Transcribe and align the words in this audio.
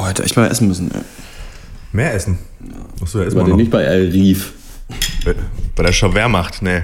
Oh, 0.00 0.06
hätte 0.06 0.22
echt 0.22 0.36
mal 0.36 0.48
essen 0.48 0.68
müssen. 0.68 0.90
ey. 0.94 1.00
Mehr 1.92 2.14
essen. 2.14 2.38
Du 2.60 3.04
ja 3.06 3.14
War 3.14 3.24
erstmal 3.24 3.44
der 3.44 3.50
noch. 3.52 3.56
nicht 3.56 3.70
bei 3.70 3.82
El 3.82 4.10
Rief? 4.10 4.52
Bei 5.74 5.82
der 5.82 5.92
Schauwehrmacht, 5.92 6.62
nee. 6.62 6.82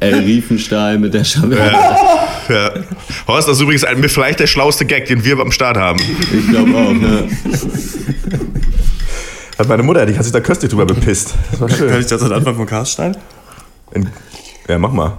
El 0.00 0.18
Riefenstahl 0.20 0.98
mit 0.98 1.14
der 1.14 1.24
Schabelle. 1.24 1.72
Ja. 2.48 2.70
Horst, 3.26 3.48
das 3.48 3.56
ist 3.56 3.62
übrigens 3.62 3.84
ein, 3.84 4.06
vielleicht 4.08 4.40
der 4.40 4.46
schlauste 4.46 4.84
Gag, 4.84 5.06
den 5.06 5.24
wir 5.24 5.38
am 5.38 5.52
Start 5.52 5.76
haben. 5.76 6.00
Ich 6.00 6.48
glaube 6.48 6.76
auch, 6.76 6.92
ne? 6.92 7.28
Hat 9.58 9.68
meine 9.68 9.82
Mutter, 9.82 10.04
die 10.06 10.16
hat 10.16 10.24
sich 10.24 10.32
da 10.32 10.40
köstlich 10.40 10.70
drüber 10.70 10.86
bepisst. 10.86 11.34
Das 11.52 11.60
war 11.60 11.68
Kann 11.68 11.78
schön. 11.78 12.00
ich 12.00 12.06
das 12.06 12.22
an 12.22 12.32
Anfang 12.32 12.56
von 12.56 12.66
Karstein? 12.66 13.16
In, 13.94 14.08
ja, 14.68 14.78
mach 14.78 14.92
mal. 14.92 15.18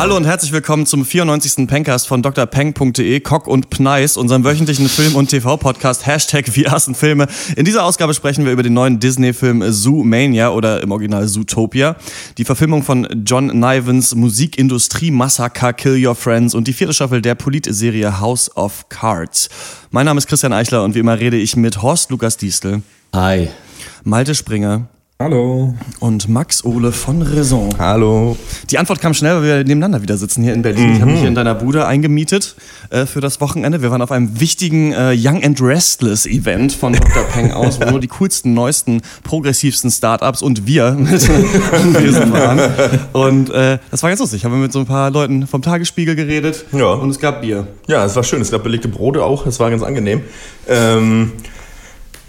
Hallo 0.00 0.16
und 0.16 0.24
herzlich 0.24 0.50
willkommen 0.50 0.86
zum 0.86 1.04
94. 1.04 1.66
Pencast 1.68 2.08
von 2.08 2.22
drpeng.de, 2.22 3.20
Cock 3.20 3.46
und 3.46 3.68
Pneis, 3.68 4.16
unserem 4.16 4.44
wöchentlichen 4.44 4.88
Film- 4.88 5.14
und 5.14 5.28
TV-Podcast 5.28 6.06
Hashtag 6.06 6.56
Wir 6.56 6.70
hassen 6.70 6.94
Filme. 6.94 7.26
In 7.54 7.66
dieser 7.66 7.84
Ausgabe 7.84 8.14
sprechen 8.14 8.46
wir 8.46 8.52
über 8.52 8.62
den 8.62 8.72
neuen 8.72 8.98
Disney-Film 8.98 9.62
Zoomania 9.70 10.48
oder 10.52 10.82
im 10.82 10.90
Original 10.90 11.28
Zootopia, 11.28 11.96
die 12.38 12.46
Verfilmung 12.46 12.82
von 12.82 13.06
John 13.26 13.48
Nivens 13.48 14.14
Musikindustrie-Massaker 14.14 15.74
Kill 15.74 16.06
Your 16.06 16.14
Friends 16.14 16.54
und 16.54 16.66
die 16.66 16.72
vierte 16.72 16.94
Staffel 16.94 17.20
der 17.20 17.34
Politserie 17.34 18.20
House 18.20 18.56
of 18.56 18.88
Cards. 18.88 19.50
Mein 19.90 20.06
Name 20.06 20.16
ist 20.16 20.28
Christian 20.28 20.54
Eichler 20.54 20.82
und 20.82 20.94
wie 20.94 21.00
immer 21.00 21.20
rede 21.20 21.36
ich 21.36 21.56
mit 21.56 21.82
Horst 21.82 22.10
Lukas 22.10 22.38
Diestel, 22.38 22.80
Hi. 23.14 23.50
Malte 24.04 24.34
Springer 24.34 24.88
Hallo. 25.30 25.74
und 25.98 26.30
Max 26.30 26.64
Ole 26.64 26.92
von 26.92 27.20
Raison. 27.20 27.68
Hallo. 27.78 28.38
Die 28.70 28.78
Antwort 28.78 29.02
kam 29.02 29.12
schnell, 29.12 29.34
weil 29.36 29.42
wir 29.42 29.56
nebeneinander 29.58 30.00
wieder 30.00 30.16
sitzen 30.16 30.42
hier 30.42 30.54
in 30.54 30.62
Berlin. 30.62 30.94
Ich 30.94 31.00
habe 31.02 31.10
mich 31.10 31.20
hier 31.20 31.28
in 31.28 31.34
deiner 31.34 31.54
Bude 31.54 31.86
eingemietet 31.86 32.56
äh, 32.88 33.04
für 33.04 33.20
das 33.20 33.38
Wochenende. 33.42 33.82
Wir 33.82 33.90
waren 33.90 34.00
auf 34.00 34.12
einem 34.12 34.40
wichtigen 34.40 34.94
äh, 34.94 35.12
Young 35.14 35.44
and 35.44 35.60
Restless 35.60 36.24
Event 36.24 36.72
von 36.72 36.94
Dr. 36.94 37.22
Peng 37.24 37.52
aus, 37.52 37.78
wo 37.78 37.90
nur 37.90 38.00
die 38.00 38.08
coolsten, 38.08 38.54
neuesten, 38.54 39.02
progressivsten 39.22 39.90
Startups 39.90 40.40
und 40.40 40.66
wir 40.66 40.92
mit 40.98 41.28
anwesend 41.70 42.32
waren. 42.32 42.60
Und 43.12 43.50
äh, 43.50 43.76
das 43.90 44.02
war 44.02 44.08
ganz 44.08 44.20
lustig. 44.20 44.46
Haben 44.46 44.52
wir 44.52 44.58
mit 44.60 44.72
so 44.72 44.78
ein 44.78 44.86
paar 44.86 45.10
Leuten 45.10 45.46
vom 45.46 45.60
Tagesspiegel 45.60 46.16
geredet 46.16 46.64
Ja. 46.72 46.92
und 46.94 47.10
es 47.10 47.18
gab 47.18 47.42
Bier. 47.42 47.66
Ja, 47.88 48.06
es 48.06 48.16
war 48.16 48.24
schön. 48.24 48.40
Es 48.40 48.50
gab 48.50 48.62
belegte 48.62 48.88
Brote 48.88 49.22
auch. 49.22 49.44
Es 49.44 49.60
war 49.60 49.68
ganz 49.68 49.82
angenehm. 49.82 50.22
Ähm, 50.66 51.32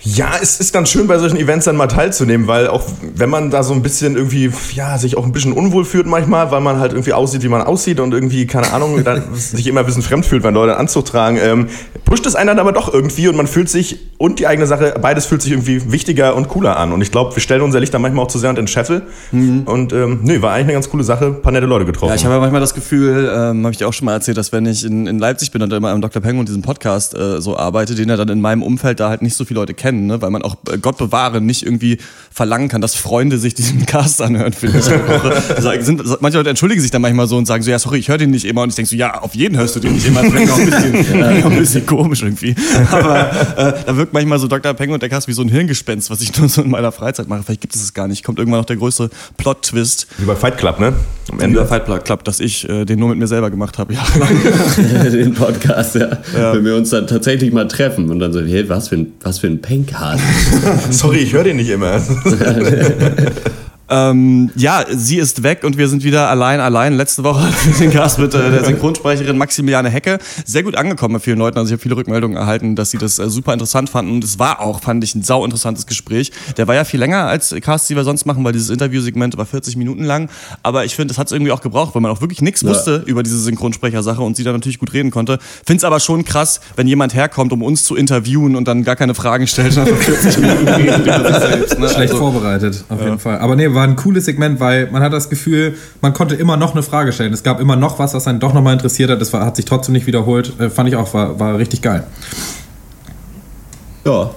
ja, 0.03 0.31
es 0.41 0.59
ist 0.59 0.73
ganz 0.73 0.89
schön, 0.89 1.05
bei 1.05 1.19
solchen 1.19 1.37
Events 1.37 1.65
dann 1.65 1.75
mal 1.75 1.87
teilzunehmen, 1.87 2.47
weil 2.47 2.67
auch 2.67 2.81
wenn 3.15 3.29
man 3.29 3.51
da 3.51 3.61
so 3.61 3.73
ein 3.73 3.83
bisschen 3.83 4.15
irgendwie, 4.15 4.51
ja, 4.73 4.97
sich 4.97 5.15
auch 5.15 5.25
ein 5.25 5.31
bisschen 5.31 5.53
unwohl 5.53 5.85
fühlt 5.85 6.07
manchmal, 6.07 6.49
weil 6.49 6.61
man 6.61 6.79
halt 6.79 6.93
irgendwie 6.93 7.13
aussieht, 7.13 7.43
wie 7.43 7.49
man 7.49 7.61
aussieht 7.61 7.99
und 7.99 8.11
irgendwie, 8.11 8.47
keine 8.47 8.73
Ahnung, 8.73 9.03
sich 9.33 9.67
immer 9.67 9.81
ein 9.81 9.85
bisschen 9.85 10.01
fremd 10.01 10.25
fühlt, 10.25 10.43
wenn 10.43 10.55
Leute 10.55 10.71
einen 10.71 10.81
Anzug 10.81 11.05
tragen, 11.05 11.37
ähm, 11.37 11.67
pusht 12.11 12.25
es 12.25 12.35
einen 12.35 12.47
dann 12.47 12.59
aber 12.59 12.73
doch 12.73 12.93
irgendwie 12.93 13.29
und 13.29 13.37
man 13.37 13.47
fühlt 13.47 13.69
sich 13.69 13.97
und 14.17 14.39
die 14.39 14.45
eigene 14.45 14.67
Sache, 14.67 14.95
beides 15.01 15.25
fühlt 15.25 15.41
sich 15.41 15.53
irgendwie 15.53 15.93
wichtiger 15.93 16.35
und 16.35 16.49
cooler 16.49 16.75
an. 16.75 16.91
Und 16.91 17.01
ich 17.01 17.09
glaube, 17.09 17.33
wir 17.33 17.41
stellen 17.41 17.61
unser 17.61 17.79
Licht 17.79 17.93
dann 17.93 18.01
manchmal 18.01 18.25
auch 18.25 18.27
zu 18.27 18.37
sehr 18.37 18.49
unter 18.49 18.61
den 18.61 18.67
Scheffel. 18.67 19.03
Und 19.65 19.93
ähm, 19.93 20.19
nee, 20.23 20.41
war 20.41 20.51
eigentlich 20.51 20.65
eine 20.65 20.73
ganz 20.73 20.89
coole 20.89 21.05
Sache, 21.05 21.27
ein 21.27 21.41
paar 21.41 21.53
nette 21.53 21.67
Leute 21.67 21.85
getroffen. 21.85 22.09
Ja, 22.09 22.15
ich 22.15 22.25
habe 22.25 22.33
ja 22.33 22.41
manchmal 22.41 22.59
das 22.59 22.73
Gefühl, 22.73 23.31
ähm, 23.33 23.63
habe 23.63 23.71
ich 23.71 23.77
dir 23.77 23.87
auch 23.87 23.93
schon 23.93 24.07
mal 24.07 24.13
erzählt, 24.13 24.35
dass 24.35 24.51
wenn 24.51 24.65
ich 24.65 24.83
in, 24.83 25.07
in 25.07 25.19
Leipzig 25.19 25.51
bin 25.51 25.61
und 25.61 25.71
immer 25.71 25.89
am 25.89 26.01
Dr. 26.01 26.21
Peng 26.21 26.37
und 26.37 26.49
diesem 26.49 26.61
Podcast 26.63 27.17
äh, 27.17 27.39
so 27.39 27.55
arbeite, 27.55 27.95
den 27.95 28.09
ja 28.09 28.17
dann 28.17 28.27
in 28.27 28.41
meinem 28.41 28.61
Umfeld 28.61 28.99
da 28.99 29.07
halt 29.07 29.21
nicht 29.21 29.37
so 29.37 29.45
viele 29.45 29.61
Leute 29.61 29.73
kennen, 29.73 30.07
ne? 30.07 30.21
weil 30.21 30.31
man 30.31 30.41
auch, 30.41 30.57
äh, 30.69 30.77
Gott 30.77 30.97
bewahre, 30.97 31.39
nicht 31.39 31.65
irgendwie 31.65 31.97
verlangen 32.29 32.67
kann, 32.67 32.81
dass 32.81 32.93
Freunde 32.93 33.37
sich 33.37 33.53
diesen 33.53 33.85
Cast 33.85 34.21
anhören, 34.21 34.51
finde 34.51 34.79
ich. 34.79 34.85
sind, 35.85 36.03
manche 36.21 36.37
Leute 36.37 36.49
entschuldigen 36.49 36.81
sich 36.81 36.91
dann 36.91 37.01
manchmal 37.01 37.27
so 37.27 37.37
und 37.37 37.45
sagen 37.45 37.63
so, 37.63 37.71
ja, 37.71 37.79
sorry, 37.79 37.99
ich 37.99 38.09
höre 38.09 38.17
den 38.17 38.31
nicht 38.31 38.43
immer. 38.43 38.63
Und 38.63 38.69
ich 38.69 38.75
denke 38.75 38.89
so, 38.89 38.97
ja, 38.97 39.21
auf 39.21 39.33
jeden 39.33 39.57
hörst 39.57 39.77
du 39.77 39.79
den 39.79 39.93
nicht 39.93 40.07
immer. 40.07 40.21
Das 40.21 40.33
wäre 40.33 40.51
auch 40.51 40.59
ein 40.59 40.65
bisschen, 40.65 41.21
äh, 41.21 41.43
ein 41.43 41.57
bisschen 41.57 41.85
komisch 42.01 42.21
irgendwie. 42.23 42.55
Aber 42.91 43.31
äh, 43.57 43.73
da 43.85 43.97
wirkt 43.97 44.13
manchmal 44.13 44.39
so 44.39 44.47
Dr. 44.47 44.73
Peng 44.73 44.91
und 44.91 45.01
der 45.01 45.09
Cast 45.09 45.27
wie 45.27 45.33
so 45.33 45.41
ein 45.41 45.49
Hirngespenst, 45.49 46.09
was 46.09 46.21
ich 46.21 46.37
nur 46.39 46.49
so 46.49 46.61
in 46.61 46.69
meiner 46.69 46.91
Freizeit 46.91 47.27
mache. 47.27 47.43
Vielleicht 47.43 47.61
gibt 47.61 47.75
es 47.75 47.83
es 47.83 47.93
gar 47.93 48.07
nicht. 48.07 48.23
Kommt 48.23 48.39
irgendwann 48.39 48.61
noch 48.61 48.65
der 48.65 48.77
größte 48.77 49.09
Plot-Twist. 49.37 50.07
Wie 50.17 50.25
bei 50.25 50.35
Fight 50.35 50.57
Club, 50.57 50.79
ne? 50.79 50.93
Am 51.29 51.35
Über 51.35 51.43
Ende. 51.43 51.65
Fight 51.65 52.05
Club, 52.05 52.23
dass 52.23 52.39
ich 52.39 52.67
äh, 52.67 52.85
den 52.85 52.99
nur 52.99 53.09
mit 53.09 53.17
mir 53.17 53.27
selber 53.27 53.49
gemacht 53.49 53.77
habe. 53.77 53.93
Ja. 53.93 54.01
Den 55.11 55.33
Podcast, 55.33 55.95
ja. 55.95 56.17
Wenn 56.33 56.65
wir 56.65 56.75
uns 56.75 56.89
dann 56.89 57.07
tatsächlich 57.07 57.51
mal 57.51 57.67
treffen 57.67 58.09
und 58.09 58.19
dann 58.19 58.33
so, 58.33 58.41
hey, 58.41 58.67
was 58.69 58.89
für 58.89 58.95
ein, 58.95 59.13
was 59.21 59.39
für 59.39 59.47
ein 59.47 59.61
Pencast. 59.61 60.21
Sorry, 60.89 61.17
ich 61.17 61.33
höre 61.33 61.43
den 61.43 61.57
nicht 61.57 61.69
immer. 61.69 62.01
Ähm, 63.91 64.49
ja, 64.55 64.85
sie 64.89 65.17
ist 65.17 65.43
weg 65.43 65.63
und 65.63 65.77
wir 65.77 65.87
sind 65.89 66.03
wieder 66.03 66.29
allein, 66.29 66.59
allein. 66.61 66.93
Letzte 66.93 67.23
Woche 67.23 67.41
hatten 67.47 67.55
wir 67.73 67.87
den 67.87 67.91
Gast 67.91 68.17
mit 68.19 68.33
äh, 68.33 68.49
der 68.49 68.63
Synchronsprecherin 68.63 69.37
Maximiliane 69.37 69.89
Hecke. 69.89 70.17
Sehr 70.45 70.63
gut 70.63 70.75
angekommen 70.77 71.15
bei 71.15 71.19
vielen 71.19 71.37
Leuten. 71.39 71.57
Also 71.57 71.69
ich 71.69 71.73
habe 71.73 71.81
viele 71.81 71.97
Rückmeldungen 71.97 72.37
erhalten, 72.37 72.75
dass 72.75 72.91
sie 72.91 72.97
das 72.97 73.19
äh, 73.19 73.29
super 73.29 73.53
interessant 73.53 73.89
fanden. 73.89 74.13
Und 74.13 74.23
es 74.23 74.39
war 74.39 74.61
auch, 74.61 74.81
fand 74.81 75.03
ich, 75.03 75.13
ein 75.13 75.23
sau 75.23 75.43
interessantes 75.43 75.85
Gespräch. 75.85 76.31
Der 76.57 76.67
war 76.67 76.75
ja 76.75 76.85
viel 76.85 76.99
länger 77.01 77.27
als 77.27 77.53
Casts, 77.61 77.87
die 77.89 77.95
wir 77.95 78.03
sonst 78.05 78.25
machen, 78.25 78.43
weil 78.45 78.53
dieses 78.53 78.69
Interviewsegment 78.69 79.37
war 79.37 79.45
40 79.45 79.75
Minuten 79.75 80.03
lang. 80.05 80.29
Aber 80.63 80.85
ich 80.85 80.95
finde, 80.95 81.11
es 81.11 81.17
hat 81.17 81.27
es 81.27 81.33
irgendwie 81.33 81.51
auch 81.51 81.61
gebraucht, 81.61 81.93
weil 81.93 82.01
man 82.01 82.11
auch 82.11 82.21
wirklich 82.21 82.41
nichts 82.41 82.63
wusste 82.63 83.03
über 83.05 83.23
diese 83.23 83.39
Synchronsprechersache 83.39 84.21
und 84.21 84.37
sie 84.37 84.43
da 84.45 84.53
natürlich 84.53 84.79
gut 84.79 84.93
reden 84.93 85.11
konnte. 85.11 85.37
Finde 85.65 85.79
es 85.79 85.83
aber 85.83 85.99
schon 85.99 86.23
krass, 86.23 86.61
wenn 86.77 86.87
jemand 86.87 87.13
herkommt, 87.13 87.51
um 87.51 87.61
uns 87.61 87.83
zu 87.83 87.95
interviewen 87.95 88.55
und 88.55 88.67
dann 88.67 88.83
gar 88.83 88.95
keine 88.95 89.13
Fragen 89.15 89.47
stellt 89.47 89.75
und 89.75 89.83
einfach 89.83 89.97
40 90.01 90.37
Minuten 90.37 90.65
sich 90.67 91.35
selbst. 91.41 91.79
Ne? 91.79 91.89
Schlecht 91.89 92.13
Also- 92.13 92.17
vorbereitet, 92.17 92.85
auf 92.87 93.01
jeden 93.01 93.19
Fall. 93.19 93.39
Aber 93.39 93.55
nee, 93.55 93.73
war 93.73 93.80
ein 93.83 93.95
cooles 93.95 94.25
Segment, 94.25 94.59
weil 94.59 94.89
man 94.91 95.01
hat 95.01 95.13
das 95.13 95.29
Gefühl, 95.29 95.75
man 96.01 96.13
konnte 96.13 96.35
immer 96.35 96.57
noch 96.57 96.73
eine 96.73 96.83
Frage 96.83 97.13
stellen. 97.13 97.33
Es 97.33 97.43
gab 97.43 97.59
immer 97.59 97.75
noch 97.75 97.99
was, 97.99 98.13
was 98.13 98.27
einen 98.27 98.39
doch 98.39 98.53
nochmal 98.53 98.73
interessiert 98.73 99.09
hat. 99.09 99.21
Das 99.21 99.31
war, 99.33 99.45
hat 99.45 99.55
sich 99.55 99.65
trotzdem 99.65 99.93
nicht 99.93 100.07
wiederholt. 100.07 100.59
Äh, 100.59 100.69
fand 100.69 100.89
ich 100.89 100.95
auch, 100.95 101.13
war, 101.13 101.39
war 101.39 101.57
richtig 101.57 101.81
geil. 101.81 102.03
Ja. 104.05 104.31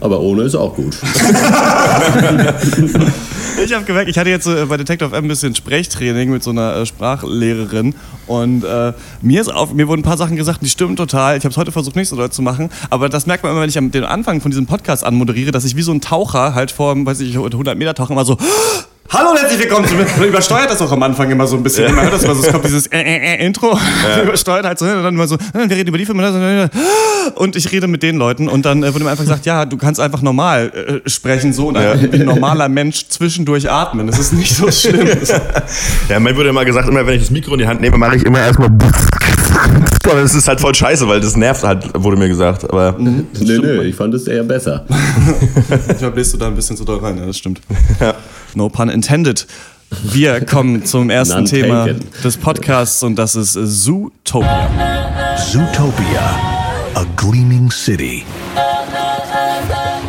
Aber 0.00 0.20
ohne 0.20 0.42
ist 0.42 0.54
auch 0.54 0.74
gut. 0.74 0.96
Ich 3.62 3.74
habe 3.74 3.84
gemerkt, 3.84 4.08
ich 4.08 4.16
hatte 4.16 4.30
jetzt 4.30 4.46
äh, 4.46 4.64
bei 4.64 4.78
Detective 4.78 5.14
M 5.14 5.24
ein 5.24 5.28
bisschen 5.28 5.54
Sprechtraining 5.54 6.30
mit 6.30 6.42
so 6.42 6.50
einer 6.50 6.76
äh, 6.76 6.86
Sprachlehrerin 6.86 7.94
und 8.26 8.64
äh, 8.64 8.94
mir 9.20 9.40
ist 9.40 9.48
auf, 9.48 9.74
mir 9.74 9.86
wurden 9.86 10.00
ein 10.00 10.04
paar 10.04 10.16
Sachen 10.16 10.36
gesagt, 10.36 10.60
die 10.62 10.68
stimmen 10.68 10.96
total. 10.96 11.36
Ich 11.36 11.44
habe 11.44 11.50
es 11.50 11.58
heute 11.58 11.70
versucht, 11.70 11.94
nicht 11.94 12.08
so 12.08 12.16
doll 12.16 12.30
zu 12.30 12.40
machen, 12.40 12.70
aber 12.88 13.10
das 13.10 13.26
merkt 13.26 13.42
man 13.42 13.52
immer, 13.52 13.60
wenn 13.60 13.68
ich 13.68 13.76
am 13.76 13.90
den 13.90 14.04
Anfang 14.04 14.40
von 14.40 14.50
diesem 14.50 14.66
Podcast 14.66 15.04
anmoderiere, 15.04 15.50
dass 15.50 15.66
ich 15.66 15.76
wie 15.76 15.82
so 15.82 15.92
ein 15.92 16.00
Taucher 16.00 16.54
halt 16.54 16.70
vor, 16.70 16.94
weiß 17.04 17.20
ich, 17.20 17.36
100 17.36 17.76
Meter 17.76 17.94
tauchen 17.94 18.12
immer 18.12 18.24
so 18.24 18.38
Hallo 19.12 19.30
und 19.30 19.40
herzlich 19.40 19.58
willkommen 19.58 19.88
zu 19.88 19.94
Man 19.96 20.28
übersteuert 20.28 20.70
das 20.70 20.80
auch 20.80 20.92
am 20.92 21.02
Anfang 21.02 21.28
immer 21.32 21.44
so 21.44 21.56
ein 21.56 21.64
bisschen. 21.64 21.92
Man 21.92 22.04
hört 22.04 22.14
das 22.14 22.24
mal 22.24 22.36
so, 22.36 22.44
es 22.44 22.52
kommt 22.52 22.64
dieses 22.64 22.86
äh, 22.86 23.00
äh, 23.00 23.34
äh, 23.34 23.44
Intro, 23.44 23.76
übersteuert 24.22 24.64
halt 24.64 24.78
so 24.78 24.86
hin 24.86 24.98
und 24.98 25.02
dann 25.02 25.14
immer 25.14 25.26
so, 25.26 25.34
äh, 25.34 25.68
wir 25.68 25.76
reden 25.76 25.88
über 25.88 25.98
die 25.98 26.06
Filme 26.06 26.22
das, 26.22 26.36
äh, 26.36 26.68
und 27.34 27.56
ich 27.56 27.72
rede 27.72 27.88
mit 27.88 28.04
den 28.04 28.18
Leuten 28.18 28.46
und 28.46 28.64
dann 28.64 28.84
äh, 28.84 28.94
wurde 28.94 29.02
mir 29.02 29.10
einfach 29.10 29.24
gesagt, 29.24 29.46
ja, 29.46 29.64
du 29.64 29.76
kannst 29.78 29.98
einfach 29.98 30.22
normal 30.22 31.02
äh, 31.04 31.10
sprechen 31.10 31.52
so 31.52 31.68
und 31.68 31.74
wie 31.74 32.20
ein 32.20 32.24
normaler 32.24 32.68
Mensch 32.68 33.08
zwischendurch 33.08 33.68
atmen. 33.68 34.06
Das 34.06 34.20
ist 34.20 34.32
nicht 34.32 34.54
so 34.54 34.70
schlimm. 34.70 35.08
Ja, 36.08 36.20
mir 36.20 36.36
wurde 36.36 36.50
immer 36.50 36.64
gesagt, 36.64 36.88
immer 36.88 37.04
wenn 37.04 37.14
ich 37.14 37.22
das 37.22 37.30
Mikro 37.30 37.54
in 37.54 37.58
die 37.58 37.66
Hand 37.66 37.80
nehme, 37.80 37.98
mache 37.98 38.16
ich 38.16 38.24
immer 38.24 38.38
erstmal. 38.38 38.70
Das 40.02 40.34
ist 40.34 40.48
halt 40.48 40.60
voll 40.60 40.74
scheiße, 40.74 41.06
weil 41.08 41.20
das 41.20 41.36
nervt 41.36 41.62
halt, 41.62 41.90
wurde 41.94 42.16
mir 42.16 42.28
gesagt. 42.28 42.64
Aber 42.68 42.96
Nö, 42.98 43.22
nö, 43.38 43.82
ich 43.84 43.94
fand 43.94 44.12
es 44.14 44.26
eher 44.26 44.42
besser. 44.42 44.84
Manchmal 45.86 46.10
bläst 46.10 46.32
du 46.32 46.38
da 46.38 46.48
ein 46.48 46.54
bisschen 46.54 46.76
zu 46.76 46.84
doll 46.84 46.98
rein, 46.98 47.16
ja, 47.18 47.26
das 47.26 47.38
stimmt. 47.38 47.60
No 48.54 48.68
pun 48.68 48.88
intended. 48.88 49.46
Wir 50.02 50.44
kommen 50.44 50.84
zum 50.84 51.10
ersten 51.10 51.44
Thema 51.44 51.88
des 52.24 52.36
Podcasts 52.36 53.02
und 53.02 53.16
das 53.16 53.34
ist 53.36 53.52
Zootopia. 53.52 54.68
Zootopia, 55.36 56.34
a 56.94 57.04
gleaming 57.16 57.70
city 57.70 58.24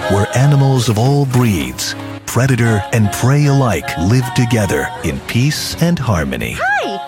where 0.10 0.28
animals 0.36 0.90
of 0.90 0.98
all 0.98 1.26
breeds, 1.26 1.96
predator 2.26 2.84
and 2.94 3.12
prey 3.12 3.48
alike, 3.48 3.86
live 4.10 4.26
together 4.36 4.88
in 5.04 5.20
peace 5.28 5.76
and 5.82 6.00
harmony. 6.00 6.58
Hi, 6.60 7.00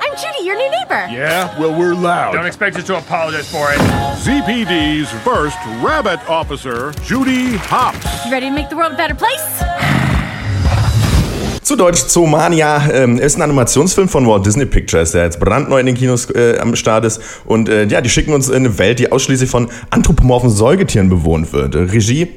Neighbor. 0.93 1.11
Yeah, 1.11 1.59
well, 1.59 1.77
we're 1.77 1.95
loud. 1.95 2.33
Don't 2.33 2.45
expect 2.45 2.77
us 2.77 2.85
to 2.85 2.97
apologize 2.97 3.49
for 3.49 3.71
it. 3.71 3.79
ZPD's 4.21 5.11
first 5.23 5.57
rabbit 5.81 6.19
officer, 6.29 6.91
Judy 7.03 7.57
Hopps. 7.57 8.25
You 8.25 8.31
ready 8.31 8.47
to 8.47 8.55
make 8.55 8.69
the 8.69 8.75
world 8.75 8.93
a 8.93 8.97
better 8.97 9.15
place? 9.15 9.43
Zu 11.63 11.77
Deutsch 11.77 12.03
Zoomania 12.07 12.89
ähm, 12.91 13.17
ist 13.17 13.37
ein 13.37 13.41
Animationsfilm 13.41 14.09
von 14.09 14.27
Walt 14.27 14.45
Disney 14.45 14.65
Pictures, 14.65 15.13
der 15.13 15.23
jetzt 15.23 15.39
brandneu 15.39 15.79
in 15.79 15.85
den 15.85 15.95
Kinos 15.95 16.29
äh, 16.29 16.57
am 16.59 16.75
Start 16.75 17.05
ist. 17.05 17.21
Und 17.45 17.69
äh, 17.69 17.85
ja, 17.85 18.01
die 18.01 18.09
schicken 18.09 18.33
uns 18.33 18.49
in 18.49 18.55
eine 18.55 18.77
Welt, 18.77 18.99
die 18.99 19.11
ausschließlich 19.11 19.49
von 19.49 19.69
anthropomorphen 19.89 20.49
Säugetieren 20.49 21.09
bewohnt 21.09 21.53
wird. 21.53 21.75
Regie 21.75 22.27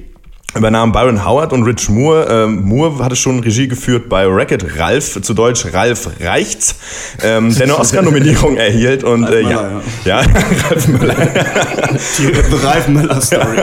übernahmen 0.54 0.92
Byron 0.92 1.24
Howard 1.24 1.52
und 1.52 1.64
Rich 1.64 1.88
Moore. 1.88 2.26
Ähm, 2.30 2.62
Moore 2.62 3.04
hatte 3.04 3.16
schon 3.16 3.40
Regie 3.40 3.68
geführt 3.68 4.08
bei 4.08 4.26
Wreck-It 4.28 4.78
Ralph, 4.78 5.20
zu 5.20 5.34
Deutsch 5.34 5.66
Ralph 5.72 6.08
Reichts, 6.20 6.76
ähm, 7.22 7.54
der 7.54 7.64
eine 7.64 7.78
Oscar-Nominierung 7.78 8.56
erhielt. 8.58 9.04
Und 9.04 9.24
äh, 9.24 9.42
ja, 9.42 9.48
Möller, 9.48 9.82
ja, 10.04 10.16
Ralph 10.70 10.88
Müller. 10.88 11.14
Die 12.18 12.26
Ralf 12.66 12.88
Müller 12.88 13.20
Story. 13.20 13.58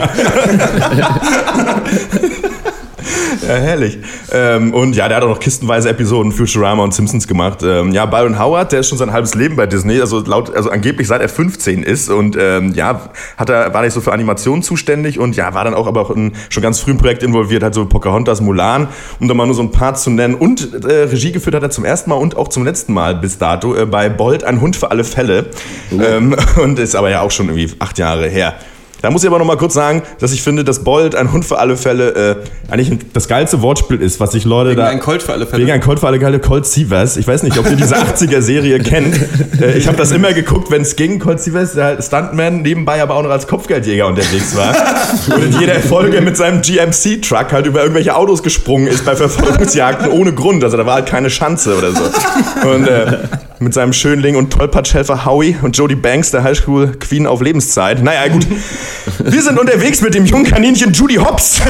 Ja, 3.46 3.54
herrlich. 3.56 3.98
Ähm, 4.32 4.72
und 4.72 4.94
ja, 4.94 5.08
der 5.08 5.18
hat 5.18 5.24
auch 5.24 5.28
noch 5.28 5.40
kistenweise 5.40 5.88
Episoden 5.88 6.32
für 6.32 6.46
Futurama 6.46 6.82
und 6.82 6.94
Simpsons 6.94 7.26
gemacht. 7.26 7.62
Ähm, 7.62 7.92
ja, 7.92 8.06
Byron 8.06 8.38
Howard, 8.38 8.72
der 8.72 8.80
ist 8.80 8.88
schon 8.88 8.98
sein 8.98 9.12
halbes 9.12 9.34
Leben 9.34 9.56
bei 9.56 9.66
Disney, 9.66 10.00
also 10.00 10.20
laut, 10.20 10.54
also 10.54 10.70
angeblich 10.70 11.08
seit 11.08 11.20
er 11.20 11.28
15 11.28 11.82
ist 11.82 12.08
und 12.08 12.36
ähm, 12.38 12.72
ja, 12.74 13.10
hat 13.36 13.48
er, 13.48 13.74
war 13.74 13.82
nicht 13.82 13.92
so 13.92 14.00
für 14.00 14.12
Animationen 14.12 14.62
zuständig 14.62 15.18
und 15.18 15.36
ja, 15.36 15.52
war 15.54 15.64
dann 15.64 15.74
auch 15.74 15.86
aber 15.86 16.00
auch 16.00 16.10
in 16.10 16.32
schon 16.48 16.62
ganz 16.62 16.80
frühen 16.80 16.96
Projekt 16.96 17.22
involviert, 17.22 17.62
hat 17.62 17.74
so 17.74 17.86
Pocahontas, 17.86 18.40
Mulan, 18.40 18.88
um 19.20 19.28
da 19.28 19.34
mal 19.34 19.46
nur 19.46 19.54
so 19.54 19.62
ein 19.62 19.72
paar 19.72 19.94
zu 19.94 20.10
nennen. 20.10 20.34
Und 20.34 20.84
äh, 20.84 21.02
Regie 21.04 21.32
geführt 21.32 21.54
hat 21.54 21.62
er 21.62 21.70
zum 21.70 21.84
ersten 21.84 22.10
Mal 22.10 22.16
und 22.16 22.36
auch 22.36 22.48
zum 22.48 22.64
letzten 22.64 22.92
Mal 22.92 23.14
bis 23.16 23.38
dato 23.38 23.74
äh, 23.74 23.86
bei 23.86 24.08
Bold, 24.08 24.44
ein 24.44 24.60
Hund 24.60 24.76
für 24.76 24.90
alle 24.90 25.04
Fälle. 25.04 25.46
Ähm, 25.92 26.36
und 26.62 26.78
ist 26.78 26.94
aber 26.94 27.10
ja 27.10 27.20
auch 27.20 27.30
schon 27.30 27.48
irgendwie 27.48 27.74
acht 27.78 27.98
Jahre 27.98 28.28
her. 28.28 28.54
Da 29.04 29.10
muss 29.10 29.22
ich 29.22 29.28
aber 29.28 29.38
noch 29.38 29.44
mal 29.44 29.58
kurz 29.58 29.74
sagen, 29.74 30.00
dass 30.18 30.32
ich 30.32 30.40
finde, 30.40 30.64
dass 30.64 30.82
Bold, 30.82 31.14
ein 31.14 31.30
Hund 31.30 31.44
für 31.44 31.58
alle 31.58 31.76
Fälle, 31.76 32.38
äh, 32.70 32.72
eigentlich 32.72 32.98
das 33.12 33.28
geilste 33.28 33.60
Wortspiel 33.60 34.00
ist, 34.00 34.18
was 34.18 34.32
sich 34.32 34.46
Leute 34.46 34.70
Wegen 34.70 34.80
da... 34.80 34.86
ein 34.86 34.98
Colt 34.98 35.22
für 35.22 35.34
alle 35.34 35.46
Fälle. 35.46 35.60
Wegen 35.60 35.72
ein 35.72 35.82
Colt 35.82 36.00
für 36.00 36.06
alle 36.06 36.18
Fälle, 36.18 36.38
Colt 36.38 36.64
Sievers. 36.64 37.18
Ich 37.18 37.28
weiß 37.28 37.42
nicht, 37.42 37.58
ob 37.58 37.68
ihr 37.68 37.76
diese 37.76 37.96
80er-Serie 37.98 38.78
kennt. 38.78 39.14
Äh, 39.60 39.76
ich 39.76 39.88
habe 39.88 39.98
das 39.98 40.10
immer 40.10 40.32
geguckt, 40.32 40.70
wenn 40.70 40.80
es 40.80 40.96
gegen 40.96 41.18
Colt 41.18 41.38
Sievers, 41.38 41.74
der 41.74 42.00
Stuntman, 42.00 42.62
nebenbei 42.62 43.02
aber 43.02 43.16
auch 43.16 43.22
noch 43.22 43.30
als 43.30 43.46
Kopfgeldjäger 43.46 44.06
unterwegs 44.06 44.56
war. 44.56 44.74
Und 45.36 45.44
in 45.44 45.60
jeder 45.60 45.80
Folge 45.80 46.22
mit 46.22 46.38
seinem 46.38 46.62
GMC-Truck 46.62 47.52
halt 47.52 47.66
über 47.66 47.82
irgendwelche 47.82 48.16
Autos 48.16 48.42
gesprungen 48.42 48.86
ist 48.86 49.04
bei 49.04 49.14
Verfolgungsjagden 49.14 50.10
ohne 50.12 50.32
Grund. 50.32 50.64
Also 50.64 50.78
da 50.78 50.86
war 50.86 50.94
halt 50.94 51.06
keine 51.06 51.28
Chance 51.28 51.76
oder 51.76 51.92
so. 51.92 52.68
Und 52.68 52.88
äh, 52.88 53.18
mit 53.58 53.74
seinem 53.74 53.92
Schönling 53.92 54.36
und 54.36 54.50
Tollpatschhelfer 54.50 55.24
Howie 55.24 55.56
und 55.62 55.76
Jodie 55.76 55.94
Banks, 55.94 56.30
der 56.30 56.42
Highschool 56.42 56.92
Queen 56.98 57.26
auf 57.26 57.40
Lebenszeit. 57.40 58.02
Naja, 58.02 58.28
gut. 58.28 58.46
Wir 59.22 59.42
sind 59.42 59.58
unterwegs 59.58 60.00
mit 60.00 60.14
dem 60.14 60.26
jungen 60.26 60.44
Kaninchen 60.44 60.92
Judy 60.92 61.16
Hobbs, 61.16 61.60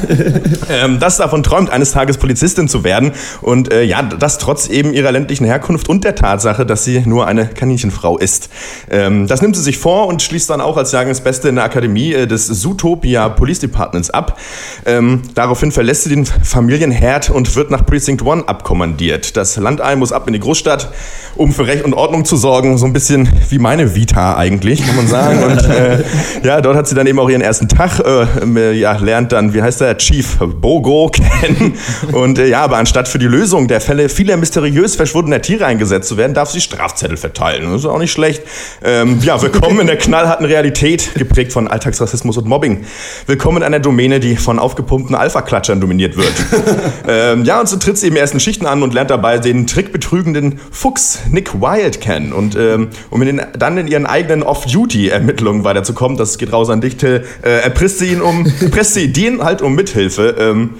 ähm, 0.70 0.98
das 1.00 1.16
davon 1.16 1.42
träumt, 1.42 1.70
eines 1.70 1.92
Tages 1.92 2.16
Polizistin 2.16 2.68
zu 2.68 2.84
werden. 2.84 3.12
Und 3.40 3.72
äh, 3.72 3.82
ja, 3.82 4.02
das 4.02 4.38
trotz 4.38 4.68
eben 4.68 4.92
ihrer 4.92 5.12
ländlichen 5.12 5.44
Herkunft 5.44 5.88
und 5.88 6.04
der 6.04 6.14
Tatsache, 6.14 6.66
dass 6.66 6.84
sie 6.84 7.00
nur 7.00 7.26
eine 7.26 7.46
Kaninchenfrau 7.46 8.18
ist. 8.18 8.48
Ähm, 8.90 9.26
das 9.26 9.42
nimmt 9.42 9.56
sie 9.56 9.62
sich 9.62 9.78
vor 9.78 10.06
und 10.06 10.22
schließt 10.22 10.50
dann 10.50 10.60
auch 10.60 10.76
als 10.76 10.92
Jahrgangsbeste 10.92 11.48
in 11.48 11.56
der 11.56 11.64
Akademie 11.64 12.12
äh, 12.12 12.26
des 12.26 12.46
Zootopia 12.46 13.28
Police 13.28 13.60
Departments 13.60 14.10
ab. 14.10 14.38
Ähm, 14.86 15.22
daraufhin 15.34 15.72
verlässt 15.72 16.04
sie 16.04 16.10
den 16.10 16.26
Familienherd 16.26 17.30
und 17.30 17.54
wird 17.56 17.70
nach 17.70 17.84
Precinct 17.84 18.24
One 18.24 18.44
abkommandiert. 18.46 19.36
Das 19.36 19.56
Landei 19.56 19.96
muss 19.96 20.12
ab 20.12 20.26
in 20.26 20.32
die 20.32 20.40
Großstadt, 20.40 20.90
um 21.36 21.52
für 21.52 21.66
Recht 21.66 21.84
und 21.84 21.94
Ordnung 21.94 22.24
zu 22.24 22.36
sorgen. 22.36 22.78
So 22.78 22.86
ein 22.86 22.92
bisschen 22.92 23.28
wie 23.50 23.58
meine 23.58 23.94
Vita 23.94 24.36
eigentlich, 24.36 24.84
kann 24.86 24.96
man 24.96 25.06
sagen. 25.06 25.42
Und 25.42 25.64
äh, 25.64 26.04
ja, 26.42 26.47
dort 26.48 26.76
hat 26.76 26.88
sie 26.88 26.94
dann 26.94 27.06
eben 27.06 27.18
auch 27.18 27.28
ihren 27.28 27.42
ersten 27.42 27.68
Tag, 27.68 28.00
äh, 28.00 28.72
ja, 28.72 28.96
lernt 28.96 29.32
dann, 29.32 29.52
wie 29.52 29.60
heißt 29.60 29.82
der, 29.82 29.98
Chief 29.98 30.38
Bogo 30.38 31.10
kennen. 31.40 31.74
Und 32.12 32.38
äh, 32.38 32.46
ja, 32.46 32.62
aber 32.62 32.78
anstatt 32.78 33.06
für 33.06 33.18
die 33.18 33.26
Lösung 33.26 33.68
der 33.68 33.82
Fälle 33.82 34.08
vieler 34.08 34.38
mysteriös 34.38 34.96
verschwundener 34.96 35.42
Tiere 35.42 35.66
eingesetzt 35.66 36.08
zu 36.08 36.16
werden, 36.16 36.32
darf 36.32 36.50
sie 36.50 36.62
Strafzettel 36.62 37.18
verteilen. 37.18 37.70
Das 37.70 37.82
ist 37.82 37.86
auch 37.86 37.98
nicht 37.98 38.12
schlecht. 38.12 38.42
Ähm, 38.82 39.18
ja, 39.20 39.42
willkommen 39.42 39.80
in 39.80 39.86
der 39.88 39.98
knallharten 39.98 40.46
Realität, 40.46 41.14
geprägt 41.16 41.52
von 41.52 41.68
Alltagsrassismus 41.68 42.38
und 42.38 42.46
Mobbing. 42.46 42.84
Willkommen 43.26 43.58
in 43.58 43.62
einer 43.64 43.80
Domäne, 43.80 44.18
die 44.18 44.36
von 44.36 44.58
aufgepumpten 44.58 45.14
Alpha-Klatschern 45.14 45.82
dominiert 45.82 46.16
wird. 46.16 46.32
ähm, 47.08 47.44
ja, 47.44 47.60
und 47.60 47.68
so 47.68 47.76
tritt 47.76 47.98
sie 47.98 48.06
eben 48.06 48.16
ersten 48.16 48.40
Schichten 48.40 48.64
an 48.64 48.82
und 48.82 48.94
lernt 48.94 49.10
dabei 49.10 49.38
den 49.38 49.66
trickbetrügenden 49.66 50.58
Fuchs 50.70 51.18
Nick 51.30 51.60
Wilde 51.60 51.98
kennen. 51.98 52.32
Und 52.32 52.56
ähm, 52.56 52.88
um 53.10 53.20
in 53.20 53.36
den, 53.36 53.46
dann 53.58 53.76
in 53.76 53.86
ihren 53.86 54.06
eigenen 54.06 54.42
Off-Duty-Ermittlungen 54.42 55.64
weiterzukommen, 55.64 56.16
das 56.16 56.37
geht 56.38 56.52
raus 56.52 56.70
an 56.70 56.80
dich, 56.80 56.96
Till, 56.96 57.24
äh, 57.42 57.62
erpresst 57.62 57.98
sie 57.98 58.12
ihn 58.12 58.20
um, 58.20 58.46
erpresst 58.60 58.94
sie 58.94 59.12
den 59.12 59.42
halt 59.42 59.62
um 59.62 59.74
Mithilfe. 59.74 60.36
Ähm, 60.38 60.70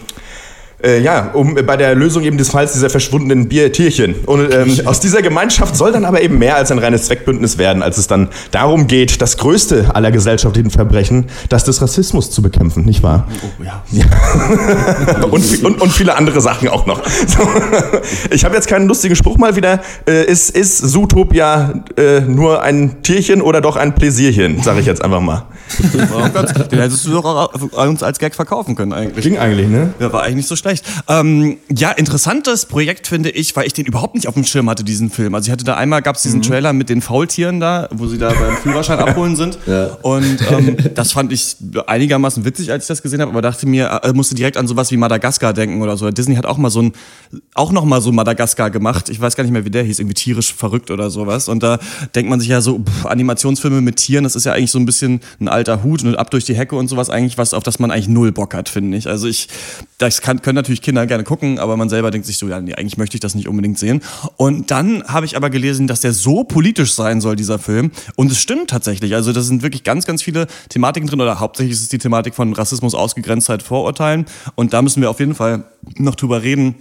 äh, 0.83 1.01
ja, 1.01 1.31
um 1.33 1.55
bei 1.55 1.77
der 1.77 1.95
Lösung 1.95 2.23
eben 2.23 2.39
des 2.39 2.51
Falls 2.51 2.73
dieser 2.73 2.91
verschwundenen 2.91 3.49
Biertierchen. 3.49 4.15
Und 4.27 4.53
ähm, 4.53 4.81
aus 4.85 5.01
dieser 5.01 5.23
Gemeinschaft 5.23 5.77
soll 5.77 5.93
dann 5.93 6.05
aber 6.05 6.23
eben 6.23 6.39
mehr 6.39 6.57
als 6.57 6.71
ein 6.71 6.79
reines 6.79 7.07
Zweckbündnis 7.07 7.59
werden, 7.59 7.83
als 7.83 7.99
es 7.99 8.07
dann 8.07 8.29
darum 8.51 8.87
geht, 8.87 9.21
das 9.21 9.37
größte 9.39 9.95
aller 9.95 10.13
gesellschaftlichen 10.13 10.71
Verbrechen, 10.71 11.27
das 11.49 11.65
des 11.65 11.83
Rassismus 11.83 12.31
zu 12.31 12.43
bekämpfen, 12.43 12.85
nicht 12.85 13.03
wahr? 13.03 13.27
Oh 13.43 13.65
ja. 13.65 13.83
und, 15.31 15.65
und, 15.65 15.81
und 15.81 15.93
viele 15.93 16.17
andere 16.17 16.41
Sachen 16.41 16.69
auch 16.69 16.87
noch. 16.87 17.03
So. 17.27 17.39
Ich 18.31 18.45
habe 18.45 18.55
jetzt 18.55 18.69
keinen 18.69 18.87
lustigen 18.89 19.17
Spruch 19.17 19.39
mal 19.39 19.57
wieder. 19.57 19.81
Äh, 20.07 20.25
ist, 20.25 20.51
ist 20.51 20.79
Zootopia 20.79 21.83
äh, 21.97 22.21
nur 22.21 22.63
ein 22.63 23.03
Tierchen 23.03 23.43
oder 23.43 23.61
doch 23.61 23.77
ein 23.77 23.95
Pläsierchen, 23.95 24.63
sage 24.63 24.81
ich 24.81 24.87
jetzt 24.87 25.03
einfach 25.03 25.21
mal. 25.21 25.47
Oh 26.15 26.65
den 26.71 26.81
hättest 26.81 27.07
du 27.07 27.13
doch 27.13 27.25
auch 27.25 27.87
uns 27.87 28.03
als 28.03 28.19
Gag 28.19 28.35
verkaufen 28.35 28.75
können 28.75 28.93
eigentlich. 28.93 29.25
Ging 29.25 29.39
eigentlich, 29.39 29.69
ne? 29.69 29.93
Ja, 29.99 30.13
war 30.13 30.23
eigentlich 30.23 30.37
nicht 30.37 30.49
so 30.49 30.57
schlecht. 30.69 30.85
Ähm, 31.09 31.59
ja, 31.75 31.91
interessantes 31.91 32.67
Projekt 32.67 33.07
finde 33.07 33.31
ich, 33.31 33.55
weil 33.57 33.67
ich 33.67 33.73
den 33.73 33.87
überhaupt 33.87 34.15
nicht 34.15 34.29
auf 34.29 34.35
dem 34.35 34.45
Schirm 34.45 34.69
hatte, 34.69 34.85
diesen 34.85 35.11
Film. 35.11 35.35
Also 35.35 35.49
ich 35.49 35.53
hatte 35.53 35.65
da 35.65 35.77
einmal, 35.77 36.03
gab 36.03 36.17
es 36.17 36.23
diesen 36.23 36.43
Trailer 36.43 36.73
mit 36.73 36.89
den 36.89 37.01
Faultieren 37.01 37.61
da, 37.61 37.89
wo 37.93 38.07
sie 38.07 38.19
da 38.19 38.33
beim 38.33 38.57
Führerschein 38.57 38.99
abholen 38.99 39.37
sind. 39.37 39.59
Und 40.03 40.39
ähm, 40.51 40.77
das 40.95 41.13
fand 41.13 41.33
ich 41.33 41.57
einigermaßen 41.87 42.45
witzig, 42.45 42.71
als 42.71 42.85
ich 42.85 42.89
das 42.89 43.03
gesehen 43.03 43.21
habe, 43.21 43.31
aber 43.31 43.43
dachte 43.43 43.67
mir, 43.67 44.01
äh, 44.03 44.13
musste 44.13 44.35
direkt 44.35 44.57
an 44.57 44.67
sowas 44.67 44.91
wie 44.91 44.97
Madagaskar 44.97 45.53
denken 45.53 45.83
oder 45.83 45.97
so. 45.97 46.11
Disney 46.11 46.37
hat 46.37 46.47
auch 46.47 46.59
mal 46.59 46.71
so 46.71 46.83
ein, 46.83 46.93
auch 47.55 47.73
noch 47.73 47.85
mal 47.85 48.01
so 48.01 48.13
Madagaskar 48.13 48.71
gemacht. 48.71 49.09
Ich 49.09 49.21
weiß 49.21 49.37
gar 49.37 49.45
nicht 49.45 49.53
mehr, 49.53 49.65
wie 49.65 49.71
der 49.71 49.83
hieß, 49.85 49.99
irgendwie 49.99 50.15
tierisch 50.15 50.53
verrückt 50.53 50.91
oder 50.91 51.11
sowas. 51.11 51.49
Und 51.49 51.63
da 51.63 51.79
denkt 52.15 52.31
man 52.31 52.41
sich 52.41 52.49
ja 52.49 52.61
so, 52.61 52.79
pff, 52.79 53.07
Animationsfilme 53.07 53.81
mit 53.81 53.97
Tieren, 53.97 54.25
das 54.25 54.37
ist 54.37 54.45
ja 54.45 54.53
eigentlich 54.53 54.71
so 54.71 54.79
ein 54.79 54.87
bisschen 54.87 55.21
ein 55.41 55.49
alter 55.49 55.83
Hut 55.83 56.05
und 56.05 56.17
ab 56.17 56.31
durch 56.31 56.45
die 56.45 56.55
Hecke 56.55 56.77
und 56.77 56.89
sowas 56.89 57.11
eigentlich 57.11 57.39
was, 57.39 57.55
auf 57.55 57.63
das 57.63 57.79
man 57.79 57.91
eigentlich 57.91 58.09
null 58.09 58.33
Bock 58.33 58.55
hat, 58.55 58.69
finde 58.69 58.97
ich. 58.97 59.09
Also 59.09 59.27
ich, 59.27 59.49
das 59.99 60.21
kann, 60.21 60.43
können 60.43 60.57
natürlich 60.59 60.83
Kinder 60.83 61.07
gerne 61.07 61.25
gucken, 61.25 61.59
aber 61.59 61.77
man 61.77 61.89
selber 61.89 62.11
denkt 62.11 62.27
sich 62.27 62.39
so, 62.39 62.49
ja, 62.49 62.61
nee, 62.61 62.75
eigentlich 62.75 62.99
möchte 62.99 63.17
ich 63.17 63.21
das 63.21 63.35
nicht 63.35 63.49
unbedingt 63.49 63.79
sehen. 63.79 64.03
Und 64.37 64.71
dann 64.71 65.05
habe 65.05 65.27
ich 65.27 65.37
aber 65.37 65.51
gelesen, 65.51 65.87
dass 65.87 66.01
der 66.01 66.13
so 66.13 66.45
politisch 66.45 66.93
sein 66.93 67.21
soll, 67.21 67.37
dieser 67.37 67.59
Film. 67.59 67.91
Und 68.17 68.31
es 68.33 68.39
stimmt 68.39 68.71
tatsächlich. 68.71 69.15
Also 69.15 69.33
da 69.33 69.41
sind 69.41 69.63
wirklich 69.63 69.85
ganz, 69.85 70.07
ganz 70.07 70.23
viele 70.23 70.47
Thematiken 70.69 71.09
drin 71.09 71.21
oder 71.21 71.41
hauptsächlich 71.41 71.75
ist 71.75 71.83
es 71.83 71.89
die 71.89 71.99
Thematik 71.99 72.35
von 72.35 72.53
Rassismus, 72.53 72.95
Ausgegrenztheit, 72.95 73.63
Vorurteilen. 73.63 74.27
Und 74.55 74.73
da 74.73 74.83
müssen 74.83 75.01
wir 75.01 75.11
auf 75.11 75.21
jeden 75.21 75.35
Fall 75.35 75.65
noch 75.97 76.15
drüber 76.15 76.43
reden, 76.43 76.75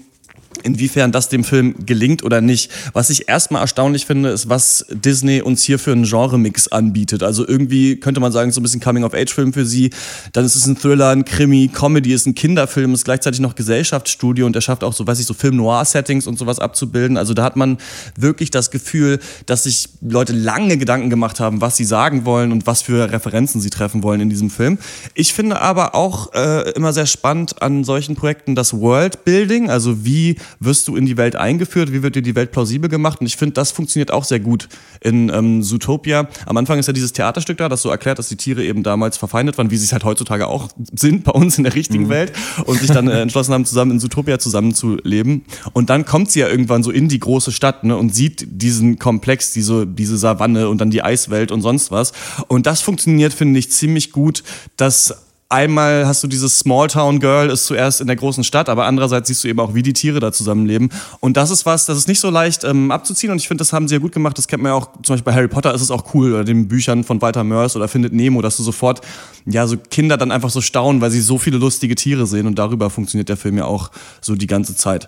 inwiefern 0.64 1.12
das 1.12 1.30
dem 1.30 1.44
Film 1.44 1.76
gelingt 1.86 2.24
oder 2.24 2.42
nicht. 2.42 2.72
Was 2.94 3.10
ich 3.10 3.28
erstmal 3.30 3.62
erstaunlich 3.62 4.06
finde, 4.06 4.30
ist, 4.30 4.50
was 4.50 4.86
Disney 4.90 5.42
uns 5.42 5.64
hier 5.64 5.80
für 5.80 5.92
einen 5.92 6.04
Genre-Mix 6.04 6.70
anbietet. 6.70 7.24
Also 7.24 7.48
irgendwie 7.48 7.98
könnte 7.98 8.20
man 8.20 8.32
sagen, 8.32 8.52
so 8.52 8.60
ein 8.60 8.64
bisschen 8.64 8.82
Coming-of-Age-Film 8.82 9.54
für 9.54 9.66
sie. 9.66 9.90
Dann 10.34 10.46
ist 10.46 10.56
es 10.56 10.66
ein 10.66 10.78
Thriller, 10.78 11.10
ein 11.10 11.26
Krimi, 11.26 11.70
Comedy, 11.74 12.14
ist 12.14 12.26
ein 12.26 12.36
Kinderfilm, 12.36 12.94
ist 12.94 13.06
gleichzeitig 13.06 13.40
noch 13.40 13.56
Gesellschaftsstudio 13.56 14.46
und 14.46 14.56
er 14.56 14.62
schafft 14.62 14.84
auch 14.84 14.94
so, 14.94 15.06
weiß 15.06 15.20
ich, 15.20 15.26
so 15.26 15.34
Film-Noir-Settings 15.34 16.28
und 16.28 16.38
sowas 16.38 16.60
abzubilden. 16.60 17.18
Also 17.18 17.34
da 17.34 17.44
hat 17.44 17.56
man 17.56 17.78
wirklich 18.18 18.52
das 18.52 18.72
Gefühl, 18.72 19.20
dass 19.46 19.64
sich 19.64 19.90
Leute 20.02 20.34
lange 20.34 20.78
Gedanken 20.78 21.10
gemacht 21.10 21.40
haben, 21.40 21.62
was 21.62 21.78
sie 21.78 21.86
sagen 21.86 22.26
wollen 22.26 22.52
und 22.52 22.68
was 22.68 22.82
für 22.82 23.12
Referenzen 23.12 23.62
sie 23.62 23.70
treffen 23.70 24.04
wollen 24.04 24.22
in 24.22 24.30
diesem 24.30 24.50
Film. 24.50 24.78
Ich 25.14 25.34
finde 25.34 25.62
aber 25.62 25.96
auch 25.96 26.34
äh, 26.34 26.72
immer 26.72 26.94
sehr 26.94 27.06
spannend 27.06 27.62
an 27.62 27.84
solchen 27.84 28.16
Projekten 28.16 28.56
das 28.56 28.74
Worldbuilding, 28.80 29.70
also 29.70 30.06
wie 30.06 30.38
wirst 30.60 30.88
du 30.88 30.96
in 30.96 31.06
die 31.06 31.18
Welt 31.18 31.36
eingeführt, 31.36 31.92
wie 31.92 32.04
wird 32.04 32.16
dir 32.16 32.22
die 32.22 32.36
Welt 32.36 32.52
plausibel 32.52 32.90
gemacht 32.90 33.22
und 33.22 33.28
ich 33.28 33.38
finde, 33.38 33.54
das 33.54 33.72
funktioniert 33.72 34.12
auch 34.12 34.24
sehr 34.24 34.40
gut 34.40 34.70
in 35.02 35.30
ähm, 35.30 35.64
Zootopia. 35.64 36.28
Am 36.46 36.58
Anfang 36.58 36.80
ist 36.80 36.88
ja 36.88 36.94
dieses 36.94 37.14
Theaterstück 37.14 37.58
da, 37.58 37.70
das 37.70 37.82
so 37.82 37.90
erklärt, 37.90 38.20
dass 38.20 38.30
die 38.30 38.36
Tiere 38.36 38.64
eben 38.64 38.84
damals 38.84 39.18
verfeindet 39.18 39.58
waren, 39.58 39.72
wie 39.72 39.78
sie 39.78 39.86
es 39.86 39.94
halt 39.94 40.04
heutzutage 40.04 40.48
auch 40.48 40.70
sind 40.94 41.24
bei 41.24 41.32
uns 41.32 41.58
in 41.58 41.64
der 41.64 41.76
richtigen 41.76 42.10
Welt 42.10 42.34
und 42.66 42.80
sich 42.80 42.92
dann 42.92 43.08
äh, 43.08 43.22
entschlossen 43.22 43.54
haben, 43.54 43.66
zusammen 43.66 43.92
in 43.92 44.00
Zootopia 44.00 44.40
zusammenzuleben. 44.40 45.46
Und 45.74 45.90
dann 45.90 46.06
kommt 46.06 46.32
sie 46.32 46.40
ja 46.40 46.48
irgendwann 46.48 46.84
so 46.84 46.92
in 46.92 47.08
die 47.08 47.20
große 47.20 47.52
Stadt 47.52 47.84
ne, 47.84 47.96
und 47.96 48.14
sieht 48.14 48.48
diesen 48.50 49.00
Komplex, 49.00 49.52
diese, 49.52 49.86
diese 49.86 50.18
Savanne 50.18 50.70
und 50.70 50.80
dann 50.80 50.90
die 50.90 51.04
Eiswelt 51.04 51.52
und 51.52 51.62
sonst 51.62 51.92
was. 51.92 52.14
Und 52.48 52.66
das 52.66 52.82
funktioniert, 52.82 53.34
finde 53.34 53.60
ich, 53.60 53.72
ziemlich 53.72 54.12
gut, 54.12 54.44
dass 54.76 55.27
Einmal 55.50 56.06
hast 56.06 56.22
du 56.22 56.28
dieses 56.28 56.60
Smalltown 56.60 57.22
Girl 57.22 57.50
ist 57.50 57.68
zuerst 57.68 58.02
in 58.02 58.08
der 58.08 58.18
großen 58.18 58.44
Stadt, 58.44 58.68
aber 58.68 58.86
andererseits 58.86 59.30
siehst 59.30 59.46
du 59.46 59.48
eben 59.48 59.62
auch, 59.62 59.74
wie 59.74 59.82
die 59.82 59.94
Tiere 59.94 60.20
da 60.20 60.34
zusammenleben. 60.34 60.90
Und 61.22 61.38
das 61.38 61.52
ist 61.52 61.66
was, 61.66 61.86
das 61.86 61.98
ist 61.98 62.10
nicht 62.10 62.20
so 62.20 62.30
leicht 62.30 62.66
ähm, 62.66 62.92
abzuziehen 62.92 63.32
und 63.32 63.38
ich 63.38 63.48
finde, 63.48 63.62
das 63.62 63.72
haben 63.72 63.88
sie 63.88 63.96
ja 63.96 64.00
gut 64.00 64.12
gemacht. 64.12 64.38
Das 64.38 64.50
kennt 64.50 64.62
man 64.62 64.72
ja 64.72 64.76
auch, 64.76 64.92
zum 65.04 65.14
Beispiel 65.14 65.24
bei 65.24 65.34
Harry 65.34 65.48
Potter 65.48 65.74
ist 65.74 65.82
es 65.82 65.90
auch 65.90 66.14
cool 66.14 66.34
oder 66.34 66.44
den 66.44 66.68
Büchern 66.68 67.06
von 67.06 67.22
Walter 67.22 67.46
Mörs 67.46 67.78
oder 67.78 67.88
Findet 67.88 68.12
Nemo, 68.12 68.42
dass 68.42 68.58
du 68.58 68.64
sofort, 68.64 69.00
ja, 69.46 69.66
so 69.68 69.78
Kinder 69.78 70.18
dann 70.18 70.32
einfach 70.32 70.50
so 70.50 70.60
staunen, 70.60 71.00
weil 71.00 71.12
sie 71.12 71.22
so 71.22 71.38
viele 71.38 71.60
lustige 71.60 71.96
Tiere 71.96 72.28
sehen 72.28 72.46
und 72.46 72.60
darüber 72.60 72.90
funktioniert 72.90 73.30
der 73.30 73.38
Film 73.38 73.58
ja 73.58 73.64
auch 73.64 73.92
so 74.20 74.36
die 74.36 74.48
ganze 74.48 74.76
Zeit. 74.76 75.08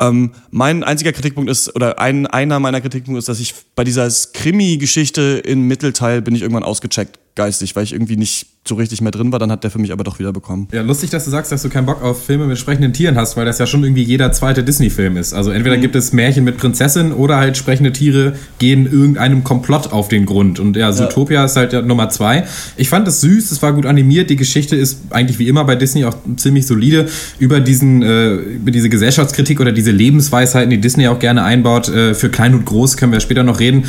Ähm, 0.00 0.32
mein 0.50 0.82
einziger 0.82 1.12
Kritikpunkt 1.12 1.48
ist, 1.48 1.76
oder 1.76 2.00
ein, 2.00 2.26
einer 2.26 2.58
meiner 2.58 2.80
Kritikpunkte 2.80 3.20
ist, 3.20 3.28
dass 3.28 3.38
ich 3.38 3.54
bei 3.76 3.84
dieser 3.84 4.08
Krimi-Geschichte 4.10 5.42
im 5.44 5.68
Mittelteil 5.68 6.22
bin 6.22 6.34
ich 6.34 6.42
irgendwann 6.42 6.64
ausgecheckt 6.64 7.20
geistig, 7.36 7.76
weil 7.76 7.84
ich 7.84 7.92
irgendwie 7.92 8.16
nicht 8.16 8.46
so 8.66 8.74
richtig 8.74 9.00
mehr 9.00 9.12
drin 9.12 9.30
war. 9.30 9.38
Dann 9.38 9.52
hat 9.52 9.62
der 9.62 9.70
für 9.70 9.78
mich 9.78 9.92
aber 9.92 10.02
doch 10.02 10.18
wieder 10.18 10.32
bekommen. 10.32 10.66
Ja, 10.72 10.82
lustig, 10.82 11.10
dass 11.10 11.24
du 11.24 11.30
sagst, 11.30 11.52
dass 11.52 11.62
du 11.62 11.68
keinen 11.68 11.86
Bock 11.86 12.02
auf 12.02 12.24
Filme 12.24 12.46
mit 12.46 12.58
sprechenden 12.58 12.92
Tieren 12.92 13.16
hast, 13.16 13.36
weil 13.36 13.44
das 13.44 13.58
ja 13.58 13.66
schon 13.66 13.84
irgendwie 13.84 14.02
jeder 14.02 14.32
zweite 14.32 14.64
Disney-Film 14.64 15.16
ist. 15.16 15.32
Also 15.32 15.50
entweder 15.50 15.76
gibt 15.76 15.94
es 15.94 16.12
Märchen 16.12 16.44
mit 16.44 16.56
Prinzessin 16.56 17.12
oder 17.12 17.36
halt 17.36 17.56
sprechende 17.56 17.92
Tiere 17.92 18.34
gehen 18.58 18.90
irgendeinem 18.90 19.44
Komplott 19.44 19.92
auf 19.92 20.08
den 20.08 20.26
Grund. 20.26 20.58
Und 20.58 20.76
ja, 20.76 20.90
Zootopia 20.92 21.44
ist 21.44 21.56
halt 21.56 21.72
ja 21.72 21.82
Nummer 21.82 22.08
zwei. 22.08 22.44
Ich 22.76 22.88
fand 22.88 23.06
es 23.06 23.20
süß, 23.20 23.52
es 23.52 23.62
war 23.62 23.72
gut 23.72 23.86
animiert. 23.86 24.30
Die 24.30 24.36
Geschichte 24.36 24.74
ist 24.74 25.02
eigentlich 25.10 25.38
wie 25.38 25.48
immer 25.48 25.64
bei 25.64 25.76
Disney 25.76 26.04
auch 26.04 26.16
ziemlich 26.36 26.66
solide 26.66 27.08
über 27.38 27.60
diesen, 27.60 28.02
äh, 28.02 28.34
über 28.34 28.70
diese 28.70 28.88
Gesellschaftskritik 28.88 29.60
oder 29.60 29.72
diese 29.72 29.90
Lebensweisheiten, 29.90 30.70
die 30.70 30.80
Disney 30.80 31.06
auch 31.08 31.18
gerne 31.18 31.44
einbaut. 31.44 31.88
Äh, 31.88 32.14
für 32.14 32.30
klein 32.30 32.54
und 32.54 32.64
groß 32.64 32.96
können 32.96 33.12
wir 33.12 33.20
später 33.20 33.42
noch 33.42 33.60
reden. 33.60 33.84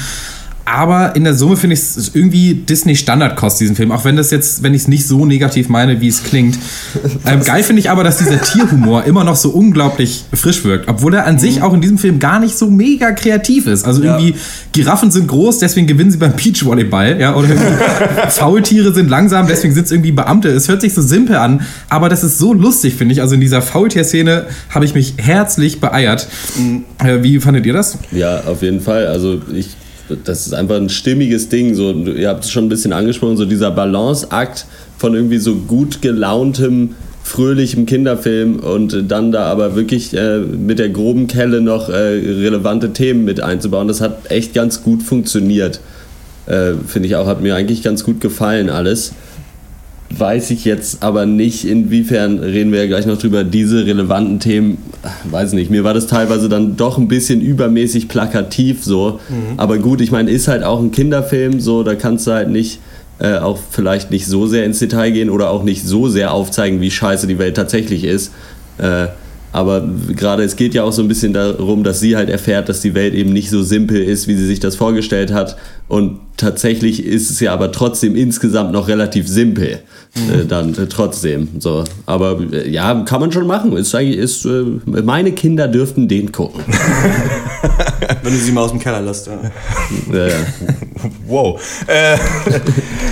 Aber 0.70 1.16
in 1.16 1.24
der 1.24 1.34
Summe 1.34 1.56
finde 1.56 1.76
ich 1.76 1.80
es 1.80 2.12
irgendwie 2.14 2.54
Disney 2.54 2.98
Standardkost, 2.98 3.62
diesen 3.62 3.78
Film. 3.78 3.90
Auch 3.94 4.04
wenn 4.04 4.18
das 4.18 4.32
jetzt, 4.32 4.64
wenn 4.64 4.74
ich 4.74 4.82
es 4.82 4.88
nicht 4.90 5.08
so 5.08 5.26
negativ 5.26 5.70
meine, 5.70 6.02
wie 6.02 6.10
es 6.10 6.24
klingt. 6.24 6.60
Ähm, 7.26 7.42
geil 7.46 7.64
finde 7.64 7.80
ich 7.80 7.90
aber, 7.90 8.04
dass 8.04 8.18
dieser 8.18 8.42
Tierhumor 8.42 9.06
immer 9.06 9.24
noch 9.24 9.38
so 9.38 9.50
unglaublich 9.50 10.26
frisch 10.34 10.66
wirkt. 10.66 10.90
Obwohl 10.90 11.14
er 11.14 11.26
an 11.26 11.40
sich 11.40 11.62
auch 11.62 11.74
in 11.74 11.80
diesem 11.80 11.98
Film 11.98 12.20
gar 12.20 12.42
nicht 12.42 12.58
so 12.58 12.70
mega 12.70 13.14
kreativ 13.14 13.66
ist. 13.66 13.86
Also 13.86 14.04
irgendwie 14.04 14.36
Giraffen 14.74 15.10
sind 15.10 15.28
groß, 15.28 15.60
deswegen 15.60 15.88
gewinnen 15.88 16.12
sie 16.12 16.18
beim 16.18 16.34
Beachvolleyball. 16.34 17.18
Ja, 17.20 17.36
oder 17.36 17.48
Faultiere 18.30 18.94
sind 18.94 19.10
langsam, 19.10 19.48
deswegen 19.48 19.74
sind 19.74 19.86
es 19.86 19.92
irgendwie 19.92 20.12
Beamte. 20.12 20.50
Es 20.50 20.68
hört 20.68 20.82
sich 20.82 20.94
so 20.94 21.02
simpel 21.02 21.38
an, 21.38 21.62
aber 21.88 22.10
das 22.10 22.26
ist 22.26 22.40
so 22.40 22.54
lustig, 22.54 22.96
finde 22.96 23.14
ich. 23.14 23.22
Also 23.22 23.36
in 23.36 23.42
dieser 23.42 23.62
Faultier-Szene 23.62 24.48
habe 24.70 24.84
ich 24.84 24.94
mich 24.94 25.14
herzlich 25.16 25.80
beeiert. 25.80 26.28
Äh, 27.00 27.24
wie 27.24 27.40
fandet 27.40 27.66
ihr 27.66 27.74
das? 27.74 27.98
Ja, 28.12 28.42
auf 28.42 28.62
jeden 28.62 28.82
Fall. 28.82 29.08
Also 29.08 29.42
ich, 29.54 29.78
das 30.24 30.48
ist 30.48 30.54
einfach 30.54 30.76
ein 30.76 30.90
stimmiges 30.90 31.50
Ding. 31.50 31.76
So, 31.76 31.92
ihr 31.92 32.30
habt 32.30 32.44
es 32.44 32.52
schon 32.52 32.66
ein 32.66 32.70
bisschen 32.70 32.94
angesprochen, 32.94 33.38
so 33.38 33.46
dieser 33.46 33.72
Balanceakt 33.72 34.66
von 34.98 35.14
irgendwie 35.14 35.38
so 35.38 35.56
gut 35.56 36.02
gelauntem, 36.02 36.96
fröhlichem 37.24 37.86
Kinderfilm 37.86 38.60
und 38.60 39.12
dann 39.12 39.32
da 39.32 39.46
aber 39.46 39.76
wirklich 39.76 40.16
äh, 40.16 40.40
mit 40.40 40.80
der 40.80 40.90
groben 40.90 41.28
Kelle 41.28 41.62
noch 41.62 41.90
äh, 41.90 41.94
relevante 41.94 42.94
Themen 42.94 43.26
mit 43.26 43.42
einzubauen. 43.42 43.88
Das 43.88 44.02
hat 44.02 44.32
echt 44.32 44.54
ganz 44.54 44.82
gut 44.82 45.04
funktioniert. 45.04 45.82
Äh, 46.46 46.74
Finde 46.88 47.08
ich 47.08 47.16
auch, 47.18 47.28
hat 47.28 47.42
mir 47.42 47.56
eigentlich 47.56 47.84
ganz 47.84 48.04
gut 48.04 48.22
gefallen 48.22 48.70
alles. 48.70 49.14
Weiß 50.10 50.52
ich 50.52 50.64
jetzt 50.64 51.04
aber 51.04 51.26
nicht, 51.26 51.66
inwiefern 51.66 52.40
reden 52.40 52.72
wir 52.72 52.80
ja 52.80 52.88
gleich 52.88 53.06
noch 53.06 53.18
drüber, 53.18 53.44
diese 53.44 53.86
relevanten 53.86 54.40
Themen, 54.40 54.78
weiß 55.30 55.52
nicht, 55.52 55.70
mir 55.70 55.84
war 55.84 55.94
das 55.94 56.08
teilweise 56.08 56.48
dann 56.48 56.78
doch 56.78 56.98
ein 56.98 57.10
bisschen 57.10 57.42
übermäßig 57.42 58.08
plakativ 58.08 58.86
so. 58.86 59.20
Aber 59.58 59.78
gut, 59.80 60.00
ich 60.00 60.12
meine, 60.12 60.32
ist 60.32 60.48
halt 60.48 60.64
auch 60.64 60.80
ein 60.80 60.92
Kinderfilm, 60.92 61.60
so, 61.60 61.84
da 61.84 61.96
kannst 61.96 62.26
du 62.26 62.32
halt 62.32 62.50
nicht 62.50 62.80
äh, 63.20 63.38
auch 63.38 63.60
vielleicht 63.70 64.12
nicht 64.12 64.28
so 64.28 64.48
sehr 64.48 64.64
ins 64.64 64.80
Detail 64.80 65.12
gehen 65.12 65.30
oder 65.30 65.50
auch 65.50 65.64
nicht 65.64 65.84
so 65.86 66.08
sehr 66.08 66.32
aufzeigen, 66.32 66.82
wie 66.82 66.92
scheiße 66.92 67.28
die 67.28 67.40
Welt 67.40 67.56
tatsächlich 67.56 68.04
ist. 68.04 68.32
Äh, 68.78 69.08
aber 69.52 69.90
gerade 70.16 70.44
es 70.44 70.56
geht 70.56 70.74
ja 70.74 70.84
auch 70.84 70.92
so 70.92 71.02
ein 71.02 71.08
bisschen 71.08 71.34
darum, 71.34 71.84
dass 71.84 72.00
sie 72.00 72.16
halt 72.16 72.30
erfährt, 72.30 72.70
dass 72.70 72.82
die 72.82 72.94
Welt 72.94 73.14
eben 73.14 73.34
nicht 73.34 73.50
so 73.50 73.64
simpel 73.64 74.04
ist, 74.04 74.28
wie 74.28 74.36
sie 74.36 74.46
sich 74.46 74.60
das 74.60 74.76
vorgestellt 74.76 75.34
hat. 75.34 75.58
Und 75.88 76.20
tatsächlich 76.38 77.04
ist 77.04 77.30
es 77.30 77.40
ja 77.40 77.52
aber 77.52 77.72
trotzdem 77.72 78.16
insgesamt 78.16 78.72
noch 78.72 78.88
relativ 78.88 79.28
simpel. 79.28 79.80
Äh, 80.16 80.46
dann 80.46 80.74
äh, 80.76 80.88
trotzdem. 80.88 81.50
So. 81.60 81.84
Aber 82.06 82.40
äh, 82.52 82.70
ja, 82.70 83.04
kann 83.04 83.20
man 83.20 83.32
schon 83.32 83.46
machen. 83.46 83.76
Ist 83.76 83.94
eigentlich, 83.94 84.18
ist, 84.18 84.46
äh, 84.46 84.64
meine 84.86 85.32
Kinder 85.32 85.68
dürften 85.68 86.08
den 86.08 86.32
gucken. 86.32 86.64
Wenn 88.24 88.34
du 88.34 88.40
sie 88.40 88.52
mal 88.52 88.62
aus 88.62 88.72
dem 88.72 88.80
Keller 88.80 89.02
lässt. 89.02 89.28
Ja. 89.28 89.40
Ja, 90.12 90.28
ja. 90.28 90.36
Wow. 91.28 91.62
Äh, 91.88 92.18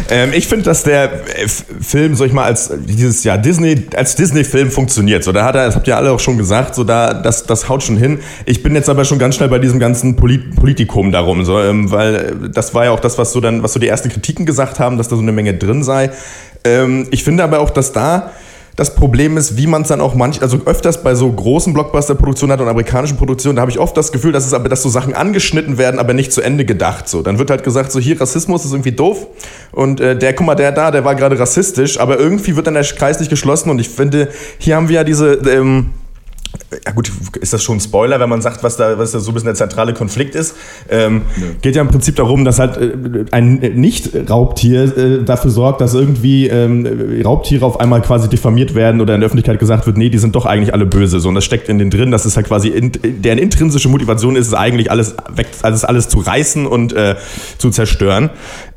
ähm, 0.10 0.32
ich 0.34 0.48
finde, 0.48 0.66
dass 0.66 0.84
der 0.84 1.14
äh, 1.14 1.48
Film, 1.48 2.16
sag 2.16 2.28
ich 2.28 2.34
mal, 2.34 2.46
als 2.46 2.72
dieses 2.88 3.24
Jahr 3.24 3.38
Disney, 3.38 3.86
als 3.96 4.16
Disney-Film 4.16 4.72
funktioniert. 4.72 5.24
So, 5.24 5.32
da 5.32 5.46
hat 5.46 5.56
er, 5.56 5.66
das 5.66 5.76
habt 5.76 5.88
ihr 5.88 5.98
alle 5.98 6.12
auch 6.12 6.20
schon 6.20 6.38
gesagt, 6.38 6.76
so 6.76 6.84
da, 6.84 7.14
das, 7.14 7.46
das 7.46 7.70
haut 7.70 7.84
schon 7.84 7.98
hin. 7.98 8.20
Ich 8.46 8.64
bin 8.64 8.74
jetzt 8.74 8.90
aber 8.90 9.06
schon 9.06 9.20
ganz 9.20 9.36
schnell 9.36 9.50
bei 9.50 9.60
diesem 9.60 9.80
ganzen 9.80 10.16
Polit 10.16 10.56
Politikum 10.56 11.12
darum, 11.12 11.44
so, 11.44 11.60
ähm, 11.60 11.92
weil 11.92 12.16
äh, 12.16 12.50
das 12.50 12.74
war 12.74 12.86
ja 12.86 12.92
auch 12.92 13.00
das, 13.00 13.15
was 13.18 13.32
so 13.32 13.40
dann, 13.40 13.64
was 13.64 13.74
so 13.74 13.80
die 13.80 13.88
ersten 13.88 14.10
Kritiken 14.10 14.46
gesagt 14.46 14.80
haben, 14.80 14.98
dass 14.98 15.08
da 15.08 15.16
so 15.16 15.22
eine 15.22 15.32
Menge 15.32 15.54
drin 15.54 15.84
sei. 15.84 16.12
Ähm, 16.64 17.08
ich 17.12 17.24
finde 17.24 17.44
aber 17.44 17.60
auch, 17.60 17.70
dass 17.70 17.92
da 17.92 18.32
das 18.76 18.94
Problem 18.94 19.38
ist, 19.38 19.58
wie 19.58 19.68
man 19.68 19.84
es 19.84 19.88
dann 19.88 20.02
auch 20.02 20.16
manch, 20.16 20.42
also 20.42 20.60
öfters 20.66 21.02
bei 21.02 21.16
so 21.16 21.32
großen 21.32 21.74
Blockbuster-Produktionen 21.74 22.52
hat 22.52 22.60
und 22.60 22.68
amerikanischen 22.68 23.16
Produktionen, 23.16 23.56
da 23.56 23.62
habe 23.62 23.72
ich 23.72 23.80
oft 23.80 23.96
das 23.96 24.12
Gefühl, 24.12 24.34
dass 24.34 24.46
es 24.46 24.54
aber, 24.54 24.68
dass 24.68 24.84
so 24.84 24.90
Sachen 24.90 25.14
angeschnitten 25.14 25.78
werden, 25.78 25.98
aber 25.98 26.14
nicht 26.14 26.34
zu 26.34 26.42
Ende 26.42 26.66
gedacht. 26.66 27.08
So, 27.08 27.22
dann 27.22 27.40
wird 27.40 27.50
halt 27.50 27.64
gesagt, 27.64 27.92
so 27.92 28.00
hier 28.00 28.20
Rassismus 28.20 28.66
ist 28.66 28.74
irgendwie 28.74 28.92
doof 28.92 29.28
und 29.72 30.02
äh, 30.02 30.18
der, 30.18 30.34
guck 30.34 30.46
mal, 30.46 30.56
der 30.56 30.74
da, 30.74 30.92
der 30.92 31.06
war 31.06 31.16
gerade 31.16 31.40
rassistisch, 31.40 32.00
aber 32.00 32.20
irgendwie 32.20 32.56
wird 32.58 32.68
dann 32.68 32.74
der 32.74 32.84
Kreis 32.84 33.20
nicht 33.20 33.30
geschlossen 33.30 33.70
und 33.70 33.80
ich 33.80 33.88
finde, 33.88 34.30
hier 34.58 34.76
haben 34.76 34.90
wir 34.90 34.96
ja 34.96 35.04
diese 35.06 35.36
ähm, 35.50 35.92
ja 36.86 36.92
gut, 36.92 37.12
ist 37.40 37.54
das 37.54 37.64
schon 37.64 37.78
ein 37.78 37.80
Spoiler, 37.80 38.20
wenn 38.20 38.30
man 38.30 38.42
sagt, 38.42 38.64
was 38.64 38.78
da, 38.78 38.98
was 38.98 39.12
da 39.12 39.20
so 39.20 39.32
ein 39.32 39.34
bisschen 39.34 39.48
der 39.48 39.56
zentrale 39.56 39.94
Konflikt 39.94 40.36
ist? 40.36 40.56
Ähm, 40.90 41.24
Geht 41.62 41.76
ja 41.76 41.82
im 41.82 41.88
Prinzip 41.88 42.16
darum, 42.16 42.46
dass 42.46 42.60
halt 42.60 42.78
äh, 42.78 43.26
ein 43.32 43.56
Nicht-Raubtier 43.56 44.98
äh, 44.98 45.24
dafür 45.24 45.52
sorgt, 45.52 45.82
dass 45.82 45.94
irgendwie 45.94 46.48
ähm, 46.48 47.22
Raubtiere 47.24 47.66
auf 47.66 47.80
einmal 47.80 48.02
quasi 48.02 48.30
diffamiert 48.30 48.76
werden 48.76 49.02
oder 49.02 49.16
in 49.16 49.22
der 49.22 49.28
Öffentlichkeit 49.28 49.60
gesagt 49.60 49.86
wird, 49.86 49.98
nee, 49.98 50.10
die 50.10 50.18
sind 50.18 50.36
doch 50.36 50.46
eigentlich 50.46 50.74
alle 50.74 50.86
böse. 50.86 51.20
So, 51.20 51.30
und 51.30 51.36
das 51.36 51.46
steckt 51.46 51.70
in 51.70 51.80
den 51.80 51.90
drin, 51.90 52.12
dass 52.12 52.26
es 52.26 52.36
halt 52.36 52.48
quasi, 52.48 52.70
in, 52.70 52.92
deren 53.04 53.38
intrinsische 53.38 53.90
Motivation 53.90 54.36
ist 54.36 54.48
es 54.48 54.54
eigentlich 54.54 54.92
alles 54.92 55.16
weg, 55.34 55.48
also 55.62 55.88
alles 55.88 56.10
zu 56.10 56.20
reißen 56.20 56.66
und 56.66 56.94
äh, 56.94 57.16
zu 57.58 57.70
zerstören. 57.70 58.30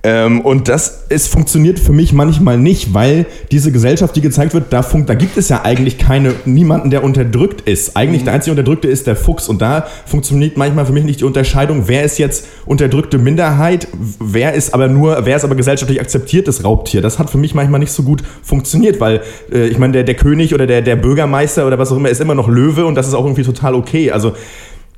Ähm, 0.05 0.41
und 0.43 0.69
das 0.69 1.07
ist, 1.09 1.29
funktioniert 1.29 1.79
für 1.79 1.93
mich 1.93 2.13
manchmal 2.13 2.57
nicht, 2.57 2.95
weil 2.95 3.27
diese 3.51 3.73
Gesellschaft, 3.73 4.15
die 4.15 4.21
gezeigt 4.21 4.55
wird, 4.55 4.73
da, 4.73 4.83
funkt, 4.83 5.11
da 5.11 5.15
gibt 5.15 5.37
es 5.37 5.49
ja 5.49 5.63
eigentlich 5.65 5.99
keine, 5.99 6.35
niemanden, 6.45 6.91
der 6.91 7.03
unterdrückt 7.03 7.68
ist. 7.69 7.97
Eigentlich 7.97 8.25
der 8.25 8.33
einzige 8.33 8.53
Unterdrückte 8.53 8.89
ist 8.89 9.07
der 9.07 9.15
Fuchs. 9.15 9.49
Und 9.49 9.63
da 9.63 9.87
funktioniert 10.07 10.57
manchmal 10.57 10.87
für 10.87 10.93
mich 10.93 11.05
nicht 11.05 11.21
die 11.21 11.25
Unterscheidung, 11.25 11.85
wer 11.87 12.05
ist 12.05 12.19
jetzt 12.19 12.47
unterdrückte 12.67 13.19
Minderheit, 13.19 13.87
wer 14.19 14.55
ist 14.55 14.75
aber 14.75 14.89
nur, 14.89 15.25
wer 15.25 15.37
ist 15.37 15.45
aber 15.45 15.55
gesellschaftlich 15.55 16.01
akzeptiertes 16.01 16.65
Raubtier. 16.65 17.03
Das 17.03 17.19
hat 17.19 17.31
für 17.31 17.39
mich 17.39 17.55
manchmal 17.55 17.81
nicht 17.81 17.93
so 17.93 18.03
gut 18.03 18.23
funktioniert, 18.43 19.01
weil 19.01 19.23
äh, 19.53 19.69
ich 19.69 19.79
meine, 19.79 19.93
der, 19.93 20.05
der 20.05 20.15
König 20.15 20.55
oder 20.55 20.67
der, 20.67 20.83
der 20.83 20.97
Bürgermeister 20.97 21.67
oder 21.67 21.79
was 21.79 21.93
auch 21.93 21.97
immer 21.97 22.09
ist 22.09 22.21
immer 22.21 22.35
noch 22.35 22.49
Löwe 22.49 22.87
und 22.87 22.95
das 22.95 23.07
ist 23.07 23.15
auch 23.15 23.25
irgendwie 23.25 23.45
total 23.45 23.75
okay. 23.75 24.11
Also 24.11 24.33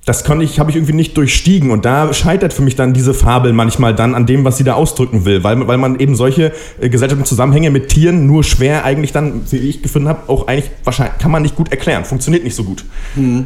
das 0.06 0.24
kann 0.24 0.40
ich, 0.40 0.58
habe 0.58 0.70
ich 0.70 0.76
irgendwie 0.76 0.94
nicht 0.94 1.16
durchstiegen. 1.16 1.70
Und 1.70 1.84
da 1.84 2.12
scheitert 2.14 2.52
für 2.52 2.62
mich 2.62 2.74
dann 2.74 2.94
diese 2.94 3.12
Fabel 3.14 3.52
manchmal 3.52 3.94
dann 3.94 4.14
an 4.14 4.24
dem, 4.26 4.44
was 4.44 4.56
sie 4.56 4.64
da 4.64 4.72
ausdrücken 4.74 5.24
will. 5.24 5.44
Weil, 5.44 5.66
weil 5.68 5.76
man 5.78 6.00
eben 6.00 6.14
solche 6.16 6.52
äh, 6.80 6.88
gesellschaftlichen 6.88 7.28
Zusammenhänge 7.28 7.70
mit 7.70 7.88
Tieren 7.88 8.26
nur 8.26 8.42
schwer 8.42 8.84
eigentlich 8.84 9.12
dann, 9.12 9.42
wie 9.50 9.58
ich 9.58 9.82
gefunden 9.82 10.08
habe, 10.08 10.28
auch 10.28 10.46
eigentlich 10.48 10.70
wahrscheinlich, 10.84 11.18
kann 11.18 11.30
man 11.30 11.42
nicht 11.42 11.54
gut 11.54 11.70
erklären. 11.70 12.04
Funktioniert 12.04 12.44
nicht 12.44 12.54
so 12.56 12.64
gut. 12.64 12.84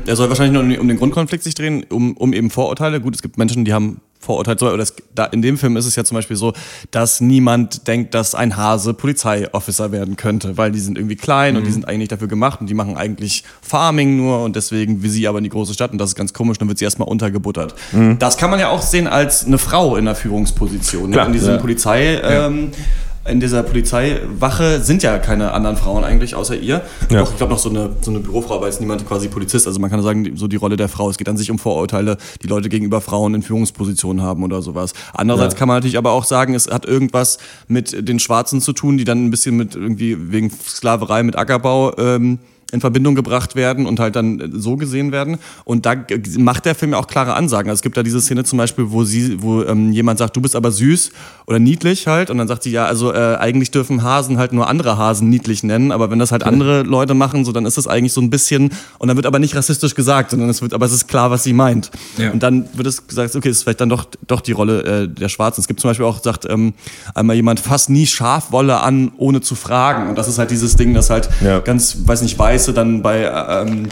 Er 0.07 0.15
soll 0.17 0.29
wahrscheinlich 0.29 0.53
nur 0.55 0.63
um 0.63 0.69
den- 0.71 0.79
um 0.81 0.89
den 0.89 0.97
Grundkonflikt 0.97 1.43
sich 1.43 1.55
drehen, 1.55 1.85
um, 1.91 2.17
um 2.17 2.33
eben 2.33 2.51
Vorurteile. 2.51 3.01
Gut, 3.01 3.15
es 3.17 3.23
gibt 3.23 3.37
Menschen, 3.37 3.65
die 3.65 3.73
haben 3.73 4.01
Vorurteile. 4.25 4.73
Oder 4.73 4.85
da, 5.15 5.27
in 5.27 5.43
dem 5.43 5.59
Film 5.59 5.77
ist 5.77 5.87
es 5.87 5.97
ja 5.97 6.05
zum 6.05 6.17
Beispiel 6.17 6.37
so, 6.37 6.53
dass 6.91 7.21
niemand 7.21 7.87
denkt, 7.87 8.15
dass 8.15 8.35
ein 8.35 8.57
Hase 8.57 8.95
Polizeiofficer 8.95 9.93
werden 9.93 10.17
könnte, 10.17 10.57
weil 10.57 10.73
die 10.73 10.81
sind 10.81 10.99
irgendwie 10.99 11.17
klein 11.17 11.57
und 11.57 11.67
die 11.67 11.73
sind 11.73 11.87
eigentlich 11.87 12.09
dafür 12.09 12.29
gemacht 12.29 12.61
und 12.61 12.69
die 12.69 12.75
machen 12.75 12.97
eigentlich 12.97 13.45
Farming 13.63 14.17
nur 14.17 14.43
und 14.43 14.57
deswegen 14.57 15.03
will 15.03 15.11
sie 15.11 15.29
aber 15.29 15.39
in 15.39 15.45
die 15.45 15.51
große 15.51 15.75
Stadt 15.75 15.93
und 15.93 15.99
das 15.99 16.11
ist 16.11 16.17
ganz 16.17 16.33
komisch, 16.33 16.59
dann 16.59 16.69
wird 16.69 16.79
sie 16.79 16.85
erstmal 16.85 17.09
untergebuttert. 17.09 17.75
Das 18.19 18.37
kann 18.37 18.51
man 18.51 18.61
ja 18.61 18.71
auch 18.71 18.83
sehen 18.83 19.07
als 19.07 19.47
eine 19.47 19.59
Frau 19.59 19.97
in 19.97 20.07
einer 20.07 20.15
Führungsposition. 20.15 21.11
Ne? 21.11 21.13
Klar, 21.13 21.27
in 21.27 21.33
diesem 21.33 21.55
ja. 21.55 21.61
Polizei. 21.61 22.21
Ähm, 22.23 22.71
in 23.27 23.41
dieser 23.41 23.63
Polizeiwache 23.63 24.81
sind 24.81 25.03
ja 25.03 25.19
keine 25.19 25.53
anderen 25.53 25.77
Frauen 25.77 26.05
eigentlich 26.05 26.35
außer 26.35 26.57
ihr. 26.57 26.83
Ja. 27.11 27.21
Doch, 27.21 27.31
ich 27.31 27.37
glaube 27.37 27.53
noch 27.53 27.59
so 27.59 27.71
eine, 27.71 27.91
so 28.03 28.11
eine 28.11 28.21
Bürofrau, 28.21 28.57
aber 28.57 28.69
ist 28.69 28.81
niemand 28.81 29.07
quasi 29.07 29.29
Polizist. 29.29 29.67
Also 29.67 29.81
man 29.81 29.91
kann 29.91 30.03
sagen, 30.03 30.37
so 30.37 30.47
die 30.47 30.57
Rolle 30.57 30.77
der 30.77 30.89
Frau. 30.89 31.09
Es 31.09 31.17
geht 31.17 31.29
an 31.29 31.37
sich 31.37 31.51
um 31.51 31.59
Vorurteile, 31.59 32.19
die 32.43 32.47
Leute 32.47 32.69
gegenüber 32.69 33.01
Frauen 33.01 33.35
in 33.35 33.43
Führungspositionen 33.43 34.23
haben 34.23 34.43
oder 34.43 34.61
sowas. 34.61 34.93
Andererseits 35.15 35.57
kann 35.57 35.69
man 35.69 35.79
natürlich 35.79 35.97
aber 35.97 36.13
auch 36.13 36.25
sagen, 36.25 36.55
es 36.55 36.69
hat 36.69 36.85
irgendwas 36.85 37.39
mit 37.67 38.09
den 38.09 38.19
Schwarzen 38.19 38.61
zu 38.61 38.73
tun, 38.73 38.99
die 38.99 39.05
dann 39.05 39.25
ein 39.25 39.31
bisschen 39.31 39.57
mit 39.57 39.75
irgendwie 39.75 40.17
wegen 40.31 40.51
Sklaverei, 40.51 41.23
mit 41.23 41.37
Ackerbau 41.37 41.97
ähm, 41.97 42.39
in 42.75 42.81
Verbindung 42.81 43.15
gebracht 43.15 43.55
werden 43.57 43.87
und 43.87 44.01
halt 44.01 44.17
dann 44.17 44.51
so 44.55 44.77
gesehen 44.77 45.13
werden. 45.13 45.39
Und 45.65 45.87
da 45.87 45.95
macht 46.37 46.67
der 46.67 46.75
Film 46.75 46.93
ja 46.93 46.99
auch 46.99 47.07
klare 47.07 47.35
Ansagen. 47.35 47.71
Also 47.71 47.79
es 47.79 47.83
gibt 47.83 47.97
da 47.97 48.03
diese 48.03 48.21
Szene 48.21 48.45
zum 48.45 48.59
Beispiel, 48.59 48.91
wo 48.91 49.05
sie, 49.05 49.41
wo 49.43 49.63
ähm, 49.63 49.93
jemand 49.93 50.19
sagt, 50.19 50.37
du 50.37 50.41
bist 50.41 50.57
aber 50.57 50.71
süß 50.71 51.11
oder 51.47 51.59
niedlich 51.59 52.07
halt. 52.07 52.31
Und 52.31 52.39
dann 52.39 52.49
sagt 52.49 52.65
sie, 52.65 52.71
ja, 52.71 52.85
also 52.85 53.13
äh, 53.13 53.37
eigentlich 53.37 53.71
dürfen 53.71 54.03
Hasen 54.03 54.39
halt 54.39 54.53
nur 54.53 54.69
andere 54.69 54.99
Hasen 54.99 55.31
niedlich 55.31 55.63
nennen, 55.63 55.93
aber 55.93 56.11
wenn 56.11 56.19
das 56.19 56.33
halt 56.33 56.43
andere 56.43 56.83
Leute 56.83 57.15
machen, 57.15 57.45
so 57.45 57.53
dann 57.53 57.65
ist 57.65 57.79
das 57.79 57.87
eigentlich 57.87 58.13
so 58.13 58.21
ein 58.21 58.31
bisschen, 58.31 58.71
und 58.99 59.09
dann 59.09 59.17
wird 59.17 59.27
aber 59.27 59.39
nicht 59.39 59.55
rassistisch 59.55 59.95
gesagt, 59.95 60.31
sondern 60.31 60.49
es 60.51 60.61
wird, 60.61 60.75
aber 60.75 60.85
es 60.87 60.93
ist 60.93 61.07
klar, 61.09 61.31
was 61.31 61.45
sie 61.45 61.53
meint. 61.53 61.91
Ja. 62.19 62.33
Und 62.33 62.43
dann 62.43 62.69
wird 62.75 62.87
es 62.89 63.07
gesagt, 63.07 63.37
okay, 63.37 63.49
es 63.49 63.59
ist 63.59 63.63
vielleicht 63.63 63.81
dann 63.81 63.89
doch, 63.89 64.05
doch 64.27 64.41
die 64.41 64.53
Rolle 64.53 64.83
äh, 64.83 65.09
der 65.09 65.29
Schwarzen. 65.29 65.61
Es 65.61 65.69
gibt 65.69 65.81
zum 65.81 65.91
Beispiel 65.91 66.07
auch, 66.07 66.23
sagt 66.23 66.47
ähm, 66.51 66.75
einmal 67.15 67.37
jemand, 67.37 67.61
fass 67.61 67.89
nie 67.89 68.07
Schafwolle 68.07 68.81
an, 68.81 69.13
ohne 69.17 69.41
zu 69.41 69.55
fragen. 69.55 70.09
Und 70.09 70.17
das 70.19 70.27
ist 70.29 70.39
halt 70.39 70.51
dieses 70.51 70.77
Ding, 70.77 70.95
das 70.95 71.11
halt 71.11 71.29
Ja. 71.43 71.61
ganz, 71.61 71.99
weiß 72.05 72.23
nicht, 72.23 72.39
Weiße 72.65 72.73
dann 72.73 73.03
bei, 73.03 73.25
ähm, 73.25 73.91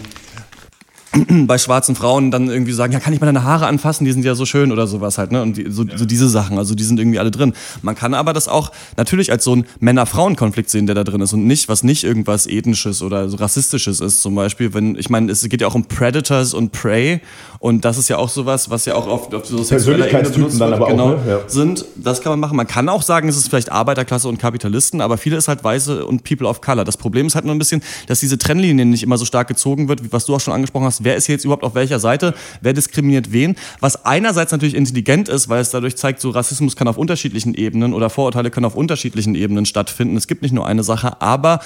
bei 1.46 1.58
schwarzen 1.58 1.94
Frauen 1.94 2.30
dann 2.30 2.48
irgendwie 2.48 2.72
sagen, 2.72 2.92
ja, 2.92 3.00
kann 3.00 3.12
ich 3.12 3.20
mal 3.20 3.26
deine 3.26 3.44
Haare 3.44 3.66
anfassen, 3.66 4.04
die 4.04 4.12
sind 4.12 4.24
ja 4.24 4.34
so 4.34 4.46
schön 4.46 4.72
oder 4.72 4.86
sowas 4.86 5.18
halt, 5.18 5.30
ne? 5.30 5.42
Und 5.42 5.56
die, 5.56 5.70
so, 5.70 5.84
so 5.94 6.06
diese 6.06 6.28
Sachen, 6.28 6.58
also 6.58 6.74
die 6.74 6.84
sind 6.84 6.98
irgendwie 6.98 7.18
alle 7.18 7.30
drin. 7.30 7.52
Man 7.82 7.94
kann 7.94 8.14
aber 8.14 8.32
das 8.32 8.48
auch 8.48 8.72
natürlich 8.96 9.30
als 9.30 9.44
so 9.44 9.56
ein 9.56 9.66
Männer-Frauen-Konflikt 9.80 10.70
sehen, 10.70 10.86
der 10.86 10.94
da 10.94 11.04
drin 11.04 11.20
ist 11.20 11.32
und 11.32 11.46
nicht, 11.46 11.68
was 11.68 11.82
nicht 11.82 12.04
irgendwas 12.04 12.46
Ethnisches 12.46 13.02
oder 13.02 13.28
so 13.28 13.36
Rassistisches 13.36 14.00
ist. 14.00 14.22
Zum 14.22 14.34
Beispiel, 14.34 14.72
wenn, 14.72 14.96
ich 14.96 15.10
meine, 15.10 15.30
es 15.30 15.46
geht 15.48 15.60
ja 15.60 15.66
auch 15.66 15.74
um 15.74 15.84
Predators 15.84 16.54
und 16.54 16.72
Prey 16.72 17.20
und 17.58 17.84
das 17.84 17.98
ist 17.98 18.08
ja 18.08 18.16
auch 18.16 18.28
sowas, 18.28 18.70
was 18.70 18.86
ja 18.86 18.94
auch 18.94 19.06
auf, 19.06 19.32
auf 19.32 19.46
so 19.46 19.62
sexueller 19.62 20.08
Ebene 20.08 20.30
benutzt 20.30 20.60
dann 20.60 20.72
aber 20.72 20.86
auch, 20.86 20.90
genau, 20.90 21.08
ne? 21.10 21.18
Ja. 21.28 21.40
sind. 21.46 21.84
Das 21.96 22.20
kann 22.22 22.32
man 22.32 22.40
machen. 22.40 22.56
Man 22.56 22.66
kann 22.66 22.88
auch 22.88 23.02
sagen, 23.02 23.28
es 23.28 23.36
ist 23.36 23.48
vielleicht 23.48 23.70
Arbeiterklasse 23.70 24.28
und 24.28 24.38
Kapitalisten, 24.38 25.00
aber 25.00 25.18
viele 25.18 25.36
ist 25.36 25.48
halt 25.48 25.62
Weiße 25.62 26.06
und 26.06 26.24
People 26.24 26.48
of 26.48 26.60
Color. 26.60 26.84
Das 26.84 26.96
Problem 26.96 27.26
ist 27.26 27.34
halt 27.34 27.44
nur 27.44 27.54
ein 27.54 27.58
bisschen, 27.58 27.82
dass 28.06 28.20
diese 28.20 28.38
Trennlinie 28.38 28.86
nicht 28.86 29.02
immer 29.02 29.18
so 29.18 29.24
stark 29.24 29.48
gezogen 29.48 29.88
wird, 29.88 30.02
wie 30.02 30.12
was 30.12 30.24
du 30.26 30.34
auch 30.34 30.40
schon 30.40 30.54
angesprochen 30.54 30.86
hast. 30.86 31.01
Wer 31.04 31.16
ist 31.16 31.26
hier 31.26 31.34
jetzt 31.34 31.44
überhaupt 31.44 31.64
auf 31.64 31.74
welcher 31.74 31.98
Seite? 31.98 32.34
Wer 32.60 32.72
diskriminiert 32.72 33.32
wen? 33.32 33.56
Was 33.80 34.04
einerseits 34.04 34.52
natürlich 34.52 34.74
intelligent 34.74 35.28
ist, 35.28 35.48
weil 35.48 35.60
es 35.60 35.70
dadurch 35.70 35.96
zeigt, 35.96 36.20
so 36.20 36.30
Rassismus 36.30 36.76
kann 36.76 36.88
auf 36.88 36.98
unterschiedlichen 36.98 37.54
Ebenen 37.54 37.94
oder 37.94 38.10
Vorurteile 38.10 38.50
können 38.50 38.66
auf 38.66 38.74
unterschiedlichen 38.74 39.34
Ebenen 39.34 39.66
stattfinden. 39.66 40.16
Es 40.16 40.26
gibt 40.26 40.42
nicht 40.42 40.52
nur 40.52 40.66
eine 40.66 40.82
Sache, 40.82 41.20
aber 41.20 41.60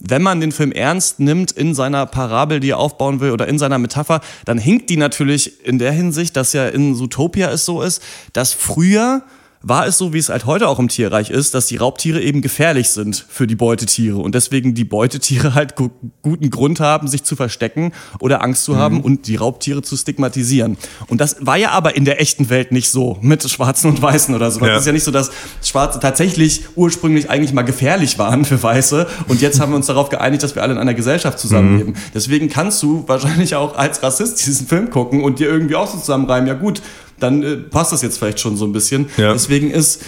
wenn 0.00 0.22
man 0.22 0.40
den 0.40 0.52
Film 0.52 0.72
ernst 0.72 1.20
nimmt 1.20 1.52
in 1.52 1.74
seiner 1.74 2.06
Parabel, 2.06 2.60
die 2.60 2.70
er 2.70 2.78
aufbauen 2.78 3.20
will, 3.20 3.30
oder 3.30 3.46
in 3.46 3.58
seiner 3.58 3.78
Metapher, 3.78 4.20
dann 4.44 4.58
hinkt 4.58 4.90
die 4.90 4.96
natürlich 4.96 5.64
in 5.64 5.78
der 5.78 5.92
Hinsicht, 5.92 6.36
dass 6.36 6.52
ja 6.52 6.68
in 6.68 6.94
Zootopia 6.94 7.50
es 7.50 7.64
so 7.64 7.82
ist, 7.82 8.02
dass 8.32 8.52
früher 8.52 9.22
war 9.62 9.86
es 9.86 9.98
so, 9.98 10.12
wie 10.12 10.18
es 10.18 10.28
halt 10.28 10.46
heute 10.46 10.68
auch 10.68 10.78
im 10.78 10.88
Tierreich 10.88 11.30
ist, 11.30 11.54
dass 11.54 11.66
die 11.66 11.76
Raubtiere 11.76 12.20
eben 12.20 12.42
gefährlich 12.42 12.90
sind 12.90 13.24
für 13.28 13.46
die 13.46 13.54
Beutetiere 13.54 14.18
und 14.18 14.34
deswegen 14.34 14.74
die 14.74 14.84
Beutetiere 14.84 15.54
halt 15.54 15.76
gu 15.76 15.90
guten 16.22 16.50
Grund 16.50 16.80
haben, 16.80 17.08
sich 17.08 17.24
zu 17.24 17.36
verstecken 17.36 17.92
oder 18.20 18.42
Angst 18.42 18.64
zu 18.64 18.76
haben 18.76 19.00
und 19.00 19.26
die 19.26 19.36
Raubtiere 19.36 19.82
zu 19.82 19.96
stigmatisieren. 19.96 20.76
Und 21.08 21.20
das 21.20 21.36
war 21.40 21.56
ja 21.56 21.70
aber 21.70 21.96
in 21.96 22.04
der 22.04 22.20
echten 22.20 22.48
Welt 22.48 22.72
nicht 22.72 22.90
so 22.90 23.18
mit 23.20 23.48
Schwarzen 23.48 23.90
und 23.90 24.00
Weißen 24.00 24.34
oder 24.34 24.50
so. 24.50 24.64
Ja. 24.64 24.74
Es 24.74 24.82
ist 24.82 24.86
ja 24.86 24.92
nicht 24.92 25.04
so, 25.04 25.10
dass 25.10 25.30
Schwarze 25.62 26.00
tatsächlich 26.00 26.64
ursprünglich 26.76 27.30
eigentlich 27.30 27.52
mal 27.52 27.62
gefährlich 27.62 28.18
waren 28.18 28.44
für 28.44 28.62
Weiße 28.62 29.06
und 29.28 29.40
jetzt 29.40 29.60
haben 29.60 29.72
wir 29.72 29.76
uns 29.76 29.86
darauf 29.86 30.08
geeinigt, 30.10 30.42
dass 30.42 30.54
wir 30.54 30.62
alle 30.62 30.72
in 30.72 30.78
einer 30.78 30.94
Gesellschaft 30.94 31.38
zusammenleben. 31.38 31.94
Deswegen 32.14 32.48
kannst 32.48 32.82
du 32.82 33.04
wahrscheinlich 33.06 33.54
auch 33.54 33.76
als 33.76 34.02
Rassist 34.02 34.44
diesen 34.46 34.66
Film 34.66 34.90
gucken 34.90 35.22
und 35.22 35.38
dir 35.38 35.48
irgendwie 35.48 35.76
auch 35.76 35.90
so 35.90 35.98
zusammenreimen, 35.98 36.46
ja 36.46 36.54
gut, 36.54 36.82
dann 37.22 37.42
äh, 37.42 37.56
passt 37.56 37.92
das 37.92 38.02
jetzt 38.02 38.18
vielleicht 38.18 38.40
schon 38.40 38.56
so 38.56 38.64
ein 38.64 38.72
bisschen. 38.72 39.06
Ja. 39.16 39.32
Deswegen 39.32 39.70
ist, 39.70 40.02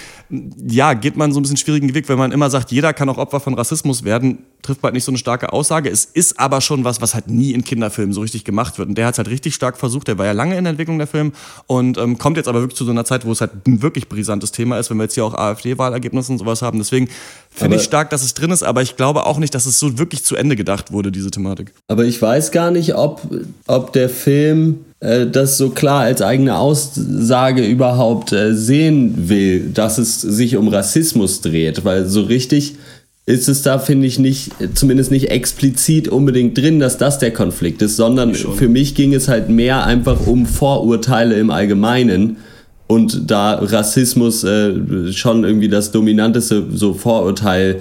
ja, 0.66 0.94
geht 0.94 1.16
man 1.16 1.32
so 1.32 1.40
ein 1.40 1.42
bisschen 1.42 1.56
schwierigen 1.56 1.94
Weg, 1.94 2.08
wenn 2.08 2.18
man 2.18 2.32
immer 2.32 2.50
sagt, 2.50 2.72
jeder 2.72 2.92
kann 2.92 3.08
auch 3.08 3.18
Opfer 3.18 3.40
von 3.40 3.54
Rassismus 3.54 4.04
werden, 4.04 4.38
trifft 4.62 4.82
man 4.82 4.88
halt 4.88 4.94
nicht 4.94 5.04
so 5.04 5.10
eine 5.10 5.18
starke 5.18 5.52
Aussage. 5.52 5.90
Es 5.90 6.04
ist 6.04 6.40
aber 6.40 6.60
schon 6.60 6.84
was, 6.84 7.00
was 7.00 7.14
halt 7.14 7.28
nie 7.28 7.52
in 7.52 7.64
Kinderfilmen 7.64 8.12
so 8.12 8.22
richtig 8.22 8.44
gemacht 8.44 8.78
wird. 8.78 8.88
Und 8.88 8.96
der 8.96 9.06
hat 9.06 9.14
es 9.14 9.18
halt 9.18 9.28
richtig 9.28 9.54
stark 9.54 9.76
versucht. 9.76 10.08
Der 10.08 10.18
war 10.18 10.26
ja 10.26 10.32
lange 10.32 10.56
in 10.56 10.64
der 10.64 10.72
Entwicklung 10.72 10.98
der 10.98 11.06
Film 11.06 11.32
und 11.66 11.98
ähm, 11.98 12.18
kommt 12.18 12.36
jetzt 12.36 12.48
aber 12.48 12.60
wirklich 12.60 12.78
zu 12.78 12.84
so 12.84 12.90
einer 12.90 13.04
Zeit, 13.04 13.26
wo 13.26 13.32
es 13.32 13.40
halt 13.40 13.66
ein 13.66 13.82
wirklich 13.82 14.08
brisantes 14.08 14.52
Thema 14.52 14.78
ist, 14.78 14.90
wenn 14.90 14.96
wir 14.96 15.04
jetzt 15.04 15.14
hier 15.14 15.24
auch 15.24 15.34
AfD-Wahlergebnisse 15.34 16.32
und 16.32 16.38
sowas 16.38 16.62
haben. 16.62 16.78
Deswegen 16.78 17.08
finde 17.50 17.76
ich 17.76 17.82
stark, 17.82 18.10
dass 18.10 18.24
es 18.24 18.34
drin 18.34 18.50
ist, 18.50 18.62
aber 18.62 18.82
ich 18.82 18.96
glaube 18.96 19.26
auch 19.26 19.38
nicht, 19.38 19.54
dass 19.54 19.66
es 19.66 19.78
so 19.78 19.98
wirklich 19.98 20.24
zu 20.24 20.36
Ende 20.36 20.56
gedacht 20.56 20.90
wurde, 20.90 21.12
diese 21.12 21.30
Thematik. 21.30 21.72
Aber 21.88 22.04
ich 22.04 22.20
weiß 22.20 22.50
gar 22.50 22.70
nicht, 22.70 22.94
ob, 22.94 23.22
ob 23.66 23.92
der 23.92 24.08
Film 24.08 24.84
das 25.26 25.58
so 25.58 25.70
klar 25.70 26.00
als 26.00 26.22
eigene 26.22 26.56
Aussage 26.56 27.64
überhaupt 27.64 28.32
äh, 28.32 28.54
sehen 28.54 29.28
will, 29.28 29.70
dass 29.72 29.98
es 29.98 30.20
sich 30.20 30.56
um 30.56 30.68
Rassismus 30.68 31.40
dreht, 31.42 31.84
weil 31.84 32.06
so 32.06 32.22
richtig 32.22 32.76
ist 33.26 33.48
es 33.48 33.62
da, 33.62 33.78
finde 33.78 34.06
ich, 34.06 34.18
nicht, 34.18 34.52
zumindest 34.74 35.10
nicht 35.10 35.30
explizit 35.30 36.08
unbedingt 36.08 36.58
drin, 36.58 36.78
dass 36.78 36.98
das 36.98 37.18
der 37.18 37.32
Konflikt 37.32 37.80
ist, 37.80 37.96
sondern 37.96 38.34
für 38.34 38.68
mich 38.68 38.94
ging 38.94 39.14
es 39.14 39.28
halt 39.28 39.48
mehr 39.48 39.84
einfach 39.86 40.26
um 40.26 40.44
Vorurteile 40.44 41.34
im 41.36 41.50
Allgemeinen 41.50 42.36
und 42.86 43.30
da 43.30 43.54
Rassismus 43.54 44.44
äh, 44.44 45.12
schon 45.12 45.44
irgendwie 45.44 45.68
das 45.68 45.90
dominanteste 45.90 46.64
so 46.72 46.92
Vorurteil 46.92 47.80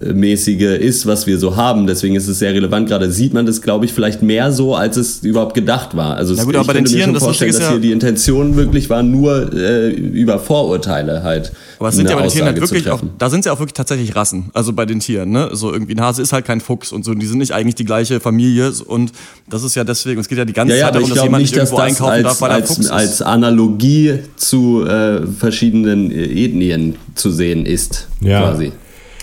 mäßige 0.00 0.78
ist, 0.80 1.06
was 1.06 1.26
wir 1.26 1.38
so 1.38 1.56
haben. 1.56 1.86
Deswegen 1.86 2.14
ist 2.16 2.26
es 2.26 2.38
sehr 2.38 2.52
relevant. 2.54 2.88
Gerade 2.88 3.10
sieht 3.10 3.34
man 3.34 3.44
das, 3.46 3.60
glaube 3.60 3.84
ich, 3.84 3.92
vielleicht 3.92 4.22
mehr 4.22 4.50
so, 4.52 4.74
als 4.74 4.96
es 4.96 5.22
überhaupt 5.22 5.54
gedacht 5.54 5.94
war. 5.96 6.16
Also 6.16 6.34
Na 6.34 6.44
gut, 6.44 6.54
ich 6.54 6.58
aber 6.58 6.66
bei 6.68 6.72
den 6.72 6.84
könnte 6.84 6.90
mir 6.92 6.96
Tieren, 6.96 7.06
schon 7.08 7.14
das 7.14 7.22
vorstellen, 7.22 7.52
dass 7.52 7.60
ist 7.60 7.66
hier 7.66 7.76
ja- 7.76 7.82
die 7.82 7.92
Intention 7.92 8.56
wirklich 8.56 8.88
war, 8.88 9.02
nur 9.02 9.52
äh, 9.54 9.90
über 9.90 10.38
Vorurteile 10.38 11.22
halt. 11.22 11.52
Aber 11.78 11.88
es 11.90 11.96
sind 11.96 12.08
ja 12.10 12.16
bei 12.16 12.22
den 12.22 12.30
Tieren 12.30 12.46
halt 12.46 12.56
Aussage 12.62 12.68
zu 12.68 12.74
wirklich 12.74 12.92
auch, 12.92 13.02
da 13.18 13.30
sind 13.30 13.40
es 13.40 13.46
ja 13.46 13.52
auch 13.52 13.58
wirklich 13.58 13.74
tatsächlich 13.74 14.14
Rassen. 14.16 14.50
Also 14.54 14.72
bei 14.72 14.86
den 14.86 15.00
Tieren, 15.00 15.30
ne? 15.30 15.50
So 15.52 15.72
irgendwie 15.72 15.94
ein 15.94 16.00
Hase 16.00 16.22
ist 16.22 16.32
halt 16.32 16.44
kein 16.44 16.60
Fuchs 16.60 16.92
und 16.92 17.04
so. 17.04 17.14
Die 17.14 17.26
sind 17.26 17.38
nicht 17.38 17.52
eigentlich 17.52 17.74
die 17.74 17.84
gleiche 17.84 18.20
Familie 18.20 18.72
und 18.86 19.12
das 19.48 19.62
ist 19.64 19.74
ja 19.74 19.84
deswegen, 19.84 20.20
es 20.20 20.28
geht 20.28 20.38
ja 20.38 20.44
die 20.44 20.52
ganze 20.52 20.74
Ja, 20.74 20.80
ja, 20.80 20.86
Zeit 20.86 20.94
darum, 20.96 21.08
ich 21.08 21.14
dass 21.14 21.24
jemand 21.24 21.42
nicht, 21.42 21.56
dass 21.56 21.70
irgendwo 21.70 21.76
das 21.78 21.86
einkaufen 21.86 22.22
darf, 22.22 22.32
als, 22.32 22.40
weil 22.42 22.50
er 22.50 22.56
ein 22.56 22.64
Fuchs 22.64 22.78
als, 22.78 22.86
ist. 22.86 22.90
als 22.90 23.22
Analogie 23.22 24.14
zu 24.36 24.84
äh, 24.86 25.26
verschiedenen 25.26 26.10
Ethnien 26.10 26.96
zu 27.14 27.30
sehen 27.30 27.66
ist, 27.66 28.08
Ja. 28.20 28.40
quasi. 28.42 28.72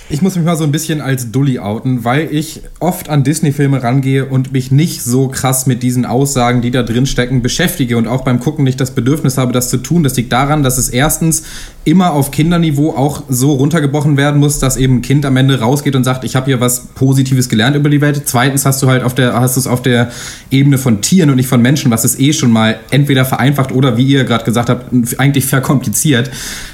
Ich 0.10 0.22
muss 0.22 0.38
mich 0.38 0.46
mal 0.46 0.56
so 0.56 0.64
ein 0.64 0.72
bisschen 0.72 1.02
als 1.02 1.32
Dulli 1.34 1.60
outen, 1.60 2.06
weil 2.06 2.30
ich 2.32 2.62
oft 2.80 3.10
an 3.10 3.26
Disney-Filme 3.26 3.84
rangehe 3.84 4.24
und 4.26 4.54
mich 4.54 4.72
nicht 4.72 5.02
so 5.04 5.28
krass 5.28 5.68
mit 5.68 5.84
diesen 5.84 6.06
Aussagen, 6.06 6.62
die 6.62 6.72
da 6.72 6.82
drin 6.82 7.06
stecken, 7.06 7.42
beschäftige 7.42 7.98
und 7.98 8.08
auch 8.08 8.24
beim 8.24 8.40
Gucken 8.40 8.64
nicht 8.64 8.80
das 8.80 8.92
Bedürfnis 8.92 9.38
habe, 9.38 9.52
das 9.52 9.70
zu 9.70 9.76
tun. 9.78 10.04
Das 10.04 10.16
liegt 10.16 10.32
daran, 10.32 10.64
dass 10.64 10.78
es 10.78 10.88
erstens 10.88 11.44
immer 11.84 12.14
auf 12.14 12.32
Kinderniveau 12.32 12.92
auch 12.92 13.24
so 13.28 13.52
runtergebrochen 13.52 14.16
werden 14.16 14.40
muss, 14.40 14.60
dass 14.60 14.78
eben 14.78 14.98
ein 14.98 15.02
Kind 15.02 15.26
am 15.26 15.36
Ende 15.36 15.60
rausgeht 15.60 15.96
und 15.98 16.06
sagt, 16.06 16.24
ich 16.24 16.38
habe 16.38 16.46
hier 16.46 16.62
was 16.62 16.86
Positives 16.96 17.50
gelernt 17.50 17.76
über 17.76 17.90
die 17.90 18.00
Welt. 18.00 18.22
Zweitens 18.24 18.66
hast 18.66 18.82
du 18.82 18.88
halt 18.88 19.04
auf 19.04 19.14
der, 19.14 19.34
hast 19.34 19.58
du 19.58 19.60
es 19.60 19.68
auf 19.68 19.82
der 19.82 20.10
Ebene 20.50 20.78
von 20.78 21.02
Tieren 21.02 21.32
und 21.32 21.36
nicht 21.36 21.50
von 21.50 21.62
Menschen, 21.62 21.92
was 21.92 22.06
es 22.06 22.18
eh 22.18 22.32
schon 22.32 22.52
mal 22.52 22.80
entweder 22.92 23.26
vereinfacht 23.26 23.74
oder 23.74 23.98
wie 23.98 24.06
ihr 24.06 24.24
gerade 24.24 24.46
gesagt 24.46 24.70
habt, 24.70 24.86
eigentlich 25.20 25.46
verkompliziert. 25.46 26.32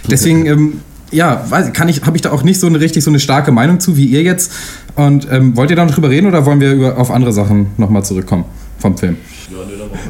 Deswegen 0.07 0.45
ähm, 0.45 0.73
ja, 1.13 1.45
weiß, 1.49 1.73
kann 1.73 1.87
ich, 1.89 2.01
habe 2.03 2.17
ich 2.17 2.21
da 2.21 2.31
auch 2.31 2.43
nicht 2.43 2.59
so 2.59 2.67
eine 2.67 2.79
richtig 2.79 3.03
so 3.03 3.11
eine 3.11 3.19
starke 3.19 3.51
Meinung 3.51 3.79
zu 3.79 3.97
wie 3.97 4.05
ihr 4.05 4.23
jetzt. 4.23 4.51
Und 4.95 5.27
ähm, 5.31 5.55
wollt 5.55 5.69
ihr 5.69 5.75
da 5.75 5.85
noch 5.85 5.93
drüber 5.93 6.09
reden 6.09 6.27
oder 6.27 6.45
wollen 6.45 6.59
wir 6.59 6.73
über, 6.73 6.97
auf 6.97 7.11
andere 7.11 7.31
Sachen 7.31 7.67
nochmal 7.77 8.03
zurückkommen 8.03 8.45
vom 8.79 8.97
Film? 8.97 9.17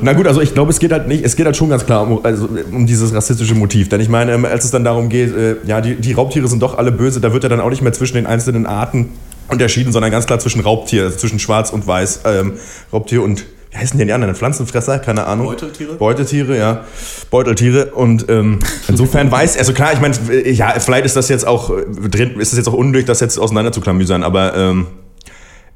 Na 0.02 0.14
gut, 0.14 0.28
also 0.28 0.42
ich 0.42 0.54
glaube, 0.54 0.72
es 0.72 0.80
geht 0.80 0.92
halt 0.92 1.08
nicht, 1.08 1.24
es 1.24 1.36
geht 1.36 1.46
halt 1.46 1.58
schon 1.58 1.70
ganz 1.70 1.86
klar 1.86 2.08
um, 2.10 2.24
also, 2.24 2.50
um 2.72 2.86
dieses 2.86 3.14
rassistische 3.14 3.56
Motiv. 3.56 3.90
Denn 3.90 4.02
ich 4.02 4.10
meine, 4.10 4.34
ähm, 4.34 4.46
als 4.46 4.66
es 4.66 4.72
dann 4.72 4.84
darum 4.84 5.10
geht, 5.10 5.36
äh, 5.36 5.56
ja, 5.66 5.82
die, 5.82 5.96
die 5.96 6.14
Raubtiere 6.14 6.48
sind 6.48 6.62
doch 6.62 6.78
alle 6.78 6.92
böse, 6.92 7.20
da 7.20 7.34
wird 7.34 7.44
ja 7.44 7.50
dann 7.50 7.60
auch 7.60 7.70
nicht 7.70 7.82
mehr 7.82 7.94
zwischen 7.94 8.16
den 8.16 8.26
einzelnen 8.26 8.66
Arten 8.66 9.10
unterschieden, 9.50 9.92
sondern 9.92 10.12
ganz 10.12 10.26
klar 10.26 10.40
zwischen 10.40 10.62
Raubtier, 10.62 11.04
also 11.04 11.18
zwischen 11.18 11.40
Schwarz 11.40 11.70
und 11.72 11.86
Weiß, 11.86 12.22
ähm, 12.26 12.54
Raubtier 12.92 13.22
und 13.24 13.46
wie 13.74 13.80
heißen 13.80 13.98
denn 13.98 14.08
die 14.08 14.14
anderen? 14.14 14.36
Pflanzenfresser? 14.36 15.00
Keine 15.00 15.26
Ahnung. 15.26 15.48
Beuteltiere? 15.48 15.96
Beuteltiere, 15.96 16.58
ja. 16.58 16.86
Beuteltiere. 17.32 17.88
Und 17.88 18.30
ähm, 18.30 18.60
insofern 18.88 19.32
weiß, 19.32 19.58
also 19.58 19.74
klar, 19.74 19.94
ich 19.94 20.00
meine, 20.00 20.16
ja, 20.48 20.80
vielleicht 20.80 21.06
ist 21.06 21.16
das 21.16 21.28
jetzt 21.28 21.48
auch 21.48 21.72
äh, 21.72 21.84
drin, 22.08 22.40
ist 22.40 22.52
es 22.52 22.58
jetzt 22.60 22.68
auch 22.68 22.74
unnötig, 22.74 23.08
das 23.08 23.20
jetzt 23.20 23.40
auseinander 23.40 23.72
zu 23.72 23.82
klamüsern, 23.82 24.24
aber 24.24 24.56
ähm, 24.56 24.88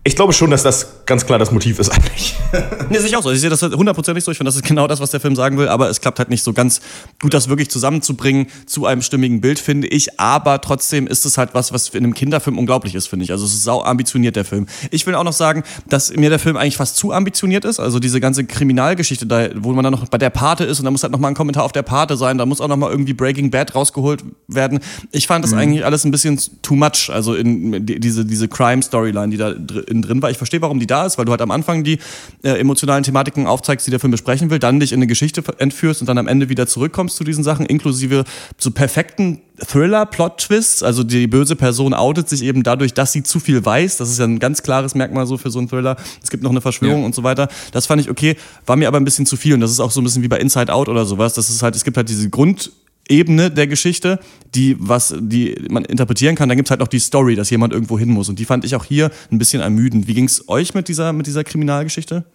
ich 0.07 0.15
glaube 0.15 0.33
schon, 0.33 0.49
dass 0.49 0.63
das 0.63 1.05
ganz 1.05 1.25
klar 1.25 1.37
das 1.39 1.51
Motiv 1.51 1.79
ist 1.79 1.89
eigentlich. 1.89 2.35
Nee, 2.89 2.99
sehe 2.99 3.07
ich 3.09 3.17
auch 3.17 3.23
so. 3.23 3.31
Ich 3.31 3.41
sehe 3.41 3.49
das 3.49 3.61
hundertprozentig 3.61 4.23
so. 4.23 4.31
Ich 4.31 4.37
finde, 4.37 4.47
das 4.47 4.55
ist 4.55 4.63
genau 4.63 4.87
das, 4.87 5.01
was 5.01 5.11
der 5.11 5.19
Film 5.19 5.35
sagen 5.35 5.57
will. 5.57 5.67
Aber 5.67 5.89
es 5.89 5.99
klappt 5.99 6.19
halt 6.19 6.29
nicht 6.29 6.43
so 6.43 6.53
ganz 6.53 6.79
gut, 7.21 7.33
das 7.33 7.49
wirklich 7.49 7.69
zusammenzubringen 7.69 8.47
zu 8.65 8.85
einem 8.85 9.01
stimmigen 9.01 9.41
Bild, 9.41 9.59
finde 9.59 9.87
ich. 9.89 10.17
Aber 10.17 10.61
trotzdem 10.61 11.07
ist 11.07 11.25
es 11.25 11.37
halt 11.37 11.49
was, 11.53 11.73
was 11.73 11.89
in 11.89 12.05
einem 12.05 12.13
Kinderfilm 12.13 12.57
unglaublich 12.57 12.95
ist, 12.95 13.07
finde 13.07 13.25
ich. 13.25 13.31
Also 13.31 13.43
es 13.45 13.53
ist 13.53 13.63
sau 13.63 13.83
ambitioniert, 13.83 14.37
der 14.37 14.45
Film. 14.45 14.67
Ich 14.91 15.05
will 15.05 15.15
auch 15.15 15.25
noch 15.25 15.33
sagen, 15.33 15.63
dass 15.89 16.15
mir 16.15 16.29
der 16.29 16.39
Film 16.39 16.55
eigentlich 16.55 16.77
fast 16.77 16.95
zu 16.95 17.11
ambitioniert 17.11 17.65
ist. 17.65 17.81
Also 17.81 17.99
diese 17.99 18.21
ganze 18.21 18.45
Kriminalgeschichte, 18.45 19.25
da, 19.25 19.49
wo 19.55 19.73
man 19.73 19.83
dann 19.83 19.91
noch 19.91 20.07
bei 20.07 20.17
der 20.17 20.29
Pate 20.29 20.63
ist 20.63 20.79
und 20.79 20.85
da 20.85 20.91
muss 20.91 21.03
halt 21.03 21.11
noch 21.11 21.19
mal 21.19 21.27
ein 21.27 21.35
Kommentar 21.35 21.65
auf 21.65 21.73
der 21.73 21.83
Pate 21.83 22.15
sein. 22.15 22.37
Da 22.37 22.45
muss 22.45 22.61
auch 22.61 22.69
noch 22.69 22.77
mal 22.77 22.89
irgendwie 22.89 23.13
Breaking 23.13 23.51
Bad 23.51 23.75
rausgeholt 23.75 24.23
werden. 24.47 24.79
Ich 25.11 25.27
fand 25.27 25.43
das 25.43 25.51
eigentlich 25.53 25.83
alles 25.83 26.05
ein 26.05 26.11
bisschen 26.11 26.39
too 26.61 26.75
much. 26.75 27.09
Also 27.11 27.35
in 27.35 27.85
die- 27.85 27.99
diese, 27.99 28.23
diese 28.23 28.47
Crime-Storyline, 28.47 29.29
die 29.29 29.37
da 29.37 29.51
dr- 29.51 29.83
in 29.97 30.01
drin 30.01 30.21
war. 30.21 30.29
Ich 30.31 30.37
verstehe, 30.37 30.61
warum 30.61 30.79
die 30.79 30.87
da 30.87 31.05
ist, 31.05 31.17
weil 31.17 31.25
du 31.25 31.31
halt 31.31 31.41
am 31.41 31.51
Anfang 31.51 31.83
die 31.83 31.99
äh, 32.43 32.51
emotionalen 32.59 33.03
Thematiken 33.03 33.45
aufzeigst, 33.47 33.85
die 33.85 33.91
der 33.91 33.99
Film 33.99 34.11
besprechen 34.11 34.49
will, 34.49 34.59
dann 34.59 34.79
dich 34.79 34.91
in 34.93 34.99
eine 34.99 35.07
Geschichte 35.07 35.43
entführst 35.57 36.01
und 36.01 36.07
dann 36.07 36.17
am 36.17 36.27
Ende 36.27 36.49
wieder 36.49 36.67
zurückkommst 36.67 37.15
zu 37.17 37.23
diesen 37.23 37.43
Sachen, 37.43 37.65
inklusive 37.65 38.23
so 38.57 38.71
perfekten 38.71 39.41
Thriller-Plot-Twists. 39.65 40.83
Also 40.83 41.03
die 41.03 41.27
böse 41.27 41.55
Person 41.55 41.93
outet 41.93 42.29
sich 42.29 42.43
eben 42.43 42.63
dadurch, 42.63 42.93
dass 42.93 43.11
sie 43.11 43.23
zu 43.23 43.39
viel 43.39 43.65
weiß. 43.65 43.97
Das 43.97 44.09
ist 44.09 44.19
ja 44.19 44.25
ein 44.25 44.39
ganz 44.39 44.63
klares 44.63 44.95
Merkmal 44.95 45.25
so 45.25 45.37
für 45.37 45.49
so 45.49 45.59
einen 45.59 45.67
Thriller. 45.69 45.97
Es 46.23 46.29
gibt 46.29 46.43
noch 46.43 46.51
eine 46.51 46.61
Verschwörung 46.61 47.01
Ja. 47.01 47.05
und 47.05 47.15
so 47.15 47.23
weiter. 47.23 47.47
Das 47.71 47.85
fand 47.87 48.01
ich 48.01 48.09
okay, 48.09 48.35
war 48.65 48.75
mir 48.75 48.87
aber 48.87 48.97
ein 48.99 49.05
bisschen 49.05 49.25
zu 49.25 49.35
viel. 49.37 49.53
Und 49.53 49.61
das 49.61 49.71
ist 49.71 49.79
auch 49.79 49.91
so 49.91 50.01
ein 50.01 50.03
bisschen 50.03 50.23
wie 50.23 50.27
bei 50.27 50.39
Inside 50.39 50.71
Out 50.73 50.89
oder 50.89 51.05
sowas. 51.05 51.33
Das 51.33 51.49
ist 51.49 51.63
halt, 51.63 51.75
es 51.75 51.83
gibt 51.83 51.97
halt 51.97 52.09
diese 52.09 52.29
Grund 52.29 52.71
Ebene 53.09 53.51
der 53.51 53.67
Geschichte, 53.67 54.19
die 54.55 54.75
was 54.79 55.15
die 55.19 55.55
man 55.69 55.85
interpretieren 55.85 56.35
kann. 56.35 56.49
Dann 56.49 56.57
gibt's 56.57 56.71
halt 56.71 56.79
noch 56.79 56.87
die 56.87 56.99
Story, 56.99 57.35
dass 57.35 57.49
jemand 57.49 57.73
irgendwo 57.73 57.97
hin 57.97 58.09
muss. 58.09 58.29
Und 58.29 58.39
die 58.39 58.45
fand 58.45 58.65
ich 58.65 58.75
auch 58.75 58.85
hier 58.85 59.11
ein 59.31 59.37
bisschen 59.37 59.61
ermüdend. 59.61 60.07
Wie 60.07 60.13
ging's 60.13 60.47
euch 60.47 60.73
mit 60.73 60.87
dieser 60.87 61.13
mit 61.13 61.27
dieser 61.27 61.43
Kriminalgeschichte? 61.43 62.25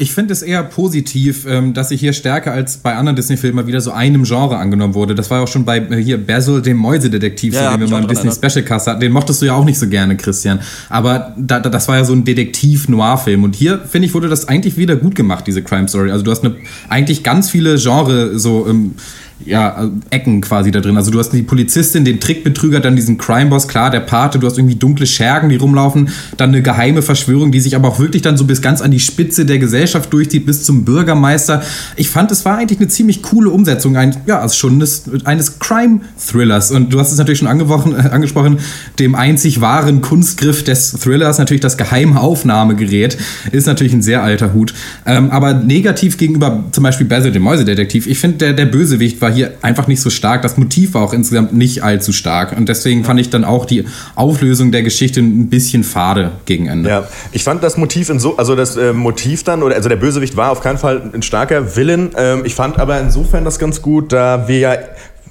Ich 0.00 0.12
finde 0.12 0.32
es 0.32 0.42
eher 0.42 0.62
positiv, 0.62 1.44
ähm, 1.48 1.74
dass 1.74 1.88
sich 1.88 1.98
hier 1.98 2.12
stärker 2.12 2.52
als 2.52 2.76
bei 2.76 2.94
anderen 2.94 3.16
Disney-Filmen 3.16 3.66
wieder 3.66 3.80
so 3.80 3.90
einem 3.90 4.22
Genre 4.22 4.56
angenommen 4.56 4.94
wurde. 4.94 5.16
Das 5.16 5.28
war 5.28 5.42
auch 5.42 5.48
schon 5.48 5.64
bei 5.64 5.78
äh, 5.78 5.96
hier 6.00 6.24
Basil, 6.24 6.62
dem 6.62 6.76
Mäusedetektiv, 6.76 7.54
Ja, 7.54 7.72
so, 7.72 7.76
den 7.76 7.80
wir 7.80 7.88
mal 7.88 8.02
im 8.02 8.06
Disney. 8.06 8.30
Special 8.30 8.64
Cast 8.64 8.86
hatten. 8.86 9.00
Den 9.00 9.10
mochtest 9.10 9.42
du 9.42 9.46
ja 9.46 9.54
auch 9.54 9.64
nicht 9.64 9.76
so 9.76 9.88
gerne, 9.88 10.16
Christian. 10.16 10.60
Aber 10.88 11.34
da, 11.36 11.58
da, 11.58 11.68
das 11.68 11.88
war 11.88 11.96
ja 11.96 12.04
so 12.04 12.12
ein 12.12 12.22
Detektiv-Noir-Film. 12.22 13.42
Und 13.42 13.56
hier, 13.56 13.80
finde 13.80 14.06
ich, 14.06 14.14
wurde 14.14 14.28
das 14.28 14.46
eigentlich 14.46 14.76
wieder 14.76 14.94
gut 14.94 15.16
gemacht, 15.16 15.48
diese 15.48 15.64
Crime 15.64 15.88
Story. 15.88 16.12
Also 16.12 16.22
du 16.22 16.30
hast 16.30 16.44
eine, 16.44 16.54
eigentlich 16.88 17.24
ganz 17.24 17.50
viele 17.50 17.76
Genre 17.76 18.38
so 18.38 18.68
ähm, 18.68 18.94
ja, 19.44 19.90
Ecken 20.10 20.40
quasi 20.40 20.70
da 20.70 20.80
drin. 20.80 20.96
Also 20.96 21.10
du 21.10 21.18
hast 21.18 21.32
die 21.32 21.42
Polizistin, 21.42 22.04
den 22.04 22.20
Trickbetrüger, 22.20 22.80
dann 22.80 22.96
diesen 22.96 23.18
Crime-Boss, 23.18 23.68
klar, 23.68 23.90
der 23.90 24.00
Pate, 24.00 24.38
du 24.38 24.46
hast 24.46 24.58
irgendwie 24.58 24.74
dunkle 24.74 25.06
Schergen, 25.06 25.48
die 25.48 25.56
rumlaufen, 25.56 26.10
dann 26.36 26.50
eine 26.50 26.62
geheime 26.62 27.02
Verschwörung, 27.02 27.52
die 27.52 27.60
sich 27.60 27.76
aber 27.76 27.88
auch 27.88 27.98
wirklich 27.98 28.22
dann 28.22 28.36
so 28.36 28.44
bis 28.44 28.60
ganz 28.60 28.80
an 28.80 28.90
die 28.90 29.00
Spitze 29.00 29.46
der 29.46 29.58
Gesellschaft 29.58 30.12
durchzieht, 30.12 30.44
bis 30.44 30.64
zum 30.64 30.84
Bürgermeister. 30.84 31.62
Ich 31.96 32.10
fand, 32.10 32.30
es 32.32 32.44
war 32.44 32.58
eigentlich 32.58 32.80
eine 32.80 32.88
ziemlich 32.88 33.22
coole 33.22 33.50
Umsetzung 33.50 33.96
ein, 33.96 34.16
ja, 34.26 34.40
also 34.40 34.54
schon 34.56 34.80
des, 34.80 35.04
eines 35.24 35.58
Crime-Thrillers. 35.58 36.72
Und 36.72 36.92
du 36.92 36.98
hast 36.98 37.12
es 37.12 37.18
natürlich 37.18 37.38
schon 37.38 37.48
angesprochen, 37.48 37.94
äh, 37.94 38.08
angesprochen, 38.08 38.58
dem 38.98 39.14
einzig 39.14 39.60
wahren 39.60 40.00
Kunstgriff 40.00 40.64
des 40.64 40.92
Thrillers, 40.92 41.38
natürlich 41.38 41.60
das 41.60 41.76
geheime 41.76 42.20
Aufnahmegerät, 42.20 43.16
ist 43.52 43.66
natürlich 43.66 43.92
ein 43.92 44.02
sehr 44.02 44.22
alter 44.22 44.52
Hut. 44.52 44.74
Ähm, 45.06 45.30
aber 45.30 45.54
negativ 45.54 46.18
gegenüber 46.18 46.64
zum 46.72 46.82
Beispiel 46.82 47.06
Basil, 47.06 47.32
dem 47.32 47.42
Mäusedetektiv, 47.42 48.06
ich 48.06 48.18
finde, 48.18 48.38
der, 48.38 48.52
der 48.52 48.66
Bösewicht 48.66 49.20
war 49.20 49.27
hier 49.30 49.54
einfach 49.62 49.86
nicht 49.86 50.00
so 50.00 50.10
stark. 50.10 50.42
Das 50.42 50.56
Motiv 50.56 50.94
war 50.94 51.02
auch 51.02 51.12
insgesamt 51.12 51.52
nicht 51.52 51.82
allzu 51.82 52.12
stark. 52.12 52.56
Und 52.56 52.68
deswegen 52.68 53.04
fand 53.04 53.20
ich 53.20 53.30
dann 53.30 53.44
auch 53.44 53.64
die 53.64 53.84
Auflösung 54.14 54.72
der 54.72 54.82
Geschichte 54.82 55.20
ein 55.20 55.48
bisschen 55.48 55.84
fade 55.84 56.32
gegen 56.44 56.66
Ende. 56.66 56.90
Ja, 56.90 57.08
ich 57.32 57.44
fand 57.44 57.62
das 57.62 57.76
Motiv 57.76 58.10
in 58.10 58.18
so, 58.18 58.36
also 58.36 58.54
das 58.54 58.76
äh, 58.76 58.92
Motiv 58.92 59.44
dann, 59.44 59.62
oder 59.62 59.76
also 59.76 59.88
der 59.88 59.96
Bösewicht 59.96 60.36
war 60.36 60.50
auf 60.50 60.60
keinen 60.60 60.78
Fall 60.78 61.10
ein 61.12 61.22
starker 61.22 61.76
Villain. 61.76 62.10
Ähm, 62.16 62.42
ich 62.44 62.54
fand 62.54 62.78
aber 62.78 63.00
insofern 63.00 63.44
das 63.44 63.58
ganz 63.58 63.82
gut, 63.82 64.12
da 64.12 64.48
wir 64.48 64.58
ja 64.58 64.76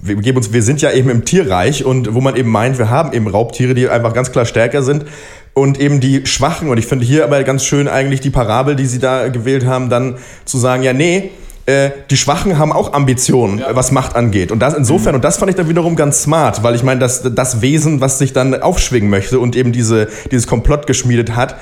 wir, 0.01 0.15
geben 0.15 0.38
uns, 0.38 0.53
wir 0.53 0.63
sind 0.63 0.81
ja 0.81 0.91
eben 0.91 1.10
im 1.10 1.25
Tierreich 1.25 1.86
und 1.86 2.13
wo 2.13 2.21
man 2.21 2.36
eben 2.36 2.49
meint, 2.49 2.77
wir 2.77 2.89
haben 2.89 3.13
eben 3.13 3.27
Raubtiere, 3.27 3.73
die 3.73 3.89
einfach 3.89 4.13
ganz 4.13 4.31
klar 4.31 4.45
stärker 4.45 4.83
sind 4.83 5.05
und 5.53 5.79
eben 5.79 5.99
die 5.99 6.25
Schwachen. 6.25 6.69
Und 6.69 6.77
ich 6.77 6.86
finde 6.86 7.05
hier 7.05 7.23
aber 7.23 7.43
ganz 7.43 7.65
schön 7.65 7.88
eigentlich 7.88 8.21
die 8.21 8.29
Parabel, 8.29 8.75
die 8.75 8.86
sie 8.86 8.99
da 8.99 9.27
gewählt 9.29 9.65
haben, 9.65 9.89
dann 9.89 10.17
zu 10.45 10.57
sagen, 10.57 10.83
ja, 10.83 10.93
nee, 10.93 11.31
äh, 11.67 11.91
die 12.10 12.15
Schwachen 12.15 12.58
haben 12.58 12.71
auch 12.71 12.93
Ambitionen, 12.93 13.62
was 13.71 13.91
Macht 13.91 14.15
angeht. 14.15 14.51
Und 14.51 14.60
das 14.60 14.73
insofern, 14.73 15.15
und 15.15 15.23
das 15.23 15.38
fand 15.38 15.49
ich 15.49 15.58
dann 15.58 15.67
wiederum 15.67 15.97
ganz 15.97 16.23
smart, 16.23 16.63
weil 16.63 16.75
ich 16.75 16.82
meine, 16.82 17.01
das, 17.01 17.23
das 17.36 17.62
Wesen, 17.62 17.99
was 17.99 18.17
sich 18.17 18.32
dann 18.32 18.60
aufschwingen 18.62 19.10
möchte 19.10 19.38
und 19.39 19.56
eben 19.56 19.73
diese, 19.73 20.08
dieses 20.32 20.47
Komplott 20.47 20.88
geschmiedet 20.88 21.36
hat, 21.36 21.58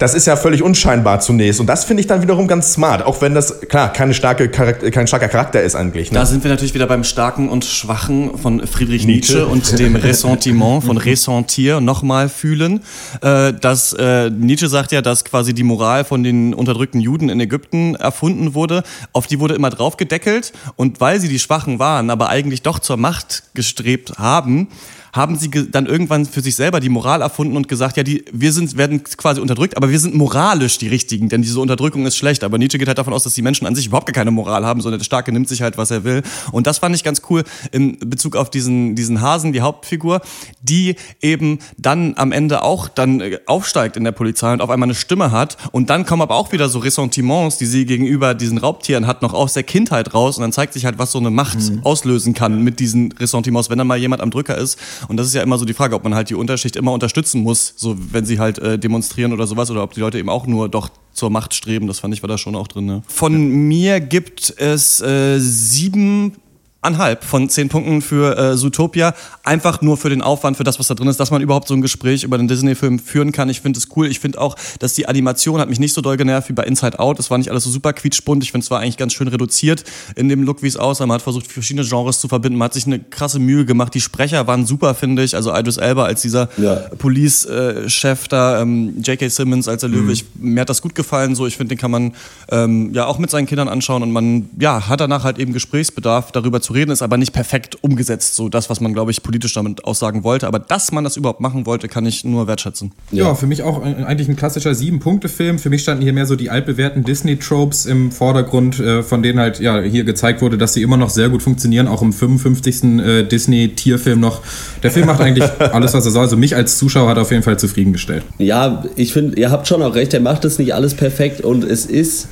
das 0.00 0.14
ist 0.14 0.26
ja 0.26 0.34
völlig 0.34 0.62
unscheinbar 0.62 1.20
zunächst. 1.20 1.60
Und 1.60 1.66
das 1.66 1.84
finde 1.84 2.00
ich 2.00 2.06
dann 2.06 2.22
wiederum 2.22 2.48
ganz 2.48 2.72
smart. 2.72 3.02
Auch 3.02 3.20
wenn 3.20 3.34
das, 3.34 3.60
klar, 3.60 3.92
keine 3.92 4.14
starke 4.14 4.48
Charakter, 4.48 4.90
kein 4.90 5.06
starker 5.06 5.28
Charakter 5.28 5.62
ist 5.62 5.74
eigentlich. 5.74 6.10
Ne? 6.10 6.18
Da 6.18 6.24
sind 6.24 6.42
wir 6.42 6.50
natürlich 6.50 6.72
wieder 6.72 6.86
beim 6.86 7.04
Starken 7.04 7.50
und 7.50 7.66
Schwachen 7.66 8.38
von 8.38 8.66
Friedrich 8.66 9.04
Nietzsche, 9.04 9.34
Nietzsche. 9.34 9.46
und 9.46 9.78
dem 9.78 9.96
Ressentiment 9.96 10.84
von 10.84 10.96
Ressentir 10.96 11.82
nochmal 11.82 12.30
fühlen. 12.30 12.80
Äh, 13.20 13.52
dass, 13.52 13.92
äh, 13.92 14.30
Nietzsche 14.30 14.68
sagt 14.68 14.90
ja, 14.92 15.02
dass 15.02 15.26
quasi 15.26 15.52
die 15.52 15.64
Moral 15.64 16.04
von 16.04 16.22
den 16.22 16.54
unterdrückten 16.54 17.02
Juden 17.02 17.28
in 17.28 17.38
Ägypten 17.38 17.94
erfunden 17.94 18.54
wurde. 18.54 18.84
Auf 19.12 19.26
die 19.26 19.38
wurde 19.38 19.54
immer 19.54 19.68
drauf 19.68 19.98
gedeckelt. 19.98 20.54
Und 20.76 21.02
weil 21.02 21.20
sie 21.20 21.28
die 21.28 21.38
Schwachen 21.38 21.78
waren, 21.78 22.08
aber 22.08 22.30
eigentlich 22.30 22.62
doch 22.62 22.78
zur 22.78 22.96
Macht 22.96 23.42
gestrebt 23.52 24.18
haben, 24.18 24.68
haben 25.12 25.36
sie 25.36 25.50
dann 25.70 25.86
irgendwann 25.86 26.26
für 26.26 26.40
sich 26.40 26.56
selber 26.56 26.80
die 26.80 26.88
Moral 26.88 27.22
erfunden 27.22 27.56
und 27.56 27.68
gesagt, 27.68 27.96
ja, 27.96 28.02
die, 28.02 28.24
wir 28.32 28.52
sind, 28.52 28.76
werden 28.76 29.02
quasi 29.04 29.40
unterdrückt, 29.40 29.76
aber 29.76 29.90
wir 29.90 29.98
sind 29.98 30.14
moralisch 30.14 30.78
die 30.78 30.88
Richtigen, 30.88 31.28
denn 31.28 31.42
diese 31.42 31.60
Unterdrückung 31.60 32.06
ist 32.06 32.16
schlecht. 32.16 32.44
Aber 32.44 32.58
Nietzsche 32.58 32.78
geht 32.78 32.88
halt 32.88 32.98
davon 32.98 33.12
aus, 33.12 33.24
dass 33.24 33.34
die 33.34 33.42
Menschen 33.42 33.66
an 33.66 33.74
sich 33.74 33.86
überhaupt 33.86 34.06
gar 34.06 34.14
keine 34.14 34.30
Moral 34.30 34.64
haben, 34.64 34.80
sondern 34.80 35.00
der 35.00 35.04
Starke 35.04 35.32
nimmt 35.32 35.48
sich 35.48 35.62
halt, 35.62 35.78
was 35.78 35.90
er 35.90 36.04
will. 36.04 36.22
Und 36.52 36.66
das 36.66 36.78
fand 36.78 36.94
ich 36.94 37.04
ganz 37.04 37.22
cool 37.30 37.44
in 37.72 37.98
Bezug 37.98 38.36
auf 38.36 38.50
diesen, 38.50 38.94
diesen 38.94 39.20
Hasen, 39.20 39.52
die 39.52 39.60
Hauptfigur, 39.60 40.20
die 40.62 40.96
eben 41.20 41.58
dann 41.76 42.14
am 42.16 42.32
Ende 42.32 42.62
auch 42.62 42.88
dann 42.88 43.20
äh, 43.20 43.38
aufsteigt 43.46 43.96
in 43.96 44.04
der 44.04 44.12
Polizei 44.12 44.52
und 44.52 44.60
auf 44.60 44.70
einmal 44.70 44.86
eine 44.86 44.94
Stimme 44.94 45.32
hat. 45.32 45.56
Und 45.72 45.90
dann 45.90 46.06
kommen 46.06 46.22
aber 46.22 46.36
auch 46.36 46.52
wieder 46.52 46.68
so 46.68 46.78
Ressentiments, 46.78 47.58
die 47.58 47.66
sie 47.66 47.86
gegenüber 47.86 48.34
diesen 48.34 48.58
Raubtieren 48.58 49.06
hat, 49.06 49.22
noch 49.22 49.34
aus 49.34 49.54
der 49.54 49.62
Kindheit 49.62 50.14
raus. 50.14 50.36
Und 50.36 50.42
dann 50.42 50.52
zeigt 50.52 50.72
sich 50.72 50.84
halt, 50.84 50.98
was 50.98 51.12
so 51.12 51.18
eine 51.18 51.30
Macht 51.30 51.58
auslösen 51.82 52.34
kann 52.34 52.62
mit 52.62 52.80
diesen 52.80 53.12
Ressentiments, 53.12 53.70
wenn 53.70 53.78
dann 53.78 53.86
mal 53.86 53.98
jemand 53.98 54.22
am 54.22 54.30
Drücker 54.30 54.56
ist. 54.56 54.78
Und 55.08 55.16
das 55.16 55.26
ist 55.26 55.34
ja 55.34 55.42
immer 55.42 55.58
so 55.58 55.64
die 55.64 55.74
Frage, 55.74 55.94
ob 55.94 56.04
man 56.04 56.14
halt 56.14 56.30
die 56.30 56.34
Unterschicht 56.34 56.76
immer 56.76 56.92
unterstützen 56.92 57.42
muss, 57.42 57.74
so 57.76 57.96
wenn 58.12 58.24
sie 58.24 58.38
halt 58.38 58.58
äh, 58.58 58.78
demonstrieren 58.78 59.32
oder 59.32 59.46
sowas, 59.46 59.70
oder 59.70 59.82
ob 59.82 59.92
die 59.94 60.00
Leute 60.00 60.18
eben 60.18 60.28
auch 60.28 60.46
nur 60.46 60.68
doch 60.68 60.90
zur 61.12 61.30
Macht 61.30 61.54
streben. 61.54 61.86
Das 61.86 62.00
fand 62.00 62.14
ich 62.14 62.22
war 62.22 62.28
da 62.28 62.38
schon 62.38 62.54
auch 62.56 62.68
drin. 62.68 62.86
Ne? 62.86 63.02
Von 63.08 63.68
mir 63.68 64.00
gibt 64.00 64.54
es 64.56 65.00
äh, 65.00 65.38
sieben 65.38 66.36
Anhalb 66.82 67.24
von 67.24 67.48
zehn 67.50 67.68
Punkten 67.68 68.00
für 68.00 68.38
äh, 68.38 68.56
Zootopia. 68.56 69.14
Einfach 69.44 69.82
nur 69.82 69.98
für 69.98 70.08
den 70.08 70.22
Aufwand, 70.22 70.56
für 70.56 70.64
das, 70.64 70.78
was 70.78 70.88
da 70.88 70.94
drin 70.94 71.08
ist, 71.08 71.20
dass 71.20 71.30
man 71.30 71.42
überhaupt 71.42 71.68
so 71.68 71.74
ein 71.74 71.82
Gespräch 71.82 72.24
über 72.24 72.38
den 72.38 72.48
Disney-Film 72.48 72.98
führen 72.98 73.32
kann. 73.32 73.50
Ich 73.50 73.60
finde 73.60 73.78
es 73.78 73.88
cool. 73.96 74.06
Ich 74.06 74.18
finde 74.18 74.40
auch, 74.40 74.56
dass 74.78 74.94
die 74.94 75.06
Animation 75.06 75.60
hat 75.60 75.68
mich 75.68 75.78
nicht 75.78 75.92
so 75.92 76.00
doll 76.00 76.16
genervt 76.16 76.48
wie 76.48 76.54
bei 76.54 76.64
Inside 76.64 76.98
Out. 76.98 77.18
Das 77.18 77.30
war 77.30 77.36
nicht 77.36 77.50
alles 77.50 77.64
so 77.64 77.70
super 77.70 77.92
quietschbunt. 77.92 78.42
Ich 78.42 78.52
finde 78.52 78.64
es 78.64 78.70
war 78.70 78.80
eigentlich 78.80 78.96
ganz 78.96 79.12
schön 79.12 79.28
reduziert 79.28 79.84
in 80.16 80.30
dem 80.30 80.42
Look, 80.42 80.62
wie 80.62 80.68
es 80.68 80.78
aussah. 80.78 81.04
Man 81.04 81.16
hat 81.16 81.22
versucht, 81.22 81.46
verschiedene 81.52 81.86
Genres 81.86 82.18
zu 82.18 82.28
verbinden. 82.28 82.58
Man 82.58 82.66
hat 82.66 82.74
sich 82.74 82.86
eine 82.86 82.98
krasse 82.98 83.38
Mühe 83.40 83.66
gemacht. 83.66 83.92
Die 83.92 84.00
Sprecher 84.00 84.46
waren 84.46 84.64
super, 84.64 84.94
finde 84.94 85.22
ich. 85.22 85.36
Also 85.36 85.54
Idris 85.54 85.76
Elba 85.76 86.04
als 86.04 86.22
dieser 86.22 86.48
Ja. 86.56 86.76
Police-Chef 86.98 88.28
da, 88.28 88.62
ähm, 88.62 89.00
J.K. 89.02 89.28
Simmons 89.28 89.68
als 89.68 89.80
der 89.82 89.90
Löwe. 89.90 90.12
Ich, 90.12 90.24
mir 90.34 90.62
hat 90.62 90.70
das 90.70 90.80
gut 90.80 90.94
gefallen. 90.94 91.34
So, 91.34 91.46
ich 91.46 91.56
finde, 91.56 91.74
den 91.74 91.78
kann 91.78 91.90
man 91.90 92.14
ähm, 92.48 92.92
ja 92.94 93.06
auch 93.06 93.18
mit 93.18 93.30
seinen 93.30 93.46
Kindern 93.46 93.68
anschauen 93.68 94.02
und 94.02 94.10
man 94.12 94.48
ja 94.58 94.88
hat 94.88 95.00
danach 95.00 95.24
halt 95.24 95.38
eben 95.38 95.52
Gesprächsbedarf, 95.52 96.32
darüber 96.32 96.60
zu 96.60 96.69
reden, 96.74 96.90
ist 96.90 97.02
aber 97.02 97.16
nicht 97.16 97.32
perfekt 97.32 97.76
umgesetzt. 97.82 98.34
So 98.36 98.48
das, 98.48 98.70
was 98.70 98.80
man 98.80 98.92
glaube 98.92 99.10
ich 99.10 99.22
politisch 99.22 99.54
damit 99.54 99.84
aussagen 99.84 100.24
wollte. 100.24 100.46
Aber 100.46 100.58
dass 100.58 100.92
man 100.92 101.04
das 101.04 101.16
überhaupt 101.16 101.40
machen 101.40 101.66
wollte, 101.66 101.88
kann 101.88 102.06
ich 102.06 102.24
nur 102.24 102.46
wertschätzen. 102.46 102.92
Ja, 103.12 103.34
für 103.34 103.46
mich 103.46 103.62
auch 103.62 103.82
ein- 103.82 104.04
eigentlich 104.04 104.28
ein 104.28 104.36
klassischer 104.36 104.74
Sieben-Punkte-Film. 104.74 105.58
Für 105.58 105.70
mich 105.70 105.82
standen 105.82 106.02
hier 106.02 106.12
mehr 106.12 106.26
so 106.26 106.36
die 106.36 106.50
altbewährten 106.50 107.04
Disney-Tropes 107.04 107.86
im 107.86 108.12
Vordergrund, 108.12 108.78
äh, 108.80 109.02
von 109.02 109.22
denen 109.22 109.38
halt 109.40 109.60
ja 109.60 109.80
hier 109.80 110.04
gezeigt 110.04 110.42
wurde, 110.42 110.58
dass 110.58 110.74
sie 110.74 110.82
immer 110.82 110.96
noch 110.96 111.10
sehr 111.10 111.28
gut 111.28 111.42
funktionieren, 111.42 111.88
auch 111.88 112.02
im 112.02 112.12
55. 112.12 113.00
Äh, 113.00 113.22
Disney-Tierfilm 113.24 114.20
noch. 114.20 114.42
Der 114.82 114.90
Film 114.90 115.06
macht 115.06 115.20
eigentlich 115.20 115.44
alles, 115.72 115.94
was 115.94 116.04
er 116.04 116.10
soll. 116.10 116.22
Also 116.22 116.36
mich 116.36 116.54
als 116.56 116.78
Zuschauer 116.78 117.08
hat 117.08 117.16
er 117.18 117.22
auf 117.22 117.30
jeden 117.30 117.42
Fall 117.42 117.58
zufriedengestellt. 117.58 118.24
Ja, 118.38 118.84
ich 118.96 119.12
finde, 119.12 119.38
ihr 119.38 119.50
habt 119.50 119.66
schon 119.68 119.82
auch 119.82 119.94
recht, 119.94 120.14
er 120.14 120.20
macht 120.20 120.44
es 120.44 120.58
nicht 120.58 120.74
alles 120.74 120.94
perfekt 120.94 121.40
und 121.42 121.64
es 121.64 121.86
ist 121.86 122.28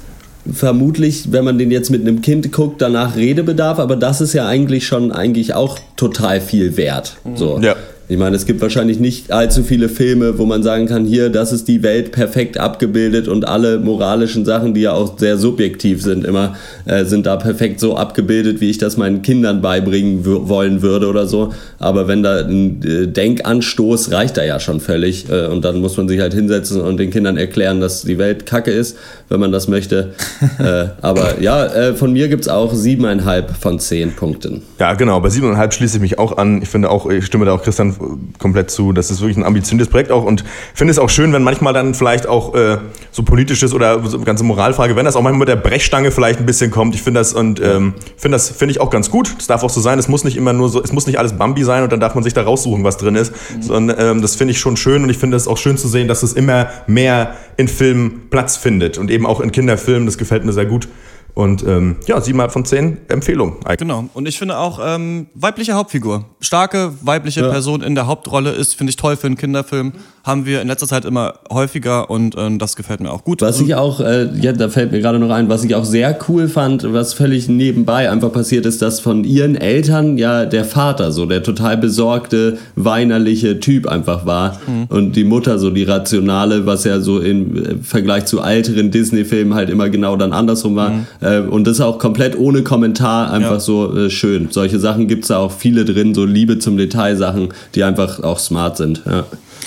vermutlich, 0.52 1.32
wenn 1.32 1.44
man 1.44 1.58
den 1.58 1.70
jetzt 1.70 1.90
mit 1.90 2.02
einem 2.02 2.22
Kind 2.22 2.52
guckt, 2.52 2.80
danach 2.80 3.16
Redebedarf, 3.16 3.78
aber 3.78 3.96
das 3.96 4.20
ist 4.20 4.32
ja 4.32 4.46
eigentlich 4.46 4.86
schon 4.86 5.12
eigentlich 5.12 5.54
auch 5.54 5.78
total 5.96 6.40
viel 6.40 6.76
wert. 6.76 7.16
So. 7.34 7.58
Ja. 7.60 7.76
Ich 8.10 8.16
meine, 8.16 8.36
es 8.36 8.46
gibt 8.46 8.62
wahrscheinlich 8.62 8.98
nicht 8.98 9.30
allzu 9.30 9.62
viele 9.62 9.90
Filme, 9.90 10.38
wo 10.38 10.46
man 10.46 10.62
sagen 10.62 10.86
kann, 10.86 11.04
hier, 11.04 11.28
das 11.28 11.52
ist 11.52 11.68
die 11.68 11.82
Welt 11.82 12.10
perfekt 12.10 12.56
abgebildet 12.56 13.28
und 13.28 13.46
alle 13.46 13.78
moralischen 13.78 14.46
Sachen, 14.46 14.72
die 14.72 14.80
ja 14.80 14.92
auch 14.92 15.18
sehr 15.18 15.36
subjektiv 15.36 16.02
sind, 16.02 16.24
immer 16.24 16.56
äh, 16.86 17.04
sind 17.04 17.26
da 17.26 17.36
perfekt 17.36 17.80
so 17.80 17.98
abgebildet, 17.98 18.62
wie 18.62 18.70
ich 18.70 18.78
das 18.78 18.96
meinen 18.96 19.20
Kindern 19.20 19.60
beibringen 19.60 20.24
wollen 20.24 20.80
würde 20.80 21.06
oder 21.06 21.26
so. 21.26 21.52
Aber 21.78 22.08
wenn 22.08 22.22
da 22.22 22.38
ein 22.38 22.82
äh, 22.82 23.08
Denkanstoß 23.08 24.10
reicht 24.10 24.38
da 24.38 24.44
ja 24.44 24.58
schon 24.58 24.80
völlig 24.80 25.28
äh, 25.28 25.46
und 25.48 25.66
dann 25.66 25.80
muss 25.80 25.98
man 25.98 26.08
sich 26.08 26.20
halt 26.20 26.32
hinsetzen 26.32 26.80
und 26.80 26.96
den 26.96 27.10
Kindern 27.10 27.36
erklären, 27.36 27.80
dass 27.80 28.02
die 28.02 28.16
Welt 28.16 28.46
Kacke 28.46 28.70
ist, 28.70 28.96
wenn 29.28 29.38
man 29.38 29.52
das 29.52 29.68
möchte. 29.68 30.14
äh, 30.58 30.86
aber 31.02 31.42
ja, 31.42 31.66
äh, 31.66 31.94
von 31.94 32.14
mir 32.14 32.28
gibt's 32.28 32.48
auch 32.48 32.72
siebeneinhalb 32.72 33.50
von 33.54 33.78
zehn 33.78 34.12
Punkten. 34.12 34.62
Ja, 34.78 34.94
genau. 34.94 35.20
Bei 35.20 35.28
7,5 35.28 35.72
schließe 35.72 35.96
ich 35.98 36.00
mich 36.00 36.18
auch 36.18 36.38
an. 36.38 36.62
Ich 36.62 36.70
finde 36.70 36.88
auch, 36.88 37.10
ich 37.10 37.26
stimme 37.26 37.44
da 37.44 37.52
auch 37.52 37.62
Christian 37.62 37.97
komplett 38.38 38.70
zu. 38.70 38.92
Das 38.92 39.10
ist 39.10 39.20
wirklich 39.20 39.36
ein 39.36 39.44
ambitioniertes 39.44 39.90
Projekt 39.90 40.10
auch 40.10 40.24
und 40.24 40.44
finde 40.74 40.90
es 40.90 40.98
auch 40.98 41.10
schön, 41.10 41.32
wenn 41.32 41.42
manchmal 41.42 41.72
dann 41.72 41.94
vielleicht 41.94 42.26
auch 42.26 42.54
äh, 42.54 42.78
so 43.10 43.22
politisches 43.22 43.74
oder 43.74 44.04
so 44.06 44.20
ganze 44.20 44.44
Moralfrage, 44.44 44.96
wenn 44.96 45.04
das 45.04 45.16
auch 45.16 45.22
manchmal 45.22 45.40
mit 45.40 45.48
der 45.48 45.56
Brechstange 45.56 46.10
vielleicht 46.10 46.38
ein 46.38 46.46
bisschen 46.46 46.70
kommt. 46.70 46.94
Ich 46.94 47.02
finde 47.02 47.20
das 47.20 47.32
und 47.32 47.60
ähm, 47.60 47.94
finde 48.16 48.36
das 48.36 48.50
finde 48.50 48.72
ich 48.72 48.80
auch 48.80 48.90
ganz 48.90 49.10
gut. 49.10 49.34
Das 49.38 49.46
darf 49.46 49.62
auch 49.62 49.70
so 49.70 49.80
sein. 49.80 49.98
Es 49.98 50.08
muss 50.08 50.24
nicht 50.24 50.36
immer 50.36 50.52
nur 50.52 50.68
so, 50.68 50.82
es 50.82 50.92
muss 50.92 51.06
nicht 51.06 51.18
alles 51.18 51.32
Bambi 51.32 51.64
sein 51.64 51.82
und 51.82 51.92
dann 51.92 52.00
darf 52.00 52.14
man 52.14 52.24
sich 52.24 52.34
da 52.34 52.42
raussuchen, 52.42 52.84
was 52.84 52.96
drin 52.96 53.14
ist. 53.14 53.32
Sondern 53.60 53.96
ähm, 53.98 54.22
das 54.22 54.36
finde 54.36 54.52
ich 54.52 54.58
schon 54.58 54.76
schön 54.76 55.02
und 55.02 55.10
ich 55.10 55.18
finde 55.18 55.36
es 55.36 55.48
auch 55.48 55.58
schön 55.58 55.76
zu 55.76 55.88
sehen, 55.88 56.08
dass 56.08 56.22
es 56.22 56.32
immer 56.32 56.68
mehr 56.86 57.34
in 57.56 57.68
Filmen 57.68 58.28
Platz 58.30 58.56
findet 58.56 58.98
und 58.98 59.10
eben 59.10 59.26
auch 59.26 59.40
in 59.40 59.52
Kinderfilmen. 59.52 60.06
Das 60.06 60.18
gefällt 60.18 60.44
mir 60.44 60.52
sehr 60.52 60.66
gut. 60.66 60.88
Und 61.34 61.62
ähm, 61.62 61.96
ja, 62.06 62.20
siebeneinhalb 62.20 62.52
von 62.52 62.64
zehn 62.64 62.98
Empfehlung. 63.08 63.56
Genau. 63.78 64.08
Und 64.12 64.26
ich 64.26 64.38
finde 64.38 64.58
auch 64.58 64.80
ähm, 64.82 65.28
weibliche 65.34 65.74
Hauptfigur. 65.74 66.24
Starke 66.40 66.92
weibliche 67.02 67.42
Person 67.48 67.80
in 67.82 67.94
der 67.94 68.08
Hauptrolle 68.08 68.50
ist, 68.50 68.74
finde 68.74 68.90
ich 68.90 68.96
toll 68.96 69.16
für 69.16 69.28
einen 69.28 69.36
Kinderfilm. 69.36 69.92
Haben 70.24 70.46
wir 70.46 70.60
in 70.60 70.68
letzter 70.68 70.88
Zeit 70.88 71.04
immer 71.04 71.34
häufiger 71.50 72.10
und 72.10 72.34
ähm, 72.36 72.58
das 72.58 72.74
gefällt 72.74 73.00
mir 73.00 73.12
auch 73.12 73.24
gut. 73.24 73.40
Was 73.40 73.60
ich 73.60 73.74
auch, 73.76 74.00
äh, 74.00 74.28
ja, 74.40 74.52
da 74.52 74.68
fällt 74.68 74.90
mir 74.90 75.00
gerade 75.00 75.18
noch 75.18 75.30
ein, 75.30 75.48
was 75.48 75.62
ich 75.62 75.74
auch 75.74 75.84
sehr 75.84 76.18
cool 76.28 76.48
fand, 76.48 76.92
was 76.92 77.14
völlig 77.14 77.48
nebenbei 77.48 78.10
einfach 78.10 78.32
passiert 78.32 78.66
ist, 78.66 78.82
dass 78.82 79.00
von 79.00 79.24
ihren 79.24 79.54
Eltern 79.54 80.18
ja 80.18 80.44
der 80.44 80.64
Vater 80.64 81.12
so 81.12 81.24
der 81.24 81.42
total 81.42 81.76
besorgte, 81.76 82.58
weinerliche 82.74 83.60
Typ 83.60 83.86
einfach 83.86 84.26
war 84.26 84.60
und 84.88 85.12
die 85.14 85.24
Mutter 85.24 85.58
so 85.58 85.70
die 85.70 85.84
rationale, 85.84 86.66
was 86.66 86.84
ja 86.84 87.00
so 87.00 87.20
im 87.20 87.56
äh, 87.56 87.74
Vergleich 87.82 88.26
zu 88.26 88.42
älteren 88.42 88.90
Disney-Filmen 88.90 89.54
halt 89.54 89.70
immer 89.70 89.88
genau 89.88 90.16
dann 90.16 90.32
andersrum 90.32 90.74
war. 90.76 90.90
Äh, 91.20 91.40
und 91.40 91.66
das 91.66 91.80
auch 91.80 91.98
komplett 91.98 92.38
ohne 92.38 92.62
Kommentar 92.62 93.30
einfach 93.32 93.52
Ja. 93.52 93.60
so 93.60 93.96
äh, 93.96 94.10
schön. 94.10 94.48
Solche 94.50 94.78
Sachen 94.78 95.08
gibt's 95.08 95.28
da 95.28 95.38
auch 95.38 95.52
viele 95.52 95.84
drin, 95.84 96.14
so 96.14 96.24
Liebe 96.24 96.58
zum 96.58 96.76
Detail 96.76 97.16
Sachen, 97.16 97.48
die 97.74 97.82
einfach 97.84 98.22
auch 98.22 98.38
smart 98.38 98.76
sind. 98.76 99.02
Ja. 99.06 99.24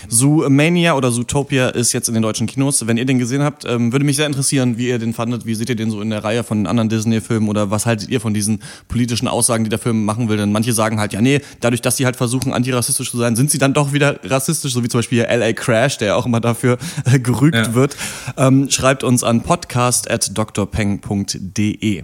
Zoomania 0.09 0.95
oder 0.95 1.11
Zootopia 1.11 1.69
ist 1.69 1.93
jetzt 1.93 2.07
in 2.07 2.13
den 2.13 2.23
deutschen 2.23 2.47
Kinos. 2.47 2.85
Wenn 2.87 2.97
ihr 2.97 3.05
den 3.05 3.19
gesehen 3.19 3.43
habt, 3.43 3.65
ähm, 3.65 3.91
würde 3.91 4.05
mich 4.05 4.15
sehr 4.15 4.27
interessieren, 4.27 4.77
wie 4.77 4.87
ihr 4.89 4.99
den 4.99 5.13
fandet. 5.13 5.45
Wie 5.45 5.55
seht 5.55 5.69
ihr 5.69 5.75
den 5.75 5.91
so 5.91 6.01
in 6.01 6.09
der 6.09 6.23
Reihe 6.23 6.43
von 6.43 6.59
den 6.59 6.67
anderen 6.67 6.89
Disney-Filmen 6.89 7.49
oder 7.49 7.71
was 7.71 7.85
haltet 7.85 8.09
ihr 8.09 8.21
von 8.21 8.33
diesen 8.33 8.61
politischen 8.87 9.27
Aussagen, 9.27 9.63
die 9.63 9.69
der 9.69 9.79
Film 9.79 10.05
machen 10.05 10.29
will? 10.29 10.37
Denn 10.37 10.51
manche 10.51 10.73
sagen 10.73 10.99
halt, 10.99 11.13
ja, 11.13 11.21
nee, 11.21 11.41
dadurch, 11.59 11.81
dass 11.81 11.97
sie 11.97 12.05
halt 12.05 12.15
versuchen, 12.15 12.53
antirassistisch 12.53 13.11
zu 13.11 13.17
sein, 13.17 13.35
sind 13.35 13.51
sie 13.51 13.57
dann 13.57 13.73
doch 13.73 13.93
wieder 13.93 14.19
rassistisch, 14.23 14.73
so 14.73 14.83
wie 14.83 14.87
zum 14.89 14.99
Beispiel 14.99 15.25
hier 15.25 15.37
LA 15.37 15.53
Crash, 15.53 15.97
der 15.97 16.09
ja 16.09 16.15
auch 16.15 16.25
immer 16.25 16.39
dafür 16.39 16.77
äh, 17.05 17.19
gerügt 17.19 17.55
Ja. 17.55 17.73
wird. 17.73 17.95
Ähm, 18.37 18.69
schreibt 18.69 19.03
uns 19.03 19.23
an 19.23 19.41
podcast.drpeng.de. 19.41 22.03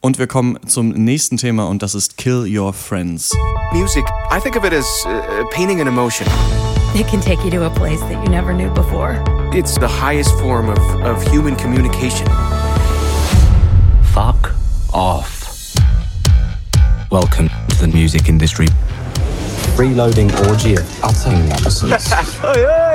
Und 0.00 0.18
wir 0.18 0.26
kommen 0.26 0.58
zum 0.66 0.88
nächsten 0.88 1.36
Thema 1.36 1.68
und 1.68 1.82
das 1.82 1.94
ist 1.94 2.16
Kill 2.16 2.46
Your 2.58 2.72
Friends. 2.72 3.36
Music, 3.72 4.04
I 4.36 4.40
think 4.40 4.56
of 4.56 4.64
it 4.64 4.72
as 4.72 4.86
uh, 5.06 5.10
painting 5.50 5.80
an 5.80 5.86
emotion. 5.86 6.26
It 6.94 7.06
can 7.06 7.22
take 7.22 7.42
you 7.42 7.50
to 7.52 7.64
a 7.64 7.70
place 7.70 8.00
that 8.00 8.22
you 8.22 8.30
never 8.30 8.52
knew 8.52 8.70
before. 8.74 9.24
It's 9.54 9.78
the 9.78 9.88
highest 9.88 10.38
form 10.38 10.68
of, 10.68 10.78
of 11.00 11.22
human 11.32 11.56
communication. 11.56 12.26
Fuck 14.12 14.54
off. 14.92 15.74
Welcome 17.10 17.48
to 17.48 17.76
the 17.80 17.90
music 17.94 18.28
industry. 18.28 18.66
Reloading 19.74 20.34
orgy 20.46 20.74
of 20.74 21.02
utter 21.02 21.30
nonsense. 21.30 22.10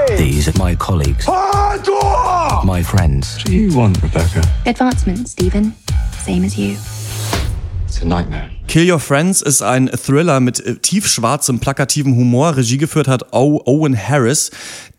These 0.19 0.47
are 0.47 0.59
my 0.59 0.75
colleagues. 0.75 1.27
My 1.27 2.83
friends. 2.85 3.37
What 3.37 3.45
do 3.47 3.55
you 3.55 3.75
want, 3.75 3.99
Rebecca? 4.03 4.43
Advancement, 4.67 5.27
Stephen. 5.27 5.73
Same 6.11 6.43
as 6.43 6.55
you. 6.55 6.77
It's 7.87 8.01
a 8.01 8.05
nightmare. 8.05 8.49
Kill 8.67 8.91
Your 8.91 8.99
Friends 8.99 9.41
ist 9.41 9.61
ein 9.61 9.87
Thriller 9.87 10.41
mit 10.41 10.59
äh, 10.59 10.75
tiefschwarzem, 10.75 11.59
plakativen 11.59 12.15
Humor. 12.17 12.57
Regie 12.57 12.77
geführt 12.77 13.07
hat 13.07 13.31
Owen 13.31 13.97
Harris. 13.97 14.51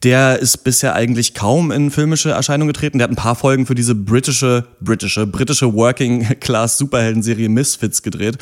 Der 0.04 0.38
ist 0.38 0.58
bisher 0.64 0.94
eigentlich 0.94 1.34
kaum 1.34 1.70
in 1.70 1.90
filmische 1.90 2.30
Erscheinung 2.30 2.68
getreten. 2.68 2.98
Der 2.98 3.04
hat 3.04 3.12
ein 3.12 3.16
paar 3.16 3.34
Folgen 3.34 3.66
für 3.66 3.74
diese 3.74 3.94
britische, 3.94 4.64
britische, 4.80 5.26
britische 5.26 5.74
Working 5.74 6.24
Class 6.40 6.78
Superheldenserie 6.78 7.48
Misfits 7.48 8.02
gedreht. 8.02 8.38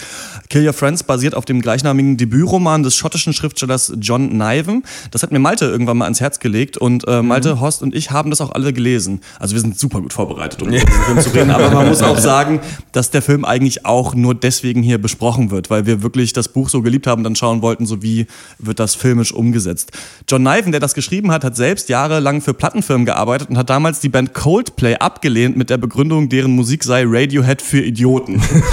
Kill 0.49 0.65
Your 0.65 0.75
Friends 0.75 1.03
basiert 1.03 1.35
auf 1.35 1.45
dem 1.45 1.61
gleichnamigen 1.61 2.17
Debütroman 2.17 2.85
des 2.85 2.95
schottischen 2.95 3.33
Schriftstellers 3.33 3.95
John 3.99 4.37
Niven. 4.37 4.85
Das 5.11 5.25
hat 5.25 5.33
mir 5.33 5.39
Malte 5.41 5.65
irgendwann 5.65 5.97
mal 5.97 6.05
ans 6.05 6.21
Herz 6.21 6.39
gelegt 6.39 6.77
und 6.77 7.09
äh, 7.09 7.23
Malte, 7.23 7.59
Horst 7.59 7.83
und 7.83 7.97
ich 7.97 8.13
haben 8.13 8.31
das 8.31 8.41
auch 8.41 8.53
alle 8.53 8.73
gelesen. 8.73 9.23
Also 9.41 9.55
wir 9.55 9.61
sind 9.61 9.77
super 9.77 10.01
gut 10.03 10.13
vorbereitet, 10.13 10.63
um 10.63 10.69
über 10.69 10.79
diesen 10.79 11.03
Film 11.03 11.21
zu 11.21 11.31
reden. 11.31 11.51
Aber 11.51 11.71
man 11.71 11.89
muss 11.89 12.03
auch 12.03 12.19
sagen, 12.19 12.61
dass 12.93 13.11
der 13.11 13.23
Film 13.23 13.45
eigentlich 13.45 13.87
auch 13.87 14.15
nur 14.15 14.36
deswegen 14.43 14.83
hier 14.83 14.99
besprochen 14.99 15.51
wird, 15.51 15.71
weil 15.71 15.87
wir 15.87 16.03
wirklich 16.03 16.33
das 16.33 16.49
Buch 16.49 16.69
so 16.69 16.83
geliebt 16.83 17.07
haben 17.07 17.21
und 17.21 17.25
dann 17.25 17.37
schauen 17.37 17.63
wollten, 17.63 17.87
so 17.87 18.03
wie 18.03 18.27
wird 18.59 18.81
das 18.81 18.95
filmisch 18.95 19.33
umgesetzt. 19.33 19.93
John 20.29 20.43
Niven, 20.43 20.73
der 20.73 20.81
das 20.81 20.95
geschrieben 20.95 21.31
hat, 21.33 21.45
hat 21.45 21.57
selbst 21.57 21.89
jahrelang 21.89 22.41
für 22.41 22.55
Plattenfirmen 22.55 23.07
gearbeitet 23.07 23.51
und 23.51 23.59
hat 23.59 23.71
damals 23.71 24.01
die 24.01 24.09
Band 24.09 24.35
Coldplay 24.35 24.97
abgelehnt 24.97 25.57
mit 25.57 25.71
der 25.71 25.79
Begründung, 25.79 26.29
deren 26.29 26.53
Musik 26.53 26.85
sei 26.85 27.05
Radiohead 27.07 27.63
für 27.63 27.81
Idioten. 27.81 28.43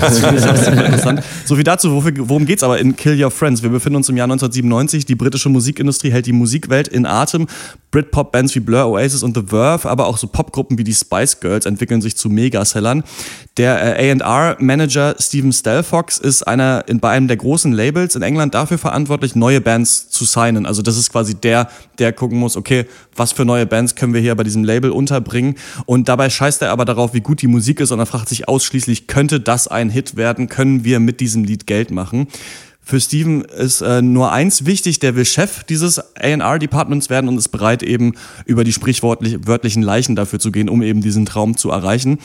das 0.00 0.18
finde 0.18 0.38
ich 0.38 0.46
auch 0.46 0.56
super 0.56 0.84
interessant. 0.84 1.22
So 1.44 1.54
viel 1.54 1.64
dazu, 1.64 1.90
worum 1.92 2.46
geht's 2.46 2.62
aber 2.62 2.78
in 2.78 2.96
Kill 2.96 3.22
Your 3.22 3.30
Friends? 3.30 3.62
Wir 3.62 3.70
befinden 3.70 3.96
uns 3.96 4.08
im 4.08 4.16
Jahr 4.16 4.24
1997. 4.24 5.06
Die 5.06 5.14
britische 5.14 5.48
Musikindustrie 5.48 6.10
hält 6.10 6.26
die 6.26 6.32
Musikwelt 6.32 6.88
in 6.88 7.06
Atem. 7.06 7.46
Britpop-Bands 7.90 8.54
wie 8.54 8.60
Blur, 8.60 8.86
Oasis 8.86 9.22
und 9.22 9.36
The 9.36 9.44
Verve, 9.46 9.88
aber 9.88 10.06
auch 10.06 10.18
so 10.18 10.26
Popgruppen 10.26 10.76
wie 10.78 10.84
die 10.84 10.94
Spice 10.94 11.40
Girls 11.40 11.66
entwickeln 11.66 12.02
sich 12.02 12.16
zu 12.16 12.28
Megasellern. 12.28 13.02
Der 13.56 13.98
äh, 13.98 14.12
A&R-Manager 14.12 15.16
Steven 15.18 15.52
Stelfox 15.52 16.18
ist 16.18 16.42
einer 16.42 16.84
in, 16.86 17.00
bei 17.00 17.10
einem 17.10 17.28
der 17.28 17.38
großen 17.38 17.72
Labels 17.72 18.14
in 18.14 18.22
England 18.22 18.54
dafür 18.54 18.78
verantwortlich, 18.78 19.34
neue 19.34 19.60
Bands 19.60 20.10
zu 20.10 20.24
signen. 20.24 20.66
Also 20.66 20.82
das 20.82 20.98
ist 20.98 21.10
quasi 21.10 21.34
der, 21.34 21.68
der 21.98 22.12
gucken 22.12 22.38
muss, 22.38 22.56
okay, 22.56 22.86
was 23.16 23.32
für 23.32 23.44
neue 23.44 23.66
Bands 23.66 23.94
können 23.94 24.14
wir 24.14 24.20
hier 24.20 24.34
bei 24.34 24.44
diesem 24.44 24.64
Label 24.64 24.90
unterbringen. 24.90 25.56
Und 25.86 26.08
dabei 26.08 26.30
scheißt 26.30 26.62
er 26.62 26.70
aber 26.70 26.84
darauf, 26.84 27.14
wie 27.14 27.20
gut 27.20 27.42
die 27.42 27.46
Musik 27.46 27.80
ist 27.80 27.90
und 27.90 27.98
er 27.98 28.06
fragt 28.06 28.28
sich 28.28 28.48
ausschließlich, 28.48 29.06
könnte 29.06 29.40
das 29.40 29.66
ein 29.66 29.90
Hit 29.90 30.16
werden? 30.16 30.48
Können 30.48 30.84
wir 30.84 31.00
mit 31.00 31.20
diesem 31.20 31.44
Lied 31.44 31.66
Geld 31.66 31.90
machen? 31.90 32.28
Für 32.88 33.00
Steven 33.00 33.42
ist 33.42 33.82
äh, 33.82 34.00
nur 34.00 34.32
eins 34.32 34.64
wichtig, 34.64 34.98
der 34.98 35.14
will 35.14 35.26
Chef 35.26 35.62
dieses 35.64 35.98
A&R-Departments 35.98 37.10
werden 37.10 37.28
und 37.28 37.36
ist 37.36 37.48
bereit, 37.48 37.82
eben 37.82 38.14
über 38.46 38.64
die 38.64 38.72
sprichwörtlichen 38.72 39.82
Leichen 39.82 40.16
dafür 40.16 40.38
zu 40.38 40.50
gehen, 40.50 40.70
um 40.70 40.80
eben 40.80 41.02
diesen 41.02 41.26
Traum 41.26 41.58
zu 41.58 41.68
erreichen. 41.68 42.18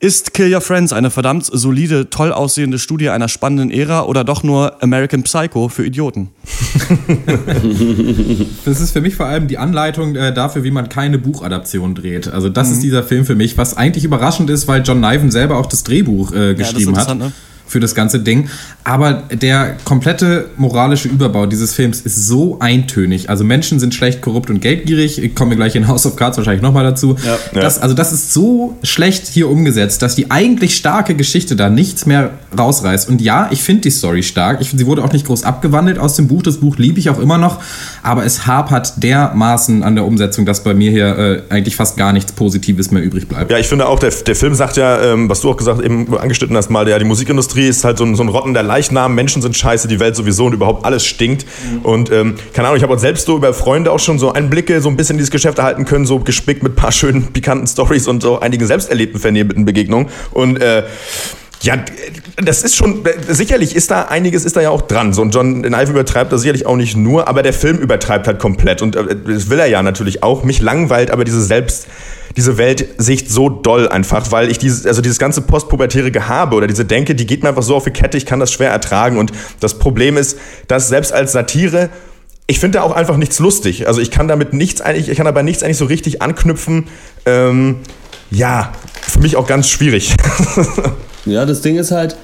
Ist 0.00 0.32
Kill 0.32 0.54
Your 0.54 0.62
Friends 0.62 0.94
eine 0.94 1.10
verdammt 1.10 1.44
solide, 1.44 2.08
toll 2.08 2.32
aussehende 2.32 2.78
Studie 2.78 3.10
einer 3.10 3.28
spannenden 3.28 3.70
Ära 3.70 4.04
oder 4.04 4.24
doch 4.24 4.42
nur 4.42 4.82
American 4.82 5.22
Psycho 5.22 5.68
für 5.68 5.84
Idioten? 5.84 6.30
Das 8.64 8.80
ist 8.80 8.92
für 8.92 9.00
mich 9.00 9.16
vor 9.16 9.26
allem 9.26 9.48
die 9.48 9.58
Anleitung 9.58 10.16
äh, 10.16 10.32
dafür, 10.34 10.64
wie 10.64 10.70
man 10.70 10.88
keine 10.88 11.18
Buchadaption 11.18 11.94
dreht. 11.94 12.26
Also 12.26 12.48
das 12.48 12.70
ist 12.70 12.82
dieser 12.82 13.02
Film 13.02 13.24
für 13.24 13.36
mich, 13.36 13.56
was 13.56 13.76
eigentlich 13.76 14.04
überraschend 14.04 14.50
ist, 14.50 14.66
weil 14.66 14.82
John 14.82 15.00
Niven 15.00 15.30
selber 15.30 15.56
auch 15.56 15.66
das 15.66 15.84
Drehbuch 15.84 16.32
äh, 16.32 16.54
geschrieben 16.54 16.96
hat. 16.96 17.10
interessant, 17.10 17.20
ne? 17.20 17.32
Für 17.66 17.80
das 17.80 17.94
ganze 17.94 18.20
Ding. 18.20 18.48
Aber 18.84 19.24
der 19.32 19.76
komplette 19.84 20.50
moralische 20.56 21.08
Überbau 21.08 21.46
dieses 21.46 21.74
Films 21.74 22.00
ist 22.00 22.26
so 22.26 22.58
eintönig. 22.60 23.28
Also 23.28 23.42
Menschen 23.42 23.80
sind 23.80 23.94
schlecht, 23.94 24.22
korrupt 24.22 24.50
und 24.50 24.60
geldgierig. 24.60 25.20
Ich 25.20 25.34
komme 25.34 25.56
gleich 25.56 25.74
in 25.74 25.88
House 25.88 26.06
of 26.06 26.14
Cards 26.14 26.36
wahrscheinlich 26.36 26.62
nochmal 26.62 26.84
dazu. 26.84 27.16
Das, 27.52 27.80
also 27.80 27.94
das 27.94 28.12
ist 28.12 28.32
so 28.32 28.78
schlecht 28.84 29.26
hier 29.26 29.48
umgesetzt, 29.48 30.02
dass 30.02 30.14
die 30.14 30.30
eigentlich 30.30 30.76
starke 30.76 31.16
Geschichte 31.16 31.56
da 31.56 31.68
nichts 31.68 32.06
mehr 32.06 32.30
rausreißt. 32.56 33.08
Und 33.08 33.20
ja, 33.20 33.48
ich 33.50 33.62
finde 33.62 33.82
die 33.82 33.90
Story 33.90 34.22
stark. 34.22 34.60
Ich 34.60 34.70
sie 34.70 34.86
wurde 34.86 35.02
auch 35.02 35.12
nicht 35.12 35.26
groß 35.26 35.42
abgewandelt 35.42 35.98
aus 35.98 36.14
dem 36.14 36.28
Buch. 36.28 36.42
Das 36.42 36.58
Buch 36.58 36.76
liebe 36.76 37.00
ich 37.00 37.10
auch 37.10 37.18
immer 37.18 37.38
noch. 37.38 37.60
Aber 38.04 38.24
es 38.24 38.46
hapert 38.46 39.02
dermaßen 39.02 39.82
an 39.82 39.96
der 39.96 40.04
Umsetzung, 40.04 40.46
dass 40.46 40.62
bei 40.62 40.74
mir 40.74 40.92
hier 40.92 41.18
äh, 41.18 41.42
eigentlich 41.48 41.74
fast 41.74 41.96
gar 41.96 42.12
nichts 42.12 42.30
Positives 42.32 42.92
mehr 42.92 43.02
übrig 43.02 43.26
bleibt. 43.26 43.50
Ja, 43.50 43.58
ich 43.58 43.66
finde 43.66 43.88
auch, 43.88 43.98
der, 43.98 44.10
der 44.10 44.36
Film 44.36 44.54
sagt 44.54 44.76
ja, 44.76 45.00
ähm, 45.00 45.28
was 45.28 45.40
du 45.40 45.50
auch 45.50 45.56
gesagt 45.56 45.82
eben 45.82 46.16
angeschnitten 46.16 46.56
hast, 46.56 46.70
mal, 46.70 46.88
ja, 46.88 46.98
die 46.98 47.04
Musikindustrie 47.04 47.55
ist 47.64 47.84
halt 47.84 47.98
so 47.98 48.04
ein, 48.04 48.14
so 48.14 48.22
ein 48.22 48.28
rottender 48.28 48.62
Leichnam, 48.62 49.14
Menschen 49.14 49.42
sind 49.42 49.56
scheiße, 49.56 49.88
die 49.88 50.00
Welt 50.00 50.16
sowieso 50.16 50.46
und 50.46 50.52
überhaupt 50.52 50.84
alles 50.84 51.04
stinkt. 51.04 51.46
Und 51.82 52.10
ähm, 52.10 52.34
keine 52.52 52.68
Ahnung, 52.68 52.76
ich 52.76 52.82
habe 52.82 52.94
auch 52.94 52.98
selbst 52.98 53.26
so 53.26 53.36
über 53.36 53.54
Freunde 53.54 53.92
auch 53.92 53.98
schon 53.98 54.18
so 54.18 54.32
Einblicke 54.32 54.80
so 54.80 54.88
ein 54.88 54.96
bisschen 54.96 55.14
in 55.14 55.18
dieses 55.18 55.30
Geschäft 55.30 55.58
erhalten 55.58 55.84
können, 55.84 56.06
so 56.06 56.18
gespickt 56.18 56.62
mit 56.62 56.72
ein 56.72 56.76
paar 56.76 56.92
schönen, 56.92 57.32
pikanten 57.32 57.66
Stories 57.66 58.08
und 58.08 58.22
so 58.22 58.40
einigen 58.40 58.66
selbst 58.66 58.90
erlebten 58.90 59.18
vernehmenden 59.18 59.64
Begegnungen. 59.64 60.08
Und 60.32 60.60
äh, 60.60 60.84
ja, 61.66 61.84
das 62.36 62.62
ist 62.62 62.76
schon, 62.76 63.02
sicherlich 63.26 63.74
ist 63.74 63.90
da 63.90 64.02
einiges, 64.02 64.44
ist 64.44 64.54
da 64.54 64.60
ja 64.60 64.70
auch 64.70 64.82
dran. 64.82 65.12
So 65.12 65.22
ein 65.22 65.30
John 65.30 65.64
Ive 65.64 65.90
übertreibt 65.90 66.32
das 66.32 66.42
sicherlich 66.42 66.64
auch 66.64 66.76
nicht 66.76 66.96
nur, 66.96 67.26
aber 67.26 67.42
der 67.42 67.52
Film 67.52 67.78
übertreibt 67.78 68.28
halt 68.28 68.38
komplett. 68.38 68.82
Und 68.82 68.94
äh, 68.94 69.16
das 69.26 69.50
will 69.50 69.58
er 69.58 69.66
ja 69.66 69.82
natürlich 69.82 70.22
auch. 70.22 70.44
Mich 70.44 70.62
langweilt 70.62 71.10
aber 71.10 71.24
diese 71.24 71.42
selbst, 71.42 71.88
diese 72.36 72.56
Weltsicht 72.56 73.28
so 73.28 73.48
doll 73.48 73.88
einfach, 73.88 74.30
weil 74.30 74.48
ich 74.48 74.58
dieses, 74.58 74.86
also 74.86 75.02
dieses 75.02 75.18
ganze 75.18 75.40
postpubertäre 75.40 76.12
Gehabe 76.12 76.54
oder 76.54 76.68
diese 76.68 76.84
Denke, 76.84 77.16
die 77.16 77.26
geht 77.26 77.42
mir 77.42 77.48
einfach 77.48 77.64
so 77.64 77.74
auf 77.74 77.84
die 77.84 77.90
Kette, 77.90 78.16
ich 78.16 78.26
kann 78.26 78.38
das 78.38 78.52
schwer 78.52 78.70
ertragen. 78.70 79.18
Und 79.18 79.32
das 79.58 79.80
Problem 79.80 80.16
ist, 80.16 80.38
dass 80.68 80.88
selbst 80.88 81.12
als 81.12 81.32
Satire, 81.32 81.90
ich 82.46 82.60
finde 82.60 82.78
da 82.78 82.84
auch 82.84 82.92
einfach 82.92 83.16
nichts 83.16 83.40
lustig. 83.40 83.88
Also 83.88 84.00
ich 84.00 84.12
kann 84.12 84.28
damit 84.28 84.52
nichts 84.52 84.82
eigentlich, 84.82 85.08
ich 85.08 85.16
kann 85.16 85.26
dabei 85.26 85.42
nichts 85.42 85.64
eigentlich 85.64 85.78
so 85.78 85.86
richtig 85.86 86.22
anknüpfen. 86.22 86.86
Ähm, 87.24 87.78
ja, 88.30 88.72
für 89.02 89.18
mich 89.18 89.34
auch 89.34 89.48
ganz 89.48 89.68
schwierig. 89.68 90.14
Ja, 91.26 91.44
das 91.44 91.60
Ding 91.60 91.76
ist 91.76 91.90
halt, 91.90 92.16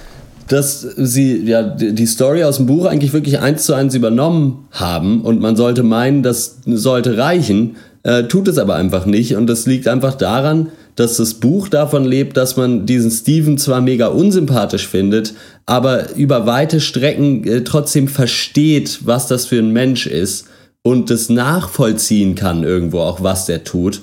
dass 0.49 0.81
sie 0.81 1.43
ja 1.45 1.63
die 1.63 2.07
Story 2.07 2.45
aus 2.45 2.57
dem 2.57 2.67
Buch 2.67 2.87
eigentlich 2.87 3.13
wirklich 3.13 3.41
eins 3.41 3.65
zu 3.65 3.75
eins 3.75 3.95
übernommen 3.95 4.67
haben 4.71 5.23
und 5.23 5.41
man 5.41 5.57
sollte 5.57 5.83
meinen, 5.83 6.23
das 6.23 6.59
sollte 6.67 7.17
reichen, 7.17 7.77
äh, 8.03 8.25
tut 8.25 8.49
es 8.49 8.59
aber 8.59 8.75
einfach 8.77 9.07
nicht 9.07 9.37
und 9.37 9.47
das 9.47 9.67
liegt 9.67 9.89
einfach 9.89 10.15
daran, 10.15 10.69
dass 10.97 11.17
das 11.17 11.35
Buch 11.35 11.69
davon 11.69 12.05
lebt, 12.05 12.37
dass 12.37 12.57
man 12.57 12.87
diesen 12.87 13.11
Steven 13.11 13.57
zwar 13.57 13.81
mega 13.81 14.09
unsympathisch 14.09 14.87
findet, 14.87 15.35
aber 15.65 16.15
über 16.17 16.47
weite 16.47 16.81
Strecken 16.81 17.45
äh, 17.45 17.63
trotzdem 17.63 18.09
versteht, 18.09 19.01
was 19.05 19.29
das 19.29 19.47
für 19.47 19.59
ein 19.59 19.73
Mensch 19.73 20.07
ist 20.07 20.47
und 20.83 21.11
das 21.11 21.29
nachvollziehen 21.29 22.35
kann 22.35 22.65
irgendwo 22.65 23.01
auch, 23.01 23.23
was 23.23 23.47
der 23.47 23.65
tut. 23.65 24.03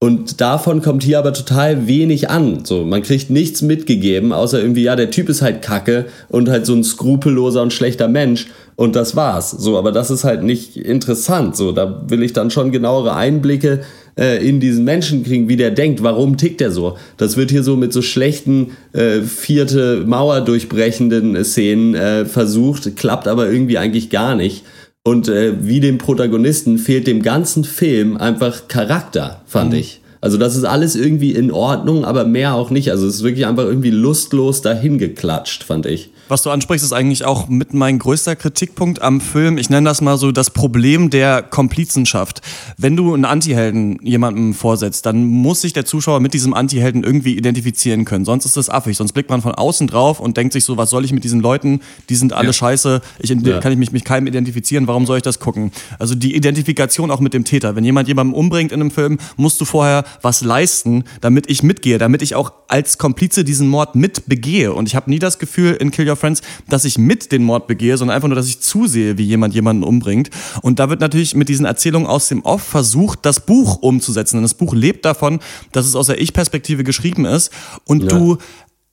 Und 0.00 0.40
davon 0.40 0.80
kommt 0.80 1.02
hier 1.02 1.18
aber 1.18 1.32
total 1.32 1.88
wenig 1.88 2.30
an. 2.30 2.64
So, 2.64 2.84
man 2.84 3.02
kriegt 3.02 3.30
nichts 3.30 3.62
mitgegeben, 3.62 4.32
außer 4.32 4.60
irgendwie, 4.60 4.84
ja, 4.84 4.94
der 4.94 5.10
Typ 5.10 5.28
ist 5.28 5.42
halt 5.42 5.60
kacke 5.60 6.06
und 6.28 6.48
halt 6.48 6.66
so 6.66 6.74
ein 6.74 6.84
skrupelloser 6.84 7.62
und 7.62 7.72
schlechter 7.72 8.06
Mensch. 8.06 8.46
Und 8.76 8.94
das 8.94 9.16
war's. 9.16 9.50
So, 9.50 9.76
aber 9.76 9.90
das 9.90 10.12
ist 10.12 10.22
halt 10.22 10.44
nicht 10.44 10.76
interessant. 10.76 11.56
So, 11.56 11.72
da 11.72 12.04
will 12.06 12.22
ich 12.22 12.32
dann 12.32 12.52
schon 12.52 12.70
genauere 12.70 13.16
Einblicke 13.16 13.80
äh, 14.16 14.36
in 14.48 14.60
diesen 14.60 14.84
Menschen 14.84 15.24
kriegen, 15.24 15.48
wie 15.48 15.56
der 15.56 15.72
denkt, 15.72 16.00
warum 16.00 16.36
tickt 16.36 16.60
er 16.60 16.70
so. 16.70 16.96
Das 17.16 17.36
wird 17.36 17.50
hier 17.50 17.64
so 17.64 17.74
mit 17.74 17.92
so 17.92 18.00
schlechten 18.00 18.76
äh, 18.92 19.22
vierte 19.22 20.04
Mauer 20.06 20.42
durchbrechenden 20.42 21.44
Szenen 21.44 21.96
äh, 21.96 22.24
versucht, 22.24 22.94
klappt 22.94 23.26
aber 23.26 23.50
irgendwie 23.50 23.78
eigentlich 23.78 24.10
gar 24.10 24.36
nicht. 24.36 24.64
Und 25.04 25.28
äh, 25.28 25.54
wie 25.66 25.80
dem 25.80 25.98
Protagonisten 25.98 26.78
fehlt 26.78 27.06
dem 27.06 27.22
ganzen 27.22 27.64
Film 27.64 28.16
einfach 28.16 28.68
Charakter, 28.68 29.42
fand 29.46 29.72
Mhm. 29.72 29.78
ich. 29.78 30.00
Also 30.20 30.36
das 30.36 30.56
ist 30.56 30.64
alles 30.64 30.96
irgendwie 30.96 31.32
in 31.32 31.50
Ordnung, 31.52 32.04
aber 32.04 32.24
mehr 32.24 32.54
auch 32.54 32.70
nicht. 32.70 32.90
Also 32.90 33.06
es 33.06 33.16
ist 33.16 33.22
wirklich 33.22 33.46
einfach 33.46 33.64
irgendwie 33.64 33.90
lustlos 33.90 34.60
dahin 34.62 34.98
geklatscht, 34.98 35.62
fand 35.62 35.86
ich. 35.86 36.10
Was 36.28 36.42
du 36.42 36.50
ansprichst, 36.50 36.84
ist 36.84 36.92
eigentlich 36.92 37.24
auch 37.24 37.48
mit 37.48 37.72
mein 37.72 37.98
größter 37.98 38.36
Kritikpunkt 38.36 39.00
am 39.00 39.20
Film. 39.20 39.56
Ich 39.56 39.70
nenne 39.70 39.88
das 39.88 40.00
mal 40.02 40.18
so 40.18 40.30
das 40.30 40.50
Problem 40.50 41.08
der 41.08 41.42
Komplizenschaft. 41.42 42.42
Wenn 42.76 42.96
du 42.96 43.14
einen 43.14 43.24
Antihelden 43.24 43.98
jemandem 44.02 44.52
vorsetzt, 44.52 45.06
dann 45.06 45.24
muss 45.24 45.62
sich 45.62 45.72
der 45.72 45.86
Zuschauer 45.86 46.20
mit 46.20 46.34
diesem 46.34 46.52
Antihelden 46.52 47.02
irgendwie 47.02 47.36
identifizieren 47.36 48.04
können. 48.04 48.26
Sonst 48.26 48.44
ist 48.44 48.58
das 48.58 48.68
affig. 48.68 48.96
Sonst 48.96 49.12
blickt 49.12 49.30
man 49.30 49.40
von 49.40 49.54
außen 49.54 49.86
drauf 49.86 50.20
und 50.20 50.36
denkt 50.36 50.52
sich 50.52 50.64
so, 50.64 50.76
was 50.76 50.90
soll 50.90 51.04
ich 51.06 51.12
mit 51.12 51.24
diesen 51.24 51.40
Leuten? 51.40 51.80
Die 52.10 52.14
sind 52.14 52.34
alle 52.34 52.48
Ja. 52.48 52.52
scheiße. 52.52 53.00
Ich 53.20 53.30
Ja. 53.30 53.60
kann 53.60 53.72
ich 53.72 53.78
mich 53.78 53.92
mit 53.92 54.04
keinem 54.04 54.26
identifizieren. 54.26 54.86
Warum 54.86 55.06
soll 55.06 55.16
ich 55.16 55.22
das 55.22 55.40
gucken? 55.40 55.72
Also 55.98 56.14
die 56.14 56.36
Identifikation 56.36 57.10
auch 57.10 57.20
mit 57.20 57.32
dem 57.32 57.44
Täter. 57.44 57.74
Wenn 57.74 57.84
jemand 57.84 58.06
jemanden 58.06 58.34
umbringt 58.34 58.72
in 58.72 58.80
einem 58.82 58.90
Film, 58.90 59.18
musst 59.36 59.60
du 59.60 59.64
vorher 59.64 60.04
was 60.20 60.42
leisten, 60.42 61.04
damit 61.22 61.48
ich 61.48 61.62
mitgehe, 61.62 61.96
damit 61.96 62.20
ich 62.20 62.34
auch 62.34 62.52
als 62.68 62.98
Komplize 62.98 63.44
diesen 63.44 63.68
Mord 63.68 63.94
mit 63.94 64.26
begehe. 64.26 64.74
Und 64.74 64.88
ich 64.88 64.94
habe 64.94 65.08
nie 65.08 65.18
das 65.18 65.38
Gefühl 65.38 65.72
in 65.72 65.90
Kill 65.90 66.08
Your 66.08 66.17
Friends, 66.18 66.42
dass 66.68 66.84
ich 66.84 66.98
mit 66.98 67.32
den 67.32 67.42
Mord 67.42 67.66
begehe, 67.66 67.96
sondern 67.96 68.14
einfach 68.14 68.28
nur, 68.28 68.36
dass 68.36 68.48
ich 68.48 68.60
zusehe, 68.60 69.16
wie 69.18 69.24
jemand 69.24 69.54
jemanden 69.54 69.82
umbringt. 69.82 70.30
Und 70.62 70.78
da 70.78 70.90
wird 70.90 71.00
natürlich 71.00 71.34
mit 71.34 71.48
diesen 71.48 71.66
Erzählungen 71.66 72.06
aus 72.06 72.28
dem 72.28 72.42
Off 72.42 72.62
versucht, 72.62 73.20
das 73.24 73.40
Buch 73.40 73.76
umzusetzen. 73.82 74.36
Denn 74.36 74.42
das 74.42 74.54
Buch 74.54 74.74
lebt 74.74 75.04
davon, 75.04 75.40
dass 75.72 75.86
es 75.86 75.96
aus 75.96 76.08
der 76.08 76.20
Ich-Perspektive 76.20 76.84
geschrieben 76.84 77.24
ist. 77.24 77.50
Und 77.84 78.02
Ja. 78.02 78.08
du, 78.08 78.38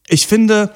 ich 0.08 0.28
finde, 0.28 0.72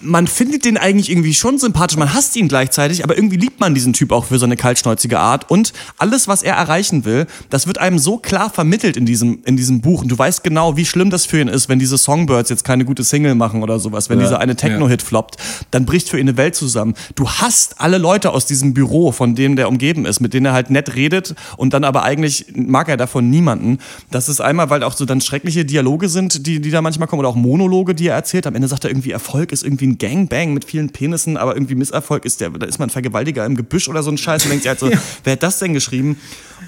man 0.00 0.28
findet 0.28 0.64
den 0.64 0.76
eigentlich 0.76 1.10
irgendwie 1.10 1.34
schon 1.34 1.58
sympathisch, 1.58 1.96
man 1.98 2.14
hasst 2.14 2.36
ihn 2.36 2.46
gleichzeitig, 2.46 3.02
aber 3.02 3.16
irgendwie 3.16 3.36
liebt 3.36 3.58
man 3.58 3.74
diesen 3.74 3.92
Typ 3.92 4.12
auch 4.12 4.26
für 4.26 4.38
seine 4.38 4.56
kaltschnäuzige 4.56 5.18
Art 5.18 5.50
und 5.50 5.72
alles, 5.98 6.28
was 6.28 6.44
er 6.44 6.54
erreichen 6.54 7.04
will, 7.04 7.26
das 7.50 7.66
wird 7.66 7.78
einem 7.78 7.98
so 7.98 8.18
klar 8.18 8.48
vermittelt 8.48 8.96
in 8.96 9.06
diesem, 9.06 9.40
in 9.44 9.56
diesem 9.56 9.80
Buch 9.80 10.02
und 10.02 10.08
du 10.08 10.16
weißt 10.16 10.44
genau, 10.44 10.76
wie 10.76 10.84
schlimm 10.84 11.10
das 11.10 11.26
für 11.26 11.40
ihn 11.40 11.48
ist, 11.48 11.68
wenn 11.68 11.80
diese 11.80 11.96
Songbirds 11.96 12.48
jetzt 12.48 12.62
keine 12.62 12.84
gute 12.84 13.02
Single 13.02 13.34
machen 13.34 13.64
oder 13.64 13.80
sowas, 13.80 14.08
wenn 14.08 14.20
Ja. 14.20 14.26
dieser 14.26 14.38
eine 14.38 14.54
Techno-Hit 14.54 15.02
floppt, 15.02 15.36
dann 15.72 15.84
bricht 15.84 16.10
für 16.10 16.18
ihn 16.20 16.28
eine 16.28 16.36
Welt 16.36 16.54
zusammen. 16.54 16.94
Du 17.16 17.28
hasst 17.28 17.80
alle 17.80 17.98
Leute 17.98 18.30
aus 18.30 18.46
diesem 18.46 18.72
Büro, 18.72 19.10
von 19.10 19.34
denen 19.34 19.56
der 19.56 19.68
umgeben 19.68 20.06
ist, 20.06 20.20
mit 20.20 20.32
denen 20.32 20.46
er 20.46 20.52
halt 20.52 20.70
nett 20.70 20.94
redet 20.94 21.34
und 21.56 21.74
dann 21.74 21.82
aber 21.82 22.04
eigentlich 22.04 22.46
mag 22.54 22.88
er 22.88 22.96
davon 22.96 23.30
niemanden. 23.30 23.78
Das 24.12 24.28
ist 24.28 24.40
einmal, 24.40 24.70
weil 24.70 24.84
auch 24.84 24.96
so 24.96 25.04
dann 25.06 25.20
schreckliche 25.20 25.64
Dialoge 25.64 26.08
sind, 26.08 26.46
die, 26.46 26.60
die 26.60 26.70
da 26.70 26.82
manchmal 26.82 27.08
kommen 27.08 27.18
oder 27.20 27.30
auch 27.30 27.34
Monologe, 27.36 27.96
die 27.96 28.06
er 28.06 28.14
erzählt. 28.14 28.46
Am 28.46 28.54
Ende 28.54 28.68
sagt 28.68 28.84
er 28.84 28.90
irgendwie, 28.90 29.10
Erfolg 29.10 29.55
ist 29.56 29.64
irgendwie 29.64 29.86
ein 29.86 29.98
Gangbang 29.98 30.52
mit 30.52 30.64
vielen 30.64 30.90
Penissen, 30.90 31.36
aber 31.36 31.56
irgendwie 31.56 31.74
Misserfolg 31.74 32.24
ist 32.24 32.40
der, 32.40 32.50
da 32.50 32.66
ist 32.66 32.78
man 32.78 32.90
Vergewaltiger 32.90 33.46
im 33.46 33.56
Gebüsch 33.56 33.88
oder 33.88 34.02
so 34.02 34.10
ein 34.10 34.18
Scheiß 34.18 34.44
und 34.44 34.50
denkt 34.50 34.64
sich 34.64 34.68
halt 34.68 34.80
so, 34.80 34.90
wer 35.24 35.32
hat 35.32 35.42
das 35.42 35.58
denn 35.58 35.72
geschrieben? 35.72 36.18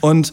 Und 0.00 0.32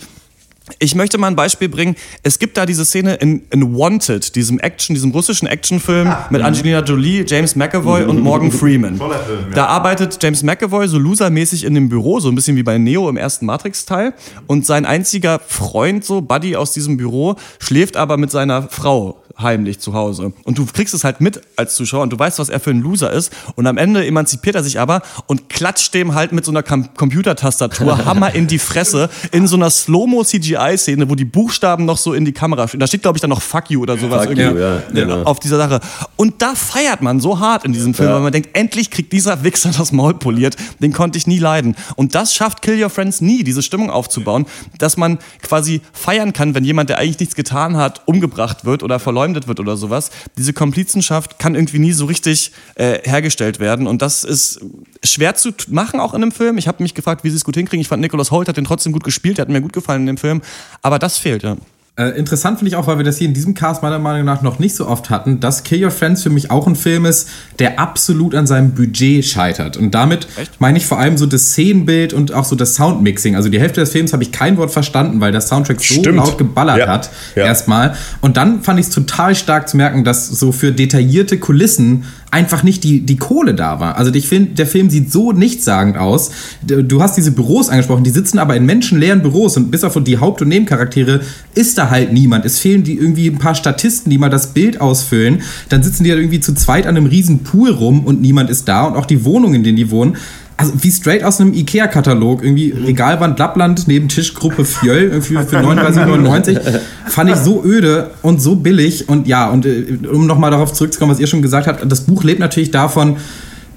ich 0.80 0.96
möchte 0.96 1.20
mal 1.20 1.28
ein 1.28 1.36
Beispiel 1.36 1.70
bringen. 1.70 1.96
Es 2.24 2.40
gibt 2.40 2.58
da 2.58 2.66
diese 2.66 2.86
Szene 2.86 3.16
in, 3.16 3.44
in 3.52 3.76
Wanted, 3.76 4.36
diesem 4.36 4.60
Action, 4.60 4.96
diesem 4.96 5.12
russischen 5.12 5.48
Actionfilm 5.48 6.12
mit 6.32 6.42
Angelina 6.42 6.80
Jolie, 6.80 7.24
James 7.28 7.56
McAvoy 7.56 8.06
und 8.06 8.20
Morgan 8.20 8.52
Freeman. 8.52 8.98
Film, 8.98 9.10
ja. 9.10 9.54
Da 9.54 9.66
arbeitet 9.68 10.18
James 10.22 10.42
McAvoy 10.42 10.88
so 10.88 10.98
losermäßig 10.98 11.66
in 11.66 11.76
dem 11.76 11.90
Büro, 11.90 12.20
so 12.20 12.30
ein 12.30 12.36
bisschen 12.36 12.56
wie 12.56 12.64
bei 12.64 12.80
Neo 12.80 13.08
im 13.10 13.18
ersten 13.18 13.46
Matrix-Teil. 13.46 14.14
Und 14.48 14.66
sein 14.66 14.86
einziger 14.86 15.40
Freund, 15.46 16.04
so 16.04 16.22
Buddy 16.22 16.56
aus 16.56 16.72
diesem 16.72 16.98
Büro, 16.98 17.36
schläft 17.60 17.96
aber 17.96 18.18
mit 18.18 18.32
seiner 18.32 18.64
Frau 18.64 19.22
heimlich 19.40 19.80
zu 19.80 19.94
Hause. 19.94 20.34
Und 20.44 20.58
du 20.58 20.66
kriegst 20.66 20.94
es 20.94 21.04
halt 21.04 21.22
mit 21.22 21.42
als 21.58 21.76
Zuschauer 21.76 22.04
und 22.04 22.12
du 22.14 22.20
weißt, 22.20 22.40
was 22.40 22.50
er 22.50 22.60
für 22.60 22.70
ein 22.72 22.82
Loser 22.82 23.12
ist. 23.12 23.32
Und 23.56 23.68
am 23.68 23.78
Ende 23.78 24.06
emanzipiert 24.06 24.56
er 24.56 24.64
sich 24.64 24.80
aber 24.80 25.02
und 25.28 25.50
klatscht 25.50 25.94
dem 25.94 26.16
halt 26.16 26.32
mit 26.32 26.46
so 26.46 26.52
einer 26.52 26.64
Com 26.64 26.90
Computertastatur 26.96 28.06
Hammer 28.06 28.34
in 28.34 28.48
die 28.48 28.60
Fresse 28.60 29.10
in 29.32 29.48
so 29.48 29.56
einer 29.56 29.70
Slow-Mo-CGI-Szene, 29.70 31.10
wo 31.10 31.16
die 31.16 31.26
Buchstaben 31.26 31.86
noch 31.86 31.98
so 31.98 32.14
in 32.14 32.26
die 32.26 32.32
Kamera 32.32 32.68
stehen. 32.68 32.80
Da 32.80 32.88
steht, 32.88 33.02
glaube 33.02 33.18
ich, 33.18 33.22
dann 33.22 33.30
noch 33.30 33.42
Fuck 33.42 33.70
you 33.70 33.82
oder 33.82 33.98
sowas 33.98 34.26
Fuck 34.26 34.38
irgendwie 34.38 34.58
you, 34.58 34.64
ja, 34.66 34.82
genau. 34.94 35.24
auf 35.24 35.40
dieser 35.40 35.58
Sache. 35.58 35.80
Und 36.16 36.42
da 36.42 36.56
feiert 36.56 37.02
man 37.02 37.20
so 37.20 37.40
hart 37.40 37.66
in 37.66 37.74
diesem 37.74 37.94
Film, 37.94 38.10
Ja. 38.10 38.16
weil 38.16 38.22
man 38.22 38.32
denkt, 38.32 38.50
endlich 38.54 38.90
kriegt 38.92 39.12
dieser 39.14 39.44
Wichser 39.44 39.72
das 39.78 39.92
Maul 39.92 40.14
poliert. 40.14 40.56
Den 40.80 40.94
konnte 40.94 41.18
ich 41.18 41.28
nie 41.28 41.40
leiden. 41.40 41.76
Und 41.96 42.16
das 42.16 42.34
schafft 42.34 42.62
Kill 42.62 42.82
Your 42.82 42.90
Friends 42.90 43.22
nie, 43.22 43.44
diese 43.44 43.62
Stimmung 43.62 43.90
aufzubauen, 43.90 44.46
dass 44.78 44.98
man 44.98 45.20
quasi 45.42 45.82
feiern 45.94 46.34
kann, 46.34 46.56
wenn 46.56 46.64
jemand, 46.64 46.90
der 46.90 46.98
eigentlich 47.00 47.20
nichts 47.20 47.36
getan 47.36 47.78
hat, 47.78 48.02
umgebracht 48.06 48.66
wird 48.66 48.84
oder 48.84 49.00
verleumdet 49.26 49.48
wird 49.48 49.60
oder 49.60 49.76
sowas. 49.76 50.12
Diese 50.38 50.54
Komplizenschaft 50.54 51.40
kann 51.40 51.56
irgendwie 51.56 51.80
nie 51.80 51.94
so 51.94 52.06
richtig 52.06 52.52
äh, 52.76 53.00
hergestellt 53.04 53.60
werden. 53.60 53.88
Und 53.88 54.02
das 54.02 54.24
ist 54.24 54.60
schwer 55.04 55.36
zu 55.36 55.52
machen, 55.68 56.00
auch 56.00 56.14
in 56.14 56.22
einem 56.22 56.32
Film. 56.32 56.58
Ich 56.58 56.68
habe 56.68 56.84
mich 56.84 56.94
gefragt, 56.94 57.24
wie 57.24 57.30
sie 57.30 57.38
es 57.38 57.44
gut 57.44 57.56
hinkriegen. 57.56 57.82
Ich 57.82 57.88
fand, 57.88 58.02
Nicholas 58.02 58.32
Holt 58.32 58.48
hat 58.48 58.58
den 58.58 58.66
trotzdem 58.66 58.92
gut 58.92 59.04
gespielt, 59.04 59.38
der 59.38 59.44
hat 59.44 59.50
mir 59.50 59.62
gut 59.62 59.74
gefallen 59.74 60.02
in 60.02 60.08
dem 60.08 60.18
Film. 60.18 60.42
Aber 60.82 61.00
das 61.00 61.18
fehlt, 61.18 61.44
ja. 61.44 61.58
Äh, 61.98 62.10
interessant 62.18 62.60
finde 62.60 62.68
ich 62.70 62.76
auch, 62.76 62.88
weil 62.88 62.98
wir 62.98 63.06
das 63.06 63.18
hier 63.20 63.28
in 63.28 63.34
diesem 63.34 63.54
Cast 63.54 63.82
meiner 63.82 64.00
Meinung 64.00 64.26
nach 64.26 64.42
noch 64.42 64.60
nicht 64.60 64.76
so 64.76 64.86
oft 64.86 65.10
hatten, 65.10 65.40
dass 65.40 65.64
Kill 65.64 65.82
Your 65.82 65.92
Friends 65.92 66.24
für 66.24 66.30
mich 66.30 66.52
auch 66.52 66.68
ein 66.68 66.76
Film 66.76 67.06
ist, 67.06 67.30
der 67.58 67.80
absolut 67.80 68.36
an 68.36 68.46
seinem 68.48 68.72
Budget 68.74 69.24
scheitert. 69.24 69.78
Und 69.78 69.92
damit 69.92 70.28
meine 70.60 70.78
ich 70.78 70.86
vor 70.86 71.00
allem 71.00 71.18
so 71.18 71.26
das 71.26 71.52
Szenenbild 71.52 72.12
und 72.12 72.34
auch 72.34 72.44
so 72.44 72.58
das 72.58 72.76
Soundmixing. 72.76 73.38
Also 73.38 73.48
die 73.48 73.62
Hälfte 73.62 73.80
des 73.80 73.94
Films 73.94 74.12
habe 74.12 74.24
ich 74.24 74.34
kein 74.34 74.58
Wort 74.58 74.72
verstanden, 74.72 75.22
weil 75.22 75.32
der 75.32 75.40
Soundtrack 75.40 75.80
so 75.80 75.94
Stimmt. 76.02 76.18
laut 76.18 76.38
geballert 76.38 76.80
Ja. 76.80 76.88
hat. 76.88 77.10
Ja. 77.38 77.46
Erstmal. 77.46 77.96
Und 78.20 78.36
dann 78.36 78.62
fand 78.62 78.78
ich 78.78 78.88
es 78.88 78.92
total 78.92 79.34
stark 79.34 79.70
zu 79.70 79.78
merken, 79.78 80.04
dass 80.04 80.28
so 80.28 80.52
für 80.52 80.74
detaillierte 80.74 81.38
Kulissen 81.40 82.04
einfach 82.32 82.64
nicht 82.64 82.84
die, 82.84 83.02
die 83.02 83.16
Kohle 83.18 83.54
da 83.54 83.80
war. 83.80 83.98
Also 83.98 84.14
ich 84.14 84.28
finde, 84.28 84.56
der 84.56 84.68
Film 84.68 84.90
sieht 84.90 85.12
so 85.12 85.32
nichtssagend 85.32 85.98
aus. 85.98 86.32
Du 86.62 87.02
hast 87.02 87.16
diese 87.16 87.32
Büros 87.32 87.70
angesprochen, 87.70 88.04
die 88.04 88.10
sitzen 88.10 88.40
aber 88.40 88.56
in 88.56 88.66
menschenleeren 88.66 89.22
Büros 89.22 89.56
und 89.58 89.72
bis 89.72 89.84
auf 89.84 89.98
die 90.04 90.18
Haupt- 90.18 90.42
und 90.42 90.50
Nebencharaktere 90.50 91.22
ist 91.54 91.78
da 91.78 91.90
halt 91.90 92.12
niemand. 92.12 92.44
Es 92.46 92.60
fehlen 92.60 92.84
die 92.84 92.96
irgendwie 92.96 93.28
ein 93.28 93.38
paar 93.38 93.56
Statisten, 93.56 94.10
die 94.10 94.18
mal 94.18 94.30
das 94.30 94.48
Bild 94.48 94.82
ausfüllen. 94.82 95.42
Dann 95.70 95.82
sitzen 95.82 96.04
die 96.04 96.12
halt 96.12 96.20
irgendwie 96.20 96.42
zu 96.42 96.54
zweit 96.54 96.88
an 96.88 96.98
einem 96.98 97.06
riesen 97.06 97.40
Pool 97.44 97.70
rum 97.72 98.06
und 98.06 98.22
niemand 98.22 98.50
ist 98.50 98.68
da 98.68 98.84
und 98.84 98.96
auch 98.96 99.06
die 99.06 99.24
Wohnungen, 99.24 99.56
in 99.56 99.64
denen 99.64 99.78
die 99.78 99.90
wohnen. 99.90 100.18
Also 100.58 100.72
wie 100.82 100.92
straight 100.92 101.24
aus 101.24 101.42
einem 101.42 101.54
Ikea-Katalog, 101.54 102.42
irgendwie 102.42 102.72
Regalwand 102.72 103.38
Lappland 103.40 103.88
neben 103.88 104.08
Tischgruppe 104.08 104.64
Fjöll, 104.64 105.10
irgendwie 105.12 105.34
für 105.34 105.60
39,99. 105.60 106.80
Fand 107.08 107.30
ich 107.30 107.36
so 107.38 107.64
öde 107.64 108.12
und 108.22 108.42
so 108.42 108.56
billig. 108.56 109.08
Und 109.10 109.28
ja, 109.28 109.50
und 109.50 109.66
äh, 109.66 109.98
um 110.12 110.28
nochmal 110.28 110.52
darauf 110.52 110.74
zurückzukommen, 110.74 111.12
was 111.12 111.20
ihr 111.20 111.28
schon 111.28 111.42
gesagt 111.42 111.68
habt, 111.68 111.90
das 111.90 112.02
Buch 112.02 112.24
lebt 112.24 112.40
natürlich 112.40 112.72
davon, 112.72 113.18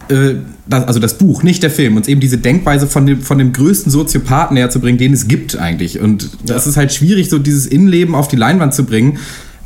äh, 0.08 0.34
das, 0.66 0.84
also 0.84 1.00
das 1.00 1.18
Buch, 1.18 1.42
nicht 1.42 1.62
der 1.62 1.70
Film, 1.70 1.96
uns 1.96 2.08
eben 2.08 2.20
diese 2.20 2.38
Denkweise 2.38 2.86
von 2.86 3.06
dem, 3.06 3.20
von 3.22 3.38
dem 3.38 3.52
größten 3.52 3.90
Soziopathen 3.90 4.54
näher 4.54 4.70
zu 4.70 4.80
bringen, 4.80 4.98
den 4.98 5.12
es 5.12 5.28
gibt 5.28 5.56
eigentlich. 5.58 6.00
Und 6.00 6.30
das 6.44 6.66
ist 6.66 6.76
halt 6.76 6.92
schwierig, 6.92 7.28
so 7.28 7.38
dieses 7.38 7.66
Innenleben 7.66 8.14
auf 8.14 8.28
die 8.28 8.36
Leinwand 8.36 8.74
zu 8.74 8.84
bringen. 8.84 9.18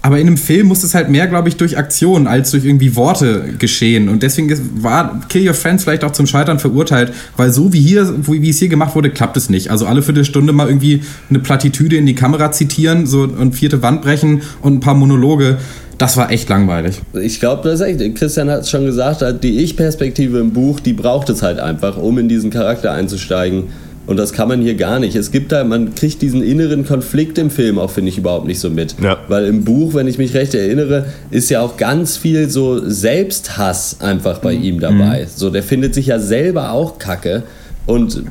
Aber 0.04 0.18
in 0.18 0.26
einem 0.26 0.36
Film 0.36 0.66
muss 0.66 0.82
es 0.82 0.94
halt 0.94 1.08
mehr, 1.10 1.28
glaube 1.28 1.48
ich, 1.48 1.56
durch 1.56 1.78
Aktion 1.78 2.26
als 2.26 2.50
durch 2.50 2.64
irgendwie 2.64 2.96
Worte 2.96 3.54
geschehen. 3.58 4.08
Und 4.08 4.24
deswegen 4.24 4.52
war 4.82 5.20
Kill 5.28 5.46
Your 5.46 5.54
Friends 5.54 5.84
vielleicht 5.84 6.02
auch 6.02 6.10
zum 6.10 6.26
Scheitern 6.26 6.58
verurteilt, 6.58 7.12
weil 7.36 7.52
so 7.52 7.72
wie 7.72 7.80
hier, 7.80 8.12
wie 8.26 8.50
es 8.50 8.58
hier 8.58 8.68
gemacht 8.68 8.96
wurde, 8.96 9.10
klappt 9.10 9.36
es 9.36 9.48
nicht. 9.48 9.70
Also 9.70 9.86
alle 9.86 10.02
Viertelstunde 10.02 10.52
mal 10.52 10.66
irgendwie 10.66 11.02
eine 11.30 11.38
Plattitüde 11.38 11.96
in 11.96 12.06
die 12.06 12.16
Kamera 12.16 12.50
zitieren 12.50 13.06
so 13.06 13.22
und 13.22 13.54
vierte 13.54 13.80
Wand 13.82 14.02
brechen 14.02 14.42
und 14.60 14.74
ein 14.74 14.80
paar 14.80 14.94
Monologe. 14.94 15.58
Das 15.98 16.16
war 16.16 16.32
echt 16.32 16.48
langweilig. 16.48 17.00
Ich 17.12 17.38
glaube, 17.38 17.62
das 17.68 17.80
ist 17.80 17.86
echt, 17.86 18.16
Christian 18.16 18.50
hat 18.50 18.62
es 18.62 18.70
schon 18.70 18.84
gesagt, 18.84 19.22
die 19.44 19.60
Ich-Perspektive 19.60 20.40
im 20.40 20.52
Buch, 20.52 20.80
die 20.80 20.94
braucht 20.94 21.28
es 21.30 21.42
halt 21.42 21.60
einfach, 21.60 21.96
um 21.96 22.18
in 22.18 22.28
diesen 22.28 22.50
Charakter 22.50 22.90
einzusteigen. 22.90 23.64
Und 24.06 24.16
das 24.16 24.32
kann 24.32 24.48
man 24.48 24.60
hier 24.60 24.74
gar 24.74 24.98
nicht. 24.98 25.14
Es 25.14 25.30
gibt 25.30 25.52
da, 25.52 25.62
man 25.62 25.94
kriegt 25.94 26.22
diesen 26.22 26.42
inneren 26.42 26.84
Konflikt 26.84 27.38
im 27.38 27.50
Film 27.50 27.78
auch, 27.78 27.90
finde 27.90 28.10
ich, 28.10 28.18
überhaupt 28.18 28.46
nicht 28.46 28.58
so 28.58 28.68
mit. 28.68 28.96
Ja. 29.00 29.18
Weil 29.28 29.46
im 29.46 29.64
Buch, 29.64 29.94
wenn 29.94 30.08
ich 30.08 30.18
mich 30.18 30.34
recht 30.34 30.54
erinnere, 30.54 31.06
ist 31.30 31.50
ja 31.50 31.60
auch 31.60 31.76
ganz 31.76 32.16
viel 32.16 32.50
so 32.50 32.80
Selbsthass 32.88 34.00
einfach 34.00 34.38
bei 34.38 34.54
ihm 34.54 34.80
dabei. 34.80 35.26
So, 35.34 35.50
der 35.50 35.62
findet 35.62 35.94
sich 35.94 36.06
ja 36.06 36.18
selber 36.18 36.72
auch 36.72 36.98
kacke. 36.98 37.44
Und 37.86 38.22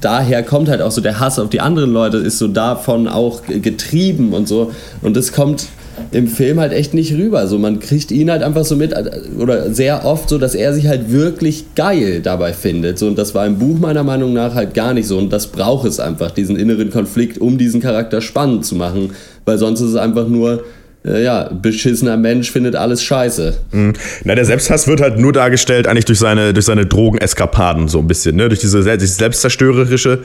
daher 0.00 0.42
kommt 0.42 0.68
halt 0.68 0.82
auch 0.82 0.90
so 0.90 1.00
der 1.00 1.20
Hass 1.20 1.38
auf 1.38 1.50
die 1.50 1.60
anderen 1.60 1.92
Leute, 1.92 2.18
ist 2.18 2.38
so 2.38 2.48
davon 2.48 3.06
auch 3.08 3.42
getrieben 3.46 4.32
und 4.32 4.48
so. 4.48 4.72
Und 5.02 5.16
es 5.16 5.32
kommt 5.32 5.66
im 6.10 6.26
Film 6.26 6.60
halt 6.60 6.72
echt 6.72 6.94
nicht 6.94 7.12
rüber. 7.14 7.46
So, 7.46 7.58
man 7.58 7.80
kriegt 7.80 8.10
ihn 8.10 8.30
halt 8.30 8.42
einfach 8.42 8.64
so 8.64 8.76
mit, 8.76 8.94
oder 9.38 9.72
sehr 9.72 10.04
oft 10.04 10.28
so, 10.28 10.38
dass 10.38 10.54
er 10.54 10.72
sich 10.72 10.86
halt 10.86 11.12
wirklich 11.12 11.74
geil 11.74 12.20
dabei 12.20 12.52
findet. 12.52 12.98
So, 12.98 13.06
und 13.06 13.18
das 13.18 13.34
war 13.34 13.46
im 13.46 13.58
Buch 13.58 13.78
meiner 13.78 14.04
Meinung 14.04 14.32
nach 14.32 14.54
halt 14.54 14.74
gar 14.74 14.94
nicht 14.94 15.06
so. 15.06 15.18
Und 15.18 15.32
das 15.32 15.48
braucht 15.48 15.86
es 15.86 16.00
einfach, 16.00 16.30
diesen 16.30 16.56
inneren 16.56 16.90
Konflikt, 16.90 17.38
um 17.38 17.58
diesen 17.58 17.80
Charakter 17.80 18.20
spannend 18.20 18.64
zu 18.64 18.76
machen. 18.76 19.10
Weil 19.44 19.58
sonst 19.58 19.80
ist 19.80 19.90
es 19.90 19.96
einfach 19.96 20.28
nur, 20.28 20.54
äh, 20.54 20.77
ja, 21.04 21.50
beschissener 21.50 22.16
Mensch 22.16 22.50
findet 22.50 22.74
alles 22.74 23.02
scheiße. 23.02 23.56
Mhm. 23.72 23.92
Na, 24.24 24.34
der 24.34 24.44
Selbsthass 24.44 24.88
wird 24.88 25.00
halt 25.00 25.18
nur 25.18 25.32
dargestellt 25.32 25.86
eigentlich 25.86 26.04
durch 26.04 26.18
seine, 26.18 26.52
durch 26.52 26.66
seine 26.66 26.86
Drogeneskapaden 26.86 27.88
so 27.88 27.98
ein 28.00 28.08
bisschen, 28.08 28.36
ne? 28.36 28.48
Durch 28.48 28.60
diese 28.60 28.82
dieses 28.96 29.16
selbstzerstörerische. 29.16 30.20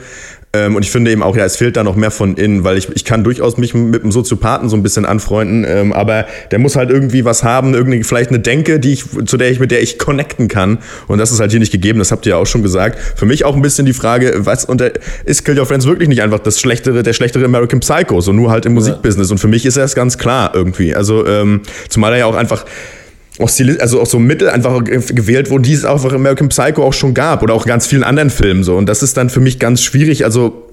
Ähm, 0.54 0.76
und 0.76 0.84
ich 0.84 0.90
finde 0.90 1.10
eben 1.10 1.22
auch, 1.22 1.36
ja, 1.36 1.44
es 1.44 1.56
fehlt 1.56 1.76
da 1.76 1.82
noch 1.82 1.96
mehr 1.96 2.12
von 2.12 2.36
innen, 2.36 2.62
weil 2.62 2.78
ich, 2.78 2.88
ich 2.94 3.04
kann 3.04 3.24
durchaus 3.24 3.56
mich 3.56 3.74
mit 3.74 4.02
einem 4.02 4.12
Soziopathen 4.12 4.68
so 4.68 4.76
ein 4.76 4.84
bisschen 4.84 5.04
anfreunden, 5.04 5.66
ähm, 5.68 5.92
aber 5.92 6.26
der 6.52 6.60
muss 6.60 6.76
halt 6.76 6.90
irgendwie 6.90 7.24
was 7.24 7.42
haben, 7.42 7.74
irgendwie 7.74 8.04
vielleicht 8.04 8.30
eine 8.30 8.38
Denke, 8.38 8.78
die 8.78 8.92
ich, 8.92 9.04
zu 9.26 9.36
der 9.36 9.50
ich, 9.50 9.58
mit 9.58 9.72
der 9.72 9.82
ich 9.82 9.98
connecten 9.98 10.46
kann. 10.46 10.78
Und 11.08 11.18
das 11.18 11.32
ist 11.32 11.40
halt 11.40 11.50
hier 11.50 11.58
nicht 11.58 11.72
gegeben, 11.72 11.98
das 11.98 12.12
habt 12.12 12.24
ihr 12.26 12.30
ja 12.30 12.36
auch 12.36 12.46
schon 12.46 12.62
gesagt. 12.62 12.98
Für 13.16 13.26
mich 13.26 13.44
auch 13.44 13.56
ein 13.56 13.62
bisschen 13.62 13.84
die 13.84 13.92
Frage, 13.92 14.32
was 14.38 14.64
unter, 14.64 14.92
ist 15.24 15.44
Kill 15.44 15.58
Your 15.58 15.66
Friends 15.66 15.86
wirklich 15.86 16.08
nicht 16.08 16.22
einfach 16.22 16.38
das 16.38 16.60
schlechtere, 16.60 17.02
der 17.02 17.14
schlechtere 17.14 17.44
American 17.44 17.80
Psycho, 17.80 18.20
so 18.20 18.32
nur 18.32 18.50
halt 18.52 18.64
im 18.64 18.74
Musikbusiness. 18.74 19.32
Und 19.32 19.38
für 19.38 19.48
mich 19.48 19.66
ist 19.66 19.76
es 19.76 19.94
ganz 19.94 20.18
klar 20.18 20.52
irgendwie. 20.54 20.63
Also, 20.94 21.26
ähm, 21.26 21.62
zumal 21.88 22.12
er 22.12 22.20
ja 22.20 22.26
auch 22.26 22.36
einfach 22.36 22.64
auch 23.40 23.50
also 23.80 24.00
auch 24.00 24.06
so 24.06 24.18
Mittel 24.18 24.48
einfach 24.48 24.84
gewählt 24.84 25.50
wurden, 25.50 25.64
die 25.64 25.72
es 25.72 25.84
auch 25.84 26.04
in 26.04 26.14
American 26.14 26.48
Psycho 26.50 26.84
auch 26.84 26.92
schon 26.92 27.14
gab 27.14 27.42
oder 27.42 27.54
auch 27.54 27.66
ganz 27.66 27.86
vielen 27.86 28.04
anderen 28.04 28.30
Filmen 28.30 28.62
so. 28.62 28.76
Und 28.76 28.88
das 28.88 29.02
ist 29.02 29.16
dann 29.16 29.28
für 29.28 29.40
mich 29.40 29.58
ganz 29.58 29.82
schwierig. 29.82 30.24
Also 30.24 30.63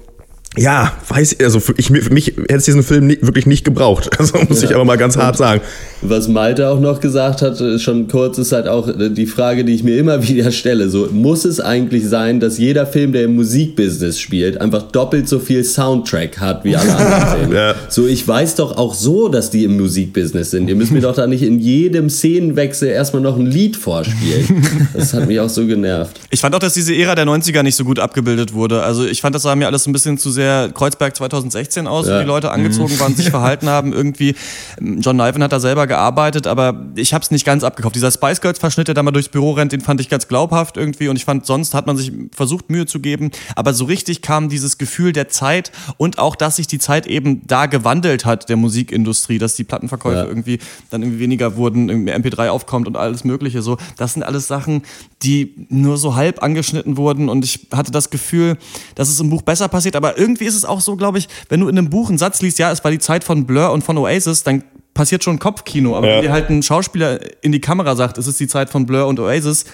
ja, 0.58 0.92
weiß 1.08 1.34
ich, 1.34 1.44
also 1.46 1.62
für, 1.62 1.74
ich, 1.78 1.88
für 1.88 2.14
mich 2.14 2.28
hätte 2.28 2.56
es 2.56 2.66
diesen 2.66 2.84
Film 2.84 3.08
nie, 3.08 3.18
wirklich 3.22 3.46
nicht 3.46 3.64
gebraucht. 3.64 4.10
Also 4.22 4.38
muss 4.48 4.62
ja. 4.62 4.70
ich 4.70 4.76
aber 4.76 4.86
mal 4.86 4.98
ganz 4.98 5.18
hart 5.18 5.36
sagen. 5.36 5.62
Was 6.04 6.28
Malte 6.28 6.70
auch 6.70 6.80
noch 6.80 7.00
gesagt 7.00 7.42
hat, 7.42 7.60
schon 7.82 8.08
kurz, 8.08 8.38
ist 8.38 8.52
halt 8.52 8.68
auch 8.68 8.88
die 8.96 9.26
Frage, 9.26 9.66
die 9.66 9.74
ich 9.74 9.84
mir 9.84 9.98
immer 9.98 10.28
wieder 10.28 10.52
stelle. 10.52 10.90
So, 10.90 11.08
muss 11.12 11.44
es 11.44 11.60
eigentlich 11.60 12.08
sein, 12.08 12.40
dass 12.40 12.60
jeder 12.60 12.86
Film, 12.86 13.14
der 13.14 13.24
im 13.24 13.36
Musikbusiness 13.36 14.20
spielt, 14.20 14.62
einfach 14.62 14.84
doppelt 14.84 15.28
so 15.28 15.40
viel 15.40 15.64
Soundtrack 15.64 16.40
hat 16.40 16.64
wie 16.66 16.76
alle 16.76 16.96
anderen 16.96 17.38
Filme? 17.40 17.56
ja. 17.56 17.76
So, 17.90 18.06
ich 18.06 18.28
weiß 18.28 18.56
doch 18.56 18.78
auch 18.78 18.94
so, 18.94 19.28
dass 19.28 19.50
die 19.50 19.64
im 19.64 19.78
Musikbusiness 19.78 20.52
sind. 20.52 20.68
Ihr 20.68 20.76
müsst 20.76 20.92
mir 20.92 21.02
doch 21.02 21.16
da 21.16 21.26
nicht 21.26 21.42
in 21.42 21.60
jedem 21.60 22.10
Szenenwechsel 22.10 22.90
erstmal 22.90 23.24
noch 23.24 23.38
ein 23.38 23.48
Lied 23.48 23.76
vorspielen. 23.76 24.68
Das 24.94 25.14
hat 25.14 25.28
mich 25.28 25.40
auch 25.40 25.50
so 25.50 25.66
genervt. 25.66 26.20
Ich 26.30 26.42
fand 26.42 26.54
auch, 26.54 26.60
dass 26.60 26.76
diese 26.76 26.94
Ära 26.96 27.16
der 27.16 27.26
90er 27.26 27.64
nicht 27.64 27.76
so 27.76 27.86
gut 27.86 27.98
abgebildet 27.98 28.54
wurde. 28.54 28.84
Also 28.84 29.06
ich 29.06 29.22
fand, 29.22 29.34
das 29.34 29.44
sah 29.44 29.56
mir 29.56 29.66
alles 29.66 29.88
ein 29.88 29.94
bisschen 29.94 30.20
zu 30.20 30.30
sehr 30.30 30.41
sehr 30.42 30.72
Kreuzberg 30.74 31.16
2016 31.16 31.86
aus, 31.86 32.08
ja. 32.08 32.16
wie 32.16 32.24
die 32.24 32.28
Leute 32.28 32.50
angezogen 32.50 32.96
mhm. 32.96 33.00
waren, 33.00 33.16
sich 33.16 33.30
verhalten 33.30 33.70
haben. 33.70 33.94
Irgendwie, 34.02 34.36
John 34.80 35.18
Niven 35.18 35.44
hat 35.44 35.52
da 35.52 35.60
selber 35.60 35.86
gearbeitet, 35.86 36.48
aber 36.48 36.88
ich 36.96 37.14
habe 37.14 37.24
es 37.24 37.30
nicht 37.30 37.46
ganz 37.46 37.64
abgekauft. 37.64 37.96
Dieser 37.96 38.12
Spice 38.12 38.42
Girls-Verschnitt, 38.42 38.88
der 38.88 38.96
da 38.96 39.04
mal 39.04 39.12
durchs 39.12 39.30
Büro 39.30 39.52
rennt, 39.52 39.72
den 39.72 39.82
fand 39.82 40.02
ich 40.02 40.10
ganz 40.10 40.28
glaubhaft 40.28 40.78
irgendwie 40.78 41.10
und 41.10 41.16
ich 41.16 41.26
fand, 41.26 41.46
sonst 41.46 41.76
hat 41.76 41.86
man 41.86 41.96
sich 41.96 42.12
versucht, 42.32 42.72
Mühe 42.72 42.88
zu 42.88 43.00
geben. 43.00 43.30
Aber 43.56 43.76
so 43.76 43.86
richtig 43.86 44.24
kam 44.24 44.50
dieses 44.50 44.80
Gefühl 44.80 45.14
der 45.14 45.30
Zeit 45.30 45.72
und 45.98 46.18
auch, 46.18 46.36
dass 46.36 46.56
sich 46.56 46.66
die 46.66 46.80
Zeit 46.80 47.06
eben 47.06 47.46
da 47.46 47.68
gewandelt 47.68 48.26
hat, 48.26 48.50
der 48.50 48.58
Musikindustrie, 48.58 49.38
dass 49.38 49.56
die 49.56 49.64
Plattenverkäufe 49.64 50.18
ja. 50.18 50.26
irgendwie 50.26 50.58
dann 50.90 51.04
irgendwie 51.04 51.20
weniger 51.20 51.56
wurden, 51.56 51.90
irgendwie 51.90 52.14
MP3 52.14 52.50
aufkommt 52.50 52.88
und 52.88 52.98
alles 52.98 53.24
Mögliche 53.24 53.62
so. 53.62 53.78
Das 53.98 54.14
sind 54.14 54.24
alles 54.24 54.48
Sachen, 54.48 54.82
die 55.22 55.68
nur 55.70 55.98
so 55.98 56.16
halb 56.16 56.42
angeschnitten 56.42 56.98
wurden 56.98 57.30
und 57.30 57.46
ich 57.46 57.68
hatte 57.72 57.92
das 57.92 58.10
Gefühl, 58.10 58.58
dass 58.96 59.10
es 59.10 59.20
im 59.20 59.30
Buch 59.30 59.44
besser 59.44 59.68
passiert, 59.68 59.96
aber 59.96 60.18
irgendwie 60.18 60.31
irgendwie 60.32 60.46
ist 60.46 60.56
es 60.56 60.66
auch 60.66 60.82
so, 60.82 60.96
glaube 60.96 61.18
ich, 61.18 61.28
wenn 61.50 61.60
du 61.60 61.68
in 61.68 61.78
einem 61.78 61.90
Buch 61.90 62.10
einen 62.10 62.18
Satz 62.18 62.42
liest, 62.42 62.60
ja, 62.60 62.72
es 62.72 62.84
war 62.84 62.92
die 62.92 63.00
Zeit 63.00 63.24
von 63.24 63.46
Blur 63.46 63.72
und 63.72 63.84
von 63.84 63.98
Oasis, 63.98 64.44
dann 64.44 64.64
passiert 64.94 65.24
schon 65.24 65.40
Kopfkino. 65.40 65.96
Aber 65.96 66.08
ja. 66.08 66.16
wenn 66.16 66.22
dir 66.24 66.32
halt 66.32 66.50
ein 66.50 66.64
Schauspieler 66.64 67.20
in 67.42 67.52
die 67.52 67.62
Kamera 67.62 67.96
sagt, 67.96 68.18
es 68.18 68.28
ist 68.28 68.40
die 68.40 68.48
Zeit 68.48 68.70
von 68.70 68.86
Blur 68.86 69.08
und 69.08 69.20
Oasis, 69.20 69.66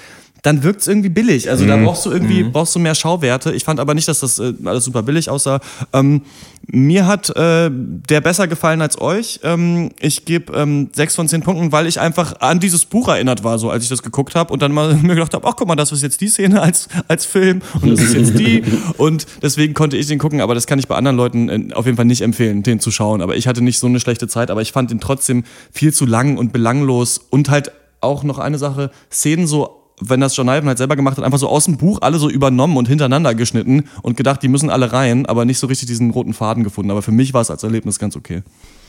dann 0.43 0.63
wirkt 0.63 0.81
es 0.81 0.87
irgendwie 0.87 1.09
billig. 1.09 1.49
Also 1.49 1.63
mhm. 1.63 1.69
da 1.69 1.77
brauchst 1.77 2.05
du 2.05 2.11
irgendwie 2.11 2.43
mhm. 2.43 2.51
brauchst 2.51 2.75
du 2.75 2.79
mehr 2.79 2.95
Schauwerte. 2.95 3.53
Ich 3.53 3.63
fand 3.63 3.79
aber 3.79 3.93
nicht, 3.93 4.07
dass 4.07 4.19
das 4.19 4.39
äh, 4.39 4.53
alles 4.65 4.85
super 4.85 5.03
billig 5.03 5.29
aussah. 5.29 5.59
Ähm, 5.93 6.21
mir 6.69 7.07
hat 7.07 7.29
äh, 7.35 7.69
der 7.71 8.21
besser 8.21 8.47
gefallen 8.47 8.81
als 8.81 8.99
euch. 8.99 9.39
Ähm, 9.43 9.91
ich 9.99 10.25
gebe 10.25 10.53
ähm, 10.53 10.89
sechs 10.93 11.15
von 11.15 11.27
zehn 11.27 11.41
Punkten, 11.41 11.71
weil 11.71 11.87
ich 11.87 11.99
einfach 11.99 12.41
an 12.41 12.59
dieses 12.59 12.85
Buch 12.85 13.07
erinnert 13.07 13.43
war, 13.43 13.57
so 13.57 13.69
als 13.69 13.83
ich 13.83 13.89
das 13.89 14.03
geguckt 14.03 14.35
habe 14.35 14.51
und 14.53 14.61
dann 14.61 14.71
mal 14.73 14.93
mir 15.01 15.15
gedacht 15.15 15.33
habe, 15.33 15.47
ach 15.47 15.55
guck 15.55 15.67
mal, 15.67 15.75
das 15.75 15.91
ist 15.91 16.03
jetzt 16.03 16.21
die 16.21 16.27
Szene 16.27 16.61
als, 16.61 16.87
als 17.07 17.25
Film 17.25 17.61
und 17.81 17.91
das 17.91 18.01
ist 18.01 18.13
jetzt 18.13 18.37
die. 18.37 18.63
und 18.97 19.25
deswegen 19.41 19.73
konnte 19.73 19.97
ich 19.97 20.07
den 20.07 20.19
gucken, 20.19 20.41
aber 20.41 20.55
das 20.55 20.67
kann 20.67 20.79
ich 20.79 20.87
bei 20.87 20.95
anderen 20.95 21.17
Leuten 21.17 21.49
äh, 21.49 21.73
auf 21.73 21.85
jeden 21.85 21.97
Fall 21.97 22.05
nicht 22.05 22.21
empfehlen, 22.21 22.63
den 22.63 22.79
zu 22.79 22.91
schauen. 22.91 23.21
Aber 23.21 23.35
ich 23.35 23.47
hatte 23.47 23.63
nicht 23.63 23.79
so 23.79 23.87
eine 23.87 23.99
schlechte 23.99 24.27
Zeit, 24.27 24.51
aber 24.51 24.61
ich 24.61 24.71
fand 24.71 24.91
den 24.91 24.99
trotzdem 24.99 25.43
viel 25.71 25.93
zu 25.93 26.05
lang 26.05 26.37
und 26.37 26.51
belanglos 26.51 27.19
und 27.29 27.49
halt 27.49 27.71
auch 28.01 28.23
noch 28.23 28.39
eine 28.39 28.57
Sache, 28.57 28.91
Szenen 29.11 29.47
so 29.47 29.86
wenn 29.99 30.19
das 30.19 30.35
John 30.35 30.47
Ivan 30.47 30.67
halt 30.67 30.77
selber 30.77 30.95
gemacht 30.95 31.17
hat, 31.17 31.23
einfach 31.23 31.39
so 31.39 31.49
aus 31.49 31.65
dem 31.65 31.77
Buch 31.77 31.99
alle 32.01 32.19
so 32.19 32.29
übernommen 32.29 32.77
und 32.77 32.87
hintereinander 32.87 33.33
geschnitten 33.33 33.85
und 34.03 34.15
gedacht, 34.15 34.43
die 34.43 34.47
müssen 34.47 34.69
alle 34.69 34.93
rein, 34.93 35.25
aber 35.25 35.45
nicht 35.45 35.57
so 35.57 35.67
richtig 35.67 35.87
diesen 35.87 36.11
roten 36.11 36.33
Faden 36.33 36.63
gefunden. 36.63 36.91
Aber 36.91 37.01
für 37.01 37.11
mich 37.11 37.33
war 37.33 37.41
es 37.41 37.49
als 37.49 37.63
Erlebnis 37.63 37.97
ganz 37.97 38.15
okay. 38.15 38.43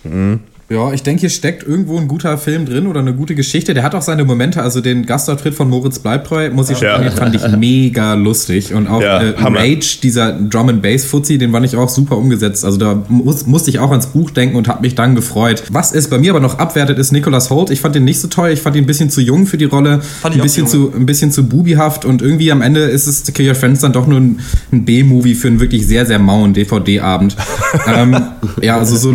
Mhm. 0.05 0.41
Ja, 0.71 0.93
ich 0.93 1.03
denke, 1.03 1.21
hier 1.21 1.31
steckt 1.31 1.67
irgendwo 1.67 1.97
ein 1.97 2.09
guter 2.09 2.37
Film 2.37 2.67
drin 2.67 2.87
oder 2.89 3.01
eine 3.01 3.15
gute 3.15 3.35
Geschichte. 3.35 3.73
Der 3.73 3.83
hat 3.83 3.95
auch 3.95 4.03
seine 4.03 4.27
Momente. 4.27 4.63
Also 4.63 4.83
den 4.83 5.07
Gastauftritt 5.07 5.55
von 5.55 5.71
Moritz 5.71 5.99
Bleibtreu, 5.99 6.51
muss 6.51 6.69
ich 6.69 6.81
ja. 6.81 6.99
sagen, 6.99 7.11
fand 7.11 7.35
ich 7.35 7.49
mega 7.57 8.13
lustig. 8.13 8.75
Und 8.75 8.87
auch 8.87 9.01
ja, 9.01 9.19
äh, 9.19 9.35
Rage, 9.39 10.01
dieser 10.03 10.33
Drum 10.33 10.69
and 10.69 10.83
Bass 10.83 11.07
Fuzzi, 11.07 11.39
den 11.39 11.53
fand 11.53 11.65
ich 11.65 11.75
auch 11.75 11.89
super 11.89 12.19
umgesetzt. 12.19 12.67
Also 12.67 12.77
da 12.77 13.03
muss, 13.09 13.47
musste 13.47 13.71
ich 13.71 13.79
auch 13.79 13.91
ans 13.91 14.09
Buch 14.09 14.31
denken 14.31 14.57
und 14.57 14.69
habe 14.69 14.83
mich 14.83 14.95
dann 14.95 15.15
gefreut. 15.15 15.63
Was 15.71 15.93
es 15.93 16.09
bei 16.09 16.19
mir 16.19 16.33
aber 16.33 16.41
noch 16.41 16.59
abwertet, 16.59 16.99
ist 16.99 17.13
Nicholas 17.13 17.49
Holt. 17.49 17.71
Ich 17.71 17.81
fand 17.81 17.95
den 17.95 18.05
nicht 18.05 18.21
so 18.21 18.29
toll. 18.29 18.51
Ich 18.51 18.61
fand 18.61 18.77
ihn 18.77 18.85
ein 18.85 18.87
bisschen 18.87 19.09
zu 19.09 19.23
jung 19.23 19.47
für 19.47 19.57
die 19.57 19.65
Rolle. 19.65 20.03
Fand 20.03 20.35
ein 20.35 20.43
bisschen 20.43 20.67
zu, 20.67 20.93
ein 20.95 21.07
bisschen 21.07 21.33
zu 21.33 21.49
bubihaft 21.49 22.05
und 22.05 22.21
irgendwie 22.21 22.53
am 22.53 22.61
Ende 22.61 22.81
ist 22.81 23.07
es 23.07 23.25
Kill 23.33 23.49
Your 23.49 23.55
Friends 23.55 23.81
dann 23.81 23.95
doch 23.95 24.07
nur 24.07 24.21
ein, 24.21 24.41
ein 24.71 24.85
B-Movie 24.85 25.35
für 25.35 25.49
einen 25.49 25.61
wirklich 25.61 25.87
sehr, 25.87 26.05
sehr 26.05 26.19
mauen 26.19 26.53
DVD-Abend. 26.53 27.37
ähm, 27.87 28.19
ja, 28.61 28.77
also 28.77 28.97
so 28.97 29.13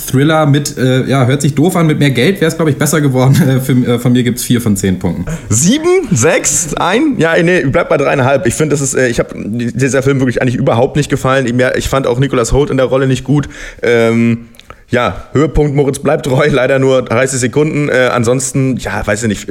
Low-Budget-Thriller 0.00 0.46
mit 0.46 0.76
äh, 0.76 1.04
ja, 1.04 1.26
hört 1.26 1.42
sich 1.42 1.54
doof 1.54 1.76
an. 1.76 1.86
Mit 1.86 1.98
mehr 1.98 2.10
Geld 2.10 2.40
wäre 2.40 2.48
es, 2.48 2.56
glaube 2.56 2.70
ich, 2.70 2.76
besser 2.76 3.00
geworden. 3.00 3.36
Äh, 3.50 3.58
für, 3.58 3.72
äh, 3.72 3.98
von 3.98 4.12
mir 4.12 4.22
gibt 4.22 4.38
es 4.38 4.44
vier 4.44 4.60
von 4.60 4.76
zehn 4.76 4.98
Punkten. 4.98 5.24
Sieben? 5.48 6.08
Sechs? 6.12 6.74
Ein? 6.74 7.18
Ja, 7.18 7.40
nee, 7.42 7.64
bleib 7.64 7.88
bei 7.88 7.96
dreieinhalb. 7.96 8.46
Ich 8.46 8.54
finde, 8.54 8.74
das 8.74 8.80
ist, 8.80 8.94
äh, 8.94 9.08
ich 9.08 9.18
habe 9.18 9.30
dieser 9.34 10.02
Film 10.02 10.20
wirklich 10.20 10.40
eigentlich 10.40 10.56
überhaupt 10.56 10.96
nicht 10.96 11.10
gefallen. 11.10 11.46
Ich, 11.46 11.54
ich 11.76 11.88
fand 11.88 12.06
auch 12.06 12.18
Nicolas 12.18 12.52
Holt 12.52 12.70
in 12.70 12.76
der 12.76 12.86
Rolle 12.86 13.06
nicht 13.06 13.24
gut. 13.24 13.48
Ähm, 13.82 14.48
ja, 14.88 15.24
Höhepunkt 15.32 15.74
Moritz 15.74 15.98
bleibt 15.98 16.26
treu, 16.26 16.46
leider 16.50 16.78
nur 16.78 17.02
30 17.02 17.40
Sekunden. 17.40 17.88
Äh, 17.88 18.10
ansonsten, 18.12 18.76
ja, 18.76 19.04
weiß 19.04 19.22
ich 19.24 19.28
nicht. 19.28 19.46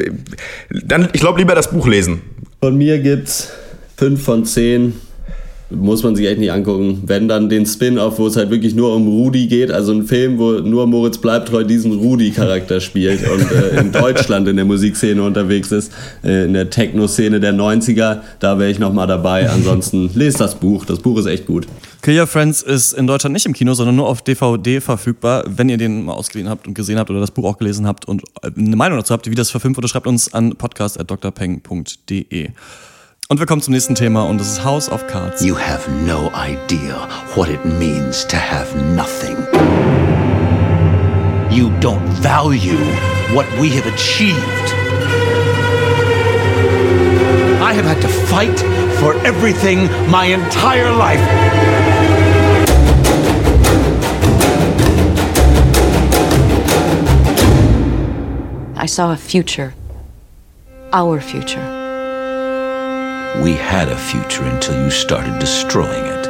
Dann, 0.85 1.09
ich 1.11 1.19
glaube, 1.19 1.39
lieber 1.39 1.55
das 1.55 1.71
Buch 1.71 1.87
lesen. 1.87 2.21
Von 2.61 2.77
mir 2.77 2.99
gibt's 2.99 3.49
5 3.97 4.23
von 4.23 4.45
10 4.45 4.93
muss 5.69 6.03
man 6.03 6.15
sich 6.15 6.27
echt 6.27 6.39
nicht 6.39 6.51
angucken. 6.51 7.03
Wenn 7.05 7.27
dann 7.27 7.49
den 7.49 7.65
Spin-off, 7.65 8.17
wo 8.17 8.27
es 8.27 8.35
halt 8.35 8.49
wirklich 8.49 8.73
nur 8.73 8.95
um 8.95 9.07
Rudi 9.07 9.47
geht, 9.47 9.71
also 9.71 9.91
ein 9.91 10.05
Film, 10.05 10.39
wo 10.39 10.53
nur 10.53 10.87
Moritz 10.87 11.19
Bleibtreu 11.19 11.63
diesen 11.63 11.93
Rudi-Charakter 11.93 12.79
spielt 12.79 13.21
und 13.29 13.51
äh, 13.51 13.79
in 13.79 13.91
Deutschland 13.91 14.47
in 14.47 14.55
der 14.55 14.65
Musikszene 14.65 15.21
unterwegs 15.21 15.71
ist, 15.71 15.91
äh, 16.23 16.45
in 16.45 16.53
der 16.53 16.69
Techno-Szene 16.69 17.39
der 17.39 17.53
90er, 17.53 18.21
da 18.39 18.57
wäre 18.57 18.71
ich 18.71 18.79
nochmal 18.79 19.07
dabei. 19.07 19.49
Ansonsten 19.49 20.09
lest 20.15 20.39
das 20.39 20.55
Buch, 20.55 20.85
das 20.85 20.99
Buch 20.99 21.19
ist 21.19 21.27
echt 21.27 21.45
gut. 21.45 21.67
Kill 22.01 22.19
Your 22.19 22.27
Friends 22.27 22.61
ist 22.61 22.93
in 22.93 23.05
Deutschland 23.05 23.33
nicht 23.33 23.45
im 23.45 23.53
Kino, 23.53 23.73
sondern 23.73 23.95
nur 23.95 24.07
auf 24.07 24.21
DVD 24.21 24.81
verfügbar. 24.81 25.43
Wenn 25.47 25.69
ihr 25.69 25.77
den 25.77 26.05
mal 26.05 26.13
ausgeliehen 26.13 26.49
habt 26.49 26.67
und 26.67 26.73
gesehen 26.73 26.97
habt 26.97 27.09
oder 27.09 27.19
das 27.19 27.31
Buch 27.31 27.43
auch 27.43 27.57
gelesen 27.57 27.85
habt 27.85 28.05
und 28.05 28.23
eine 28.41 28.75
Meinung 28.75 28.97
dazu 28.97 29.13
habt, 29.13 29.29
wie 29.29 29.35
das 29.35 29.51
verfilmt 29.51 29.77
wurde, 29.77 29.87
schreibt 29.87 30.07
uns 30.07 30.33
an 30.33 30.55
podcast.drpeng.de. 30.55 32.49
Und 33.31 33.37
wir 33.37 33.45
kommen 33.45 33.61
zum 33.61 33.73
nächsten 33.75 33.93
Thema 33.93 34.23
und 34.23 34.39
das 34.39 34.53
ist 34.53 34.63
House 34.63 34.91
of 34.91 35.05
Cards. 35.05 35.45
You 35.45 35.55
have 35.55 35.87
no 36.03 36.31
idea 36.33 37.07
what 37.35 37.47
it 37.47 37.63
means 37.63 38.25
to 38.25 38.35
have 38.35 38.75
nothing. 38.95 39.37
You 41.51 41.69
don't 41.79 42.01
value 42.23 42.79
what 43.35 43.45
we 43.61 43.69
have 43.69 43.85
achieved. 43.85 44.73
I 47.61 47.71
have 47.71 47.85
had 47.85 48.01
to 48.01 48.07
fight 48.07 48.59
for 48.99 49.13
everything 49.23 49.87
my 50.09 50.25
entire 50.25 50.89
life. 50.89 51.21
I 58.75 58.87
saw 58.87 59.11
a 59.11 59.17
future. 59.17 59.75
Our 60.91 61.21
future. 61.21 61.78
We 63.37 63.55
had 63.55 63.87
a 63.89 63.95
future 63.95 64.43
until 64.43 64.75
you 64.75 64.89
started 64.89 65.39
destroying 65.39 66.05
it. 66.05 66.27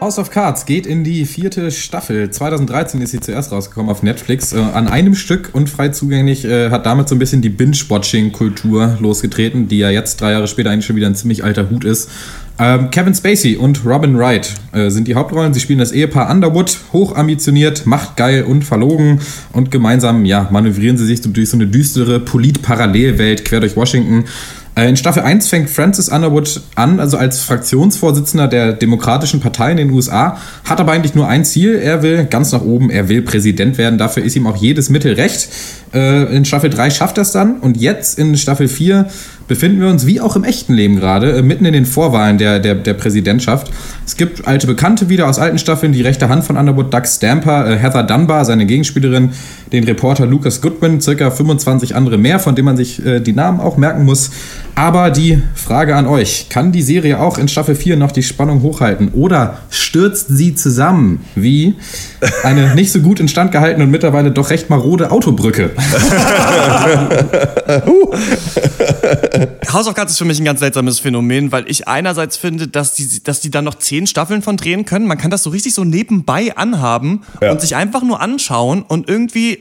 House 0.00 0.18
of 0.18 0.30
Cards 0.30 0.66
geht 0.66 0.84
in 0.84 1.04
die 1.04 1.24
vierte 1.26 1.70
Staffel. 1.70 2.28
2013 2.28 3.00
ist 3.02 3.12
sie 3.12 3.20
zuerst 3.20 3.52
rausgekommen 3.52 3.90
auf 3.90 4.02
Netflix. 4.02 4.52
Äh, 4.52 4.58
an 4.58 4.88
einem 4.88 5.14
Stück 5.14 5.50
und 5.52 5.70
frei 5.70 5.90
zugänglich 5.90 6.44
äh, 6.44 6.70
hat 6.70 6.86
damit 6.86 7.08
so 7.08 7.14
ein 7.14 7.18
bisschen 7.18 7.40
die 7.40 7.50
Binge-Watching-Kultur 7.50 8.98
losgetreten, 9.00 9.68
die 9.68 9.78
ja 9.78 9.90
jetzt 9.90 10.20
drei 10.20 10.32
Jahre 10.32 10.48
später 10.48 10.70
eigentlich 10.70 10.86
schon 10.86 10.96
wieder 10.96 11.06
ein 11.06 11.14
ziemlich 11.14 11.44
alter 11.44 11.70
Hut 11.70 11.84
ist. 11.84 12.10
Ähm, 12.58 12.90
Kevin 12.90 13.14
Spacey 13.14 13.56
und 13.56 13.84
Robin 13.84 14.18
Wright 14.18 14.54
äh, 14.72 14.90
sind 14.90 15.06
die 15.06 15.14
Hauptrollen. 15.14 15.54
Sie 15.54 15.60
spielen 15.60 15.78
das 15.78 15.92
Ehepaar 15.92 16.30
Underwood, 16.30 16.78
hochambitioniert, 16.92 17.86
machtgeil 17.86 18.42
und 18.44 18.64
verlogen. 18.64 19.20
Und 19.52 19.70
gemeinsam 19.70 20.24
ja, 20.24 20.48
manövrieren 20.50 20.96
sie 20.96 21.06
sich 21.06 21.20
durch 21.20 21.50
so 21.50 21.56
eine 21.56 21.66
düstere 21.66 22.18
Polit-Parallelwelt 22.18 23.44
quer 23.44 23.60
durch 23.60 23.76
Washington. 23.76 24.24
Äh, 24.76 24.90
in 24.90 24.96
Staffel 24.96 25.22
1 25.22 25.48
fängt 25.48 25.70
Francis 25.70 26.08
Underwood 26.10 26.60
an, 26.74 27.00
also 27.00 27.16
als 27.16 27.40
Fraktionsvorsitzender 27.40 28.46
der 28.46 28.74
Demokratischen 28.74 29.40
Partei 29.40 29.70
in 29.70 29.78
den 29.78 29.90
USA, 29.90 30.36
hat 30.64 30.80
aber 30.80 30.92
eigentlich 30.92 31.14
nur 31.14 31.26
ein 31.26 31.44
Ziel, 31.44 31.74
er 31.76 32.02
will 32.02 32.26
ganz 32.26 32.52
nach 32.52 32.60
oben, 32.60 32.90
er 32.90 33.08
will 33.08 33.22
Präsident 33.22 33.78
werden, 33.78 33.98
dafür 33.98 34.22
ist 34.22 34.36
ihm 34.36 34.46
auch 34.46 34.56
jedes 34.56 34.90
Mittel 34.90 35.14
recht. 35.14 35.48
Äh, 35.94 36.36
in 36.36 36.44
Staffel 36.44 36.68
3 36.68 36.90
schafft 36.90 37.16
er 37.16 37.22
es 37.22 37.32
dann 37.32 37.58
und 37.60 37.78
jetzt 37.78 38.18
in 38.18 38.36
Staffel 38.36 38.68
4 38.68 39.06
befinden 39.48 39.80
wir 39.80 39.88
uns 39.88 40.06
wie 40.06 40.20
auch 40.20 40.34
im 40.34 40.42
echten 40.44 40.74
Leben 40.74 40.96
gerade 40.96 41.38
äh, 41.38 41.42
mitten 41.42 41.64
in 41.64 41.72
den 41.72 41.86
Vorwahlen 41.86 42.36
der, 42.36 42.58
der, 42.58 42.74
der 42.74 42.94
Präsidentschaft. 42.94 43.70
Es 44.04 44.16
gibt 44.16 44.46
alte 44.46 44.66
Bekannte 44.66 45.08
wieder 45.08 45.28
aus 45.28 45.38
alten 45.38 45.58
Staffeln, 45.58 45.92
die 45.92 46.02
rechte 46.02 46.28
Hand 46.28 46.44
von 46.44 46.56
Underwood, 46.56 46.92
Doug 46.92 47.06
Stamper, 47.06 47.76
Heather 47.76 48.02
Dunbar, 48.02 48.44
seine 48.44 48.66
Gegenspielerin, 48.66 49.30
den 49.72 49.84
Reporter 49.84 50.26
Lucas 50.26 50.60
Goodman, 50.60 51.00
circa 51.00 51.30
25 51.30 51.94
andere 51.94 52.18
mehr, 52.18 52.38
von 52.40 52.54
denen 52.54 52.66
man 52.66 52.76
sich 52.76 53.00
die 53.04 53.32
Namen 53.32 53.60
auch 53.60 53.76
merken 53.76 54.04
muss. 54.04 54.30
Aber 54.78 55.10
die 55.10 55.42
Frage 55.54 55.96
an 55.96 56.06
euch, 56.06 56.50
kann 56.50 56.70
die 56.70 56.82
Serie 56.82 57.18
auch 57.18 57.38
in 57.38 57.48
Staffel 57.48 57.74
4 57.74 57.96
noch 57.96 58.12
die 58.12 58.22
Spannung 58.22 58.60
hochhalten 58.60 59.08
oder 59.14 59.60
stürzt 59.70 60.26
sie 60.28 60.54
zusammen 60.54 61.24
wie 61.34 61.76
eine 62.42 62.74
nicht 62.76 62.92
so 62.92 63.00
gut 63.00 63.18
instand 63.18 63.52
gehaltene 63.52 63.84
und 63.84 63.90
mittlerweile 63.90 64.32
doch 64.32 64.50
recht 64.50 64.68
marode 64.68 65.10
Autobrücke? 65.10 65.70
House 69.72 69.88
of 69.88 69.94
Cards 69.94 70.12
ist 70.12 70.18
für 70.18 70.26
mich 70.26 70.38
ein 70.38 70.44
ganz 70.44 70.60
seltsames 70.60 71.00
Phänomen, 71.00 71.52
weil 71.52 71.64
ich 71.68 71.88
einerseits 71.88 72.36
finde, 72.36 72.68
dass 72.68 72.92
die, 72.92 73.22
dass 73.24 73.40
die 73.40 73.50
da 73.50 73.62
noch 73.62 73.76
zehn 73.76 74.06
Staffeln 74.06 74.42
von 74.42 74.58
drehen 74.58 74.84
können. 74.84 75.06
Man 75.06 75.16
kann 75.16 75.30
das 75.30 75.42
so 75.42 75.48
richtig 75.50 75.72
so 75.72 75.84
nebenbei 75.84 76.54
anhaben 76.54 77.22
Ja. 77.40 77.50
und 77.50 77.62
sich 77.62 77.76
einfach 77.76 78.02
nur 78.02 78.20
anschauen 78.20 78.82
und 78.82 79.08
irgendwie 79.08 79.58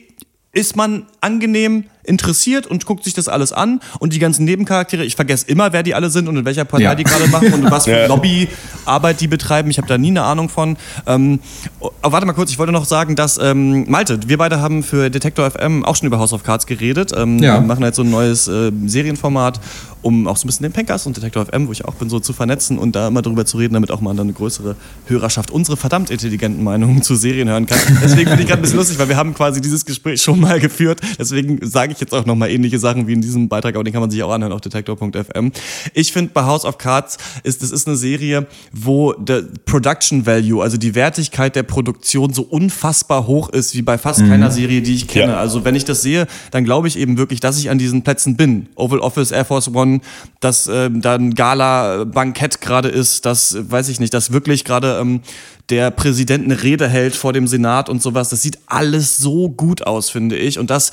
ist 0.51 0.75
man 0.75 1.03
angenehm 1.21 1.85
interessiert 2.05 2.67
und 2.67 2.85
guckt 2.85 3.03
sich 3.03 3.13
das 3.13 3.27
alles 3.27 3.51
an 3.51 3.79
und 3.99 4.13
die 4.13 4.19
ganzen 4.19 4.45
Nebencharaktere, 4.45 5.03
ich 5.05 5.15
vergesse 5.15 5.45
immer, 5.47 5.73
wer 5.73 5.83
die 5.83 5.93
alle 5.95 6.09
sind 6.09 6.27
und 6.27 6.37
in 6.37 6.45
welcher 6.45 6.65
Partei 6.65 6.83
Ja. 6.83 6.95
die 6.95 7.03
gerade 7.03 7.27
machen 7.27 7.53
und 7.53 7.71
was 7.71 7.85
für. 7.85 8.07
Lobbyarbeit 8.07 9.19
die 9.21 9.27
betreiben. 9.27 9.69
Ich 9.71 9.77
habe 9.77 9.87
da 9.87 9.97
nie 9.97 10.09
eine 10.09 10.23
Ahnung 10.23 10.49
von. 10.49 10.77
Ähm, 11.07 11.39
oh, 11.79 11.89
warte 12.03 12.25
mal 12.25 12.33
kurz, 12.33 12.51
ich 12.51 12.59
wollte 12.59 12.71
noch 12.71 12.85
sagen, 12.85 13.15
dass 13.15 13.37
ähm, 13.41 13.89
Malte, 13.89 14.19
wir 14.27 14.37
beide 14.37 14.59
haben 14.61 14.83
für 14.83 15.09
Detektor 15.09 15.49
FM 15.49 15.83
auch 15.85 15.95
schon 15.95 16.07
über 16.07 16.19
House 16.19 16.33
of 16.33 16.43
Cards 16.43 16.65
geredet. 16.65 17.11
Ähm, 17.15 17.39
Ja. 17.39 17.55
Wir 17.55 17.61
machen 17.61 17.83
jetzt 17.83 17.95
so 17.97 18.03
ein 18.03 18.09
neues 18.09 18.47
äh, 18.47 18.71
Serienformat, 18.85 19.59
um 20.01 20.27
auch 20.27 20.37
so 20.37 20.45
ein 20.45 20.47
bisschen 20.47 20.63
den 20.63 20.71
Pencast 20.71 21.07
und 21.07 21.17
Detektor 21.17 21.45
FM, 21.45 21.67
wo 21.67 21.71
ich 21.71 21.85
auch 21.85 21.95
bin, 21.95 22.09
so 22.09 22.19
zu 22.19 22.31
vernetzen 22.33 22.77
und 22.77 22.95
da 22.95 23.07
immer 23.07 23.21
drüber 23.21 23.45
zu 23.45 23.57
reden, 23.57 23.73
damit 23.73 23.91
auch 23.91 24.01
mal 24.01 24.15
dann 24.15 24.27
eine 24.27 24.33
größere 24.33 24.75
Hörerschaft 25.07 25.49
unsere 25.51 25.77
verdammt 25.77 26.09
intelligenten 26.11 26.63
Meinungen 26.63 27.01
zu 27.01 27.15
Serien 27.15 27.49
hören 27.49 27.65
kann. 27.65 27.79
Deswegen 28.03 28.27
finde 28.27 28.43
ich 28.43 28.47
gerade 28.49 28.59
ein 28.59 28.61
bisschen 28.61 28.77
lustig, 28.77 28.99
weil 28.99 29.09
wir 29.09 29.17
haben 29.17 29.33
quasi 29.33 29.61
dieses 29.61 29.85
Gespräch 29.85 30.21
schon 30.21 30.39
mal 30.39 30.59
geführt. 30.59 30.99
Deswegen 31.17 31.59
sage 31.67 31.93
ich 31.93 31.94
jetzt 32.01 32.13
auch 32.13 32.25
noch 32.25 32.35
mal 32.35 32.49
ähnliche 32.49 32.79
Sachen 32.79 33.07
wie 33.07 33.13
in 33.13 33.21
diesem 33.21 33.49
Beitrag, 33.49 33.75
aber 33.75 33.83
den 33.83 33.93
kann 33.93 34.01
man 34.01 34.11
sich 34.11 34.23
auch 34.23 34.31
anhören 34.31 34.53
auf 34.53 34.61
detektor.fm. 34.61 35.51
Ich 35.93 36.13
finde 36.13 36.31
bei 36.33 36.43
House 36.43 36.65
of 36.65 36.77
Cards 36.77 37.17
ist 37.43 37.61
das 37.61 37.71
ist 37.71 37.87
eine 37.87 37.97
Serie, 37.97 38.47
wo 38.71 39.13
der 39.13 39.43
Production 39.65 40.25
Value, 40.25 40.61
also 40.61 40.77
die 40.77 40.95
Wertigkeit 40.95 41.55
der 41.55 41.63
Produktion 41.63 42.33
so 42.33 42.43
unfassbar 42.43 43.27
hoch 43.27 43.49
ist 43.49 43.75
wie 43.75 43.81
bei 43.81 43.97
fast 43.97 44.19
keiner 44.19 44.51
Serie, 44.51 44.81
die 44.81 44.93
ich 44.93 45.07
kenne. 45.07 45.33
Ja. 45.33 45.37
Also 45.37 45.65
wenn 45.65 45.75
ich 45.75 45.85
das 45.85 46.01
sehe, 46.01 46.27
dann 46.51 46.63
glaube 46.63 46.87
ich 46.87 46.97
eben 46.97 47.17
wirklich, 47.17 47.39
dass 47.39 47.57
ich 47.59 47.69
an 47.69 47.77
diesen 47.77 48.03
Plätzen 48.03 48.35
bin. 48.35 48.67
Oval 48.75 48.99
Office, 48.99 49.31
Air 49.31 49.45
Force 49.45 49.73
One, 49.73 50.01
dass 50.39 50.67
ähm, 50.67 51.01
da 51.01 51.15
ein 51.15 51.33
Gala-Bankett 51.33 52.61
gerade 52.61 52.89
ist, 52.89 53.25
dass, 53.25 53.53
äh, 53.53 53.69
weiß 53.69 53.89
ich 53.89 53.99
nicht, 53.99 54.13
dass 54.13 54.31
wirklich 54.31 54.63
gerade 54.63 54.97
ähm, 54.99 55.21
der 55.69 55.89
Präsident 55.91 56.45
eine 56.45 56.61
Rede 56.61 56.87
hält 56.87 57.15
vor 57.15 57.33
dem 57.33 57.47
Senat 57.47 57.89
und 57.89 58.01
sowas. 58.01 58.29
Das 58.29 58.41
sieht 58.41 58.59
alles 58.67 59.17
so 59.17 59.49
gut 59.49 59.85
aus, 59.87 60.09
finde 60.09 60.37
ich. 60.37 60.59
Und 60.59 60.69
das, 60.69 60.91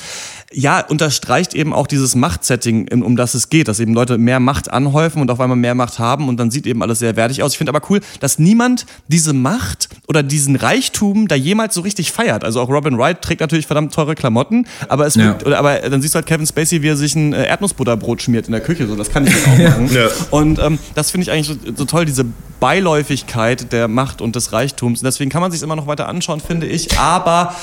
ja, 0.53 0.81
unterstreicht 0.93 1.55
eben 1.55 1.73
auch 1.73 1.87
dieses 1.87 2.15
Machtsetting, 2.15 2.87
in- 2.87 3.03
um 3.03 3.17
das 3.17 3.35
es 3.35 3.49
geht, 3.49 3.67
dass 3.67 3.81
eben 3.81 3.95
Leute 3.95 4.19
mehr 4.19 4.39
Macht 4.41 4.71
anhäufen 4.71 5.21
und 5.23 5.31
auf 5.31 5.41
einmal 5.41 5.57
mehr 5.57 5.75
Macht 5.75 5.99
haben 5.99 6.29
und 6.29 6.37
dann 6.39 6.51
sieht 6.51 6.67
eben 6.67 6.83
alles 6.83 6.99
sehr 7.01 7.17
wertig 7.17 7.43
aus. 7.43 7.53
Ich 7.53 7.59
finde 7.59 7.75
aber 7.75 7.81
cool, 7.91 8.01
dass 8.21 8.39
niemand 8.39 8.87
diese 9.09 9.33
Macht 9.33 9.89
oder 10.07 10.23
diesen 10.23 10.55
Reichtum 10.55 11.27
da 11.29 11.35
jemals 11.35 11.75
so 11.75 11.81
richtig 11.81 12.13
feiert. 12.13 12.45
Also 12.45 12.61
auch 12.61 12.69
Robin 12.69 12.99
Wright 12.99 13.21
trägt 13.23 13.41
natürlich 13.41 13.67
verdammt 13.67 13.93
teure 13.95 14.15
Klamotten, 14.15 14.67
aber 14.89 15.07
es 15.07 15.15
Ja. 15.17 15.37
oder, 15.45 15.59
aber 15.59 15.79
dann 15.81 16.01
siehst 16.03 16.15
du 16.15 16.17
halt 16.17 16.27
Kevin 16.27 16.47
Spacey, 16.47 16.83
wie 16.83 16.89
er 16.89 16.97
sich 16.97 17.15
ein 17.17 17.33
äh, 17.33 17.47
Erdnussbutterbrot 17.47 18.23
schmiert 18.23 18.47
in 18.47 18.53
der 18.53 18.61
Küche. 18.61 18.87
So, 18.87 18.95
das 18.95 19.11
kann 19.11 19.27
ich 19.27 19.33
dann 19.43 19.55
auch 19.55 19.59
machen. 19.71 19.91
Ja. 19.95 20.09
Und 20.31 20.59
ähm, 20.59 20.79
das 20.95 21.11
finde 21.11 21.23
ich 21.25 21.31
eigentlich 21.33 21.47
so, 21.49 21.55
so 21.75 21.85
toll, 21.87 22.05
diese 22.05 22.27
Beiläufigkeit 22.61 23.73
der 23.73 23.89
Macht 23.89 24.21
und 24.21 24.37
des 24.37 24.53
Reichtums. 24.53 25.01
Und 25.01 25.05
deswegen 25.05 25.31
kann 25.31 25.41
man 25.41 25.51
sich 25.53 25.63
immer 25.63 25.77
noch 25.77 25.87
weiter 25.87 26.09
anschauen, 26.09 26.41
finde 26.41 26.67
ich. 26.67 26.99
Aber 26.99 27.55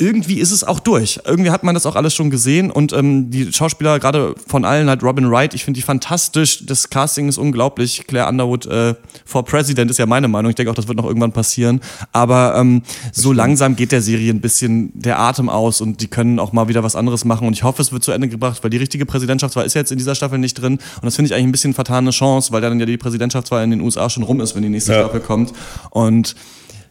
irgendwie 0.00 0.40
ist 0.40 0.50
es 0.50 0.64
auch 0.64 0.80
durch. 0.80 1.20
Irgendwie 1.26 1.50
hat 1.50 1.62
man 1.62 1.74
das 1.74 1.84
auch 1.84 1.94
alles 1.94 2.14
schon 2.14 2.30
gesehen 2.30 2.70
und 2.70 2.92
ähm, 2.94 3.30
die 3.30 3.52
Schauspieler, 3.52 3.98
gerade 4.00 4.34
von 4.46 4.64
allen, 4.64 4.88
halt 4.88 5.02
Robin 5.02 5.30
Wright, 5.30 5.52
ich 5.52 5.64
finde 5.64 5.78
die 5.78 5.82
fantastisch. 5.82 6.64
Das 6.64 6.88
Casting 6.88 7.28
ist 7.28 7.36
unglaublich. 7.36 8.06
Claire 8.06 8.26
Underwood 8.28 8.64
äh, 8.66 8.94
for 9.26 9.44
President 9.44 9.90
ist 9.90 9.98
ja 9.98 10.06
meine 10.06 10.26
Meinung. 10.26 10.48
Ich 10.48 10.56
denke 10.56 10.70
auch, 10.70 10.74
das 10.74 10.88
wird 10.88 10.96
noch 10.96 11.04
irgendwann 11.04 11.32
passieren. 11.32 11.80
Aber 12.12 12.54
ähm, 12.56 12.82
so 13.12 13.32
langsam 13.32 13.76
geht 13.76 13.92
der 13.92 14.00
Serie 14.00 14.32
ein 14.32 14.40
bisschen 14.40 14.90
der 14.98 15.18
Atem 15.20 15.50
aus 15.50 15.82
und 15.82 16.00
die 16.00 16.08
können 16.08 16.38
auch 16.38 16.52
mal 16.52 16.68
wieder 16.68 16.82
was 16.82 16.96
anderes 16.96 17.26
machen. 17.26 17.46
Und 17.46 17.52
ich 17.52 17.62
hoffe, 17.62 17.82
es 17.82 17.92
wird 17.92 18.02
zu 18.02 18.12
Ende 18.12 18.28
gebracht, 18.28 18.64
weil 18.64 18.70
die 18.70 18.78
richtige 18.78 19.04
Präsidentschaftswahl 19.04 19.66
ist 19.66 19.74
jetzt 19.74 19.92
in 19.92 19.98
dieser 19.98 20.14
Staffel 20.14 20.38
nicht 20.38 20.54
drin. 20.54 20.74
Und 20.74 21.04
das 21.04 21.16
finde 21.16 21.26
ich 21.28 21.34
eigentlich 21.34 21.48
ein 21.48 21.52
bisschen 21.52 21.74
vertane 21.74 22.10
Chance, 22.10 22.52
weil 22.52 22.62
dann 22.62 22.80
ja 22.80 22.86
die 22.86 22.96
Präsidentschaftswahl 22.96 23.62
in 23.64 23.70
den 23.70 23.82
USA 23.82 24.08
schon 24.08 24.22
rum 24.22 24.40
ist, 24.40 24.54
wenn 24.56 24.62
die 24.62 24.70
nächste 24.70 24.92
Ja. 24.92 25.00
Staffel 25.00 25.20
kommt. 25.20 25.52
Und 25.90 26.34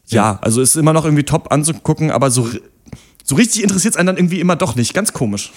ja, 0.10 0.40
also 0.42 0.62
ist 0.62 0.76
immer 0.76 0.94
noch 0.94 1.06
irgendwie 1.06 1.24
top 1.24 1.52
anzugucken, 1.52 2.12
aber 2.12 2.32
so, 2.32 2.48
so 3.24 3.36
richtig 3.36 3.64
interessiert 3.64 3.94
es 3.94 3.98
einen 3.98 4.08
dann 4.08 4.18
irgendwie 4.18 4.40
immer 4.40 4.56
doch 4.56 4.76
nicht. 4.76 4.94
Ganz 4.94 5.14
komisch. 5.14 5.52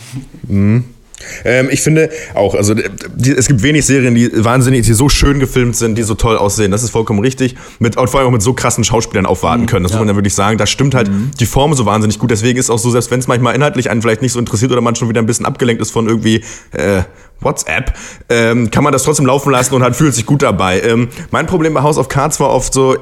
Ähm, 1.44 1.68
ich 1.70 1.80
finde 1.80 2.10
auch, 2.34 2.54
also 2.54 2.74
die, 2.74 3.32
es 3.32 3.46
gibt 3.46 3.62
wenig 3.62 3.86
Serien, 3.86 4.14
die 4.14 4.30
wahnsinnig, 4.44 4.84
die 4.86 4.92
so 4.92 5.08
schön 5.08 5.40
gefilmt 5.40 5.76
sind, 5.76 5.96
die 5.96 6.02
so 6.02 6.14
toll 6.14 6.36
aussehen. 6.36 6.70
Das 6.70 6.82
ist 6.82 6.90
vollkommen 6.90 7.20
richtig. 7.20 7.56
Mit, 7.78 7.96
und 7.96 8.08
vor 8.10 8.20
allem 8.20 8.28
auch 8.28 8.32
mit 8.32 8.42
so 8.42 8.52
krassen 8.52 8.84
Schauspielern 8.84 9.26
aufwarten 9.26 9.66
können. 9.66 9.84
Das 9.84 9.92
muss 9.92 10.00
man 10.00 10.08
ja 10.08 10.16
wirklich 10.16 10.34
sagen. 10.34 10.58
Da 10.58 10.66
stimmt 10.66 10.94
halt 10.94 11.10
die 11.40 11.46
Form 11.46 11.74
so 11.74 11.86
wahnsinnig 11.86 12.18
gut. 12.18 12.30
Deswegen 12.30 12.58
ist 12.58 12.70
auch 12.70 12.78
so, 12.78 12.90
selbst 12.90 13.10
wenn 13.10 13.20
es 13.20 13.28
manchmal 13.28 13.54
inhaltlich 13.54 13.90
einen 13.90 14.02
vielleicht 14.02 14.22
nicht 14.22 14.32
so 14.32 14.38
interessiert 14.38 14.72
oder 14.72 14.80
man 14.80 14.94
schon 14.94 15.08
wieder 15.08 15.20
ein 15.20 15.26
bisschen 15.26 15.46
abgelenkt 15.46 15.80
ist 15.80 15.90
von 15.90 16.08
irgendwie 16.08 16.44
äh, 16.72 17.02
WhatsApp, 17.40 17.94
ähm, 18.28 18.70
kann 18.70 18.84
man 18.84 18.92
das 18.92 19.02
trotzdem 19.02 19.26
laufen 19.26 19.50
lassen 19.50 19.74
und 19.74 19.82
halt 19.82 19.96
fühlt 19.96 20.14
sich 20.14 20.26
gut 20.26 20.42
dabei. 20.42 20.80
Ähm, 20.80 21.08
mein 21.30 21.46
Problem 21.46 21.74
bei 21.74 21.82
House 21.82 21.98
of 21.98 22.08
Cards 22.08 22.40
war 22.40 22.50
oft 22.50 22.72
so, 22.72 22.96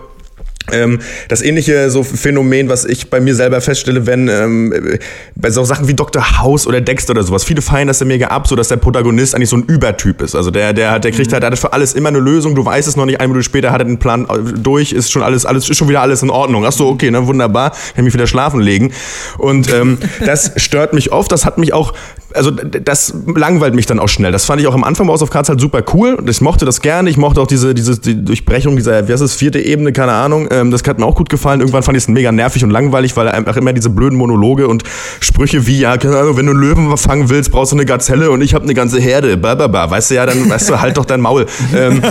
ähm, 0.73 1.01
das 1.29 1.43
ähnliche 1.43 1.91
so 1.91 2.03
Phänomen, 2.03 2.69
was 2.69 2.85
ich 2.85 3.11
bei 3.11 3.21
mir 3.21 3.35
selber 3.35 3.61
feststelle, 3.61 4.07
wenn 4.07 4.29
ähm, 4.29 4.73
äh, 4.73 4.99
bei 5.35 5.51
so 5.51 5.65
Sachen 5.65 5.89
wie 5.89 5.95
Dr. 5.95 6.39
House 6.39 6.67
oder 6.67 6.81
Dexter 6.81 7.13
oder 7.13 7.23
sowas, 7.23 7.45
viele 7.45 7.63
feiern 7.63 7.89
das 7.89 8.01
ja 8.01 8.07
mega 8.07 8.29
ab, 8.29 8.47
so 8.47 8.57
dass 8.57 8.69
der 8.69 8.77
Protagonist 8.77 9.35
eigentlich 9.35 9.49
so 9.49 9.57
ein 9.57 9.65
Übertyp 9.65 10.23
ist. 10.23 10.35
Also 10.35 10.51
der, 10.51 10.73
der, 10.73 10.99
der 10.99 11.13
kriegt 11.13 11.33
halt, 11.33 11.43
der 11.43 11.51
hat 11.51 11.59
für 11.59 11.73
alles 11.73 11.95
immer 11.95 12.09
eine 12.09 12.19
Lösung, 12.19 12.55
du 12.55 12.65
weißt 12.65 12.89
es 12.89 12.97
noch 12.97 13.07
nicht, 13.07 13.21
eine 13.21 13.29
Minute 13.29 13.45
später 13.45 13.71
hat 13.71 13.81
er 13.81 13.85
den 13.85 13.99
Plan 13.99 14.27
äh, 14.27 14.59
durch, 14.59 14.93
ist 14.93 15.11
schon 15.11 15.23
alles, 15.23 15.47
alles, 15.47 15.69
ist 15.69 15.77
schon 15.77 15.89
wieder 15.89 16.01
alles 16.01 16.23
in 16.23 16.31
Ordnung. 16.31 16.65
Ach 16.67 16.73
so, 16.73 16.89
okay, 16.89 17.11
ne, 17.11 17.27
wunderbar, 17.27 17.73
kann 17.95 18.05
mich 18.05 18.15
wieder 18.15 18.27
schlafen 18.27 18.61
legen. 18.61 18.93
Und 19.39 19.73
ähm, 19.73 19.99
das 20.25 20.53
stört 20.57 20.93
mich 20.93 21.13
oft, 21.13 21.31
das 21.33 21.45
hat 21.45 21.59
mich 21.59 21.73
auch, 21.73 21.93
also 22.35 22.51
das 22.51 23.15
langweilt 23.35 23.75
mich 23.75 23.87
dann 23.87 23.99
auch 23.99 24.09
schnell. 24.09 24.33
Das 24.33 24.45
fand 24.45 24.61
ich 24.61 24.67
auch 24.67 24.75
am 24.75 24.85
Anfang 24.85 25.07
bei 25.07 25.13
House 25.13 25.23
of 25.23 25.31
Cards 25.31 25.49
halt 25.49 25.61
super 25.61 25.83
cool 25.95 26.17
ich 26.41 26.41
mochte 26.41 26.65
das 26.65 26.81
gerne, 26.81 27.11
ich 27.11 27.19
mochte 27.19 27.41
auch 27.41 27.47
diese, 27.47 27.75
diese 27.75 28.01
die 28.01 28.25
Durchbrechung 28.25 28.77
dieser, 28.77 29.07
wie 29.07 29.13
heißt 29.13 29.23
das, 29.23 29.35
vierte 29.35 29.61
Ebene, 29.61 29.93
keine 29.93 30.13
Ahnung, 30.13 30.49
ähm, 30.51 30.71
das 30.71 30.83
hat 30.85 30.99
mir 30.99 31.05
auch 31.05 31.15
gut 31.15 31.29
gefallen. 31.29 31.61
Irgendwann 31.61 31.83
fand 31.83 31.99
ich 31.99 32.05
es 32.05 32.09
mega 32.09 32.33
nervig 32.33 32.65
und 32.65 32.71
langweilig, 32.71 33.17
weil 33.17 33.29
einfach 33.29 33.57
immer 33.57 33.73
diese 33.73 33.91
blöden 33.91 34.17
Monologe 34.17 34.69
und 34.69 34.85
Sprüche 35.21 35.67
wie, 35.67 35.81
ja, 35.81 35.97
keine 35.99 36.19
Ahnung, 36.19 36.37
wenn 36.37 36.47
du 36.47 36.53
einen 36.53 36.61
Löwen 36.61 36.97
fangen 36.97 37.29
willst, 37.29 37.51
brauchst 37.51 37.73
du 37.73 37.77
eine 37.77 37.85
Gazelle 37.85 38.31
und 38.31 38.41
ich 38.41 38.55
habe 38.55 38.65
eine 38.65 38.75
ganze 38.75 39.01
Herde, 39.01 39.37
bababa, 39.37 39.91
weißt 39.91 40.11
du 40.11 40.15
ja, 40.15 40.27
dann, 40.27 40.49
weißt 40.49 40.71
du, 40.71 40.81
halt 40.81 40.97
doch 40.97 41.05
dein 41.05 41.21
Maul. 41.21 41.47
Ähm, 41.77 42.03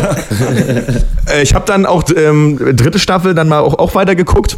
äh, 1.28 1.42
ich 1.42 1.56
habe 1.56 1.66
dann 1.66 1.86
auch 1.86 2.04
ähm, 2.16 2.60
dritte 2.76 3.00
Staffel 3.00 3.34
dann 3.34 3.48
mal 3.48 3.60
auch, 3.60 3.80
auch 3.80 3.96
weiter 3.96 4.16
geguckt 4.16 4.58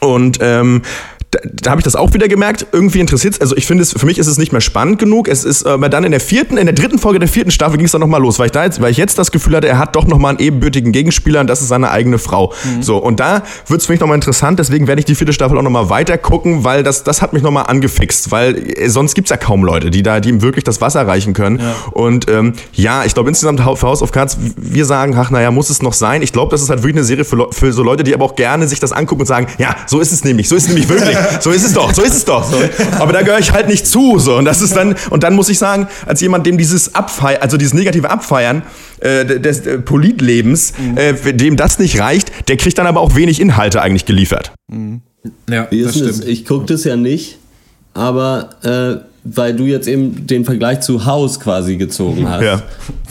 und 0.00 0.38
ähm, 0.40 0.82
da, 1.30 1.38
da 1.44 1.70
habe 1.70 1.80
ich 1.80 1.84
das 1.84 1.96
auch 1.96 2.12
wieder 2.12 2.28
gemerkt. 2.28 2.66
Irgendwie 2.72 3.00
interessiert 3.00 3.40
also 3.40 3.56
ich 3.56 3.66
finde 3.66 3.82
es, 3.82 3.92
für 3.92 4.06
mich 4.06 4.18
ist 4.18 4.26
es 4.26 4.38
nicht 4.38 4.52
mehr 4.52 4.60
spannend 4.60 4.98
genug. 4.98 5.28
Es 5.28 5.44
ist, 5.44 5.66
aber 5.66 5.88
dann 5.88 6.04
in 6.04 6.10
der 6.10 6.20
vierten, 6.20 6.56
in 6.56 6.66
der 6.66 6.74
dritten 6.74 6.98
Folge 6.98 7.18
der 7.18 7.28
vierten 7.28 7.50
Staffel 7.50 7.76
ging 7.76 7.86
es 7.86 7.92
dann 7.92 8.00
nochmal 8.00 8.20
los, 8.20 8.38
weil 8.38 8.46
ich 8.46 8.52
da 8.52 8.64
jetzt, 8.64 8.80
weil 8.80 8.90
ich 8.90 8.96
jetzt 8.96 9.18
das 9.18 9.30
Gefühl 9.30 9.56
hatte, 9.56 9.68
er 9.68 9.78
hat 9.78 9.94
doch 9.94 10.06
nochmal 10.06 10.30
einen 10.30 10.40
ebenbürtigen 10.40 10.92
Gegenspieler 10.92 11.40
und 11.40 11.46
das 11.46 11.60
ist 11.60 11.68
seine 11.68 11.90
eigene 11.90 12.18
Frau. 12.18 12.52
Mhm. 12.64 12.82
So, 12.82 12.98
und 12.98 13.20
da 13.20 13.42
wird 13.66 13.80
es 13.80 13.86
für 13.86 13.92
mich 13.92 14.00
nochmal 14.00 14.16
interessant, 14.16 14.58
deswegen 14.58 14.86
werde 14.86 15.00
ich 15.00 15.06
die 15.06 15.14
vierte 15.14 15.32
Staffel 15.32 15.56
auch 15.58 15.62
nochmal 15.62 15.88
weiter 15.88 16.18
gucken, 16.18 16.64
weil 16.64 16.82
das, 16.82 17.04
das 17.04 17.22
hat 17.22 17.32
mich 17.32 17.42
nochmal 17.42 17.66
angefixt, 17.66 18.30
weil 18.30 18.56
äh, 18.56 18.88
sonst 18.88 19.14
gibt 19.14 19.26
es 19.26 19.30
ja 19.30 19.36
kaum 19.36 19.64
Leute, 19.64 19.90
die 19.90 20.02
da, 20.02 20.20
die 20.20 20.30
ihm 20.30 20.42
wirklich 20.42 20.64
das 20.64 20.80
Wasser 20.80 21.06
reichen 21.06 21.32
können. 21.32 21.60
Und 21.92 22.28
ähm, 22.28 22.54
ja, 22.72 23.04
ich 23.04 23.14
glaube 23.14 23.28
insgesamt 23.28 23.60
für 23.60 23.86
House 23.86 24.02
of 24.02 24.12
Cards, 24.12 24.36
wir 24.56 24.84
sagen, 24.84 25.14
ach 25.16 25.30
naja, 25.30 25.50
muss 25.50 25.70
es 25.70 25.82
noch 25.82 25.92
sein. 25.92 26.22
Ich 26.22 26.32
glaube, 26.32 26.50
das 26.50 26.62
ist 26.62 26.70
halt 26.70 26.80
wirklich 26.80 26.96
eine 26.96 27.04
Serie 27.04 27.24
für, 27.24 27.48
für 27.52 27.72
so 27.72 27.82
Leute, 27.82 28.04
die 28.04 28.14
aber 28.14 28.24
auch 28.24 28.36
gerne 28.36 28.66
sich 28.66 28.80
das 28.80 28.92
angucken 28.92 29.22
und 29.22 29.26
sagen, 29.26 29.46
ja, 29.58 29.76
so 29.86 30.00
ist 30.00 30.12
es 30.12 30.24
nämlich, 30.24 30.48
so 30.48 30.56
ist 30.56 30.64
es 30.64 30.68
nämlich 30.68 30.88
wirklich, 30.88 31.16
so 31.40 31.50
ist 31.50 31.64
es 31.64 31.72
doch, 31.72 31.92
so 31.94 32.02
ist 32.02 32.14
es 32.14 32.24
doch. 32.24 32.44
So. 32.44 32.56
Aber 32.98 33.12
da 33.12 33.22
gehöre 33.22 33.38
ich 33.38 33.52
halt 33.52 33.68
nicht 33.68 33.86
zu. 33.86 34.18
So. 34.18 34.36
Und 34.36 34.44
das 34.44 34.60
ist 34.60 34.76
dann, 34.76 34.96
und 35.10 35.22
dann 35.22 35.34
muss 35.34 35.48
ich 35.48 35.58
sagen, 35.58 35.88
als 36.06 36.20
jemand, 36.20 36.46
dem 36.46 36.58
dieses 36.58 36.94
Abfeiern, 36.94 37.40
also 37.42 37.56
dieses 37.56 37.74
negative 37.74 38.10
Abfeiern 38.10 38.62
äh, 39.00 39.24
des 39.24 39.60
äh, 39.66 39.78
Politlebens, 39.78 40.72
äh, 40.96 41.14
dem 41.34 41.56
das 41.56 41.78
nicht 41.78 42.00
reicht, 42.00 42.48
der 42.48 42.56
kriegt 42.56 42.78
dann 42.78 42.86
aber 42.86 43.00
auch 43.00 43.14
wenig 43.14 43.40
Inhalte 43.40 43.80
eigentlich 43.82 44.06
geliefert. 44.06 44.52
Ja, 45.50 45.66
Wie 45.70 45.82
das 45.82 45.96
ist 45.96 46.04
das? 46.04 46.16
stimmt. 46.16 46.28
Ich 46.30 46.44
gucke 46.46 46.66
das 46.66 46.84
ja 46.84 46.96
nicht, 46.96 47.38
aber 47.94 48.50
äh, 48.62 49.09
weil 49.24 49.54
du 49.54 49.64
jetzt 49.64 49.86
eben 49.86 50.26
den 50.26 50.44
Vergleich 50.44 50.80
zu 50.80 51.04
Haus 51.04 51.40
quasi 51.40 51.76
gezogen 51.76 52.28
hast. 52.28 52.42
Ja. 52.42 52.62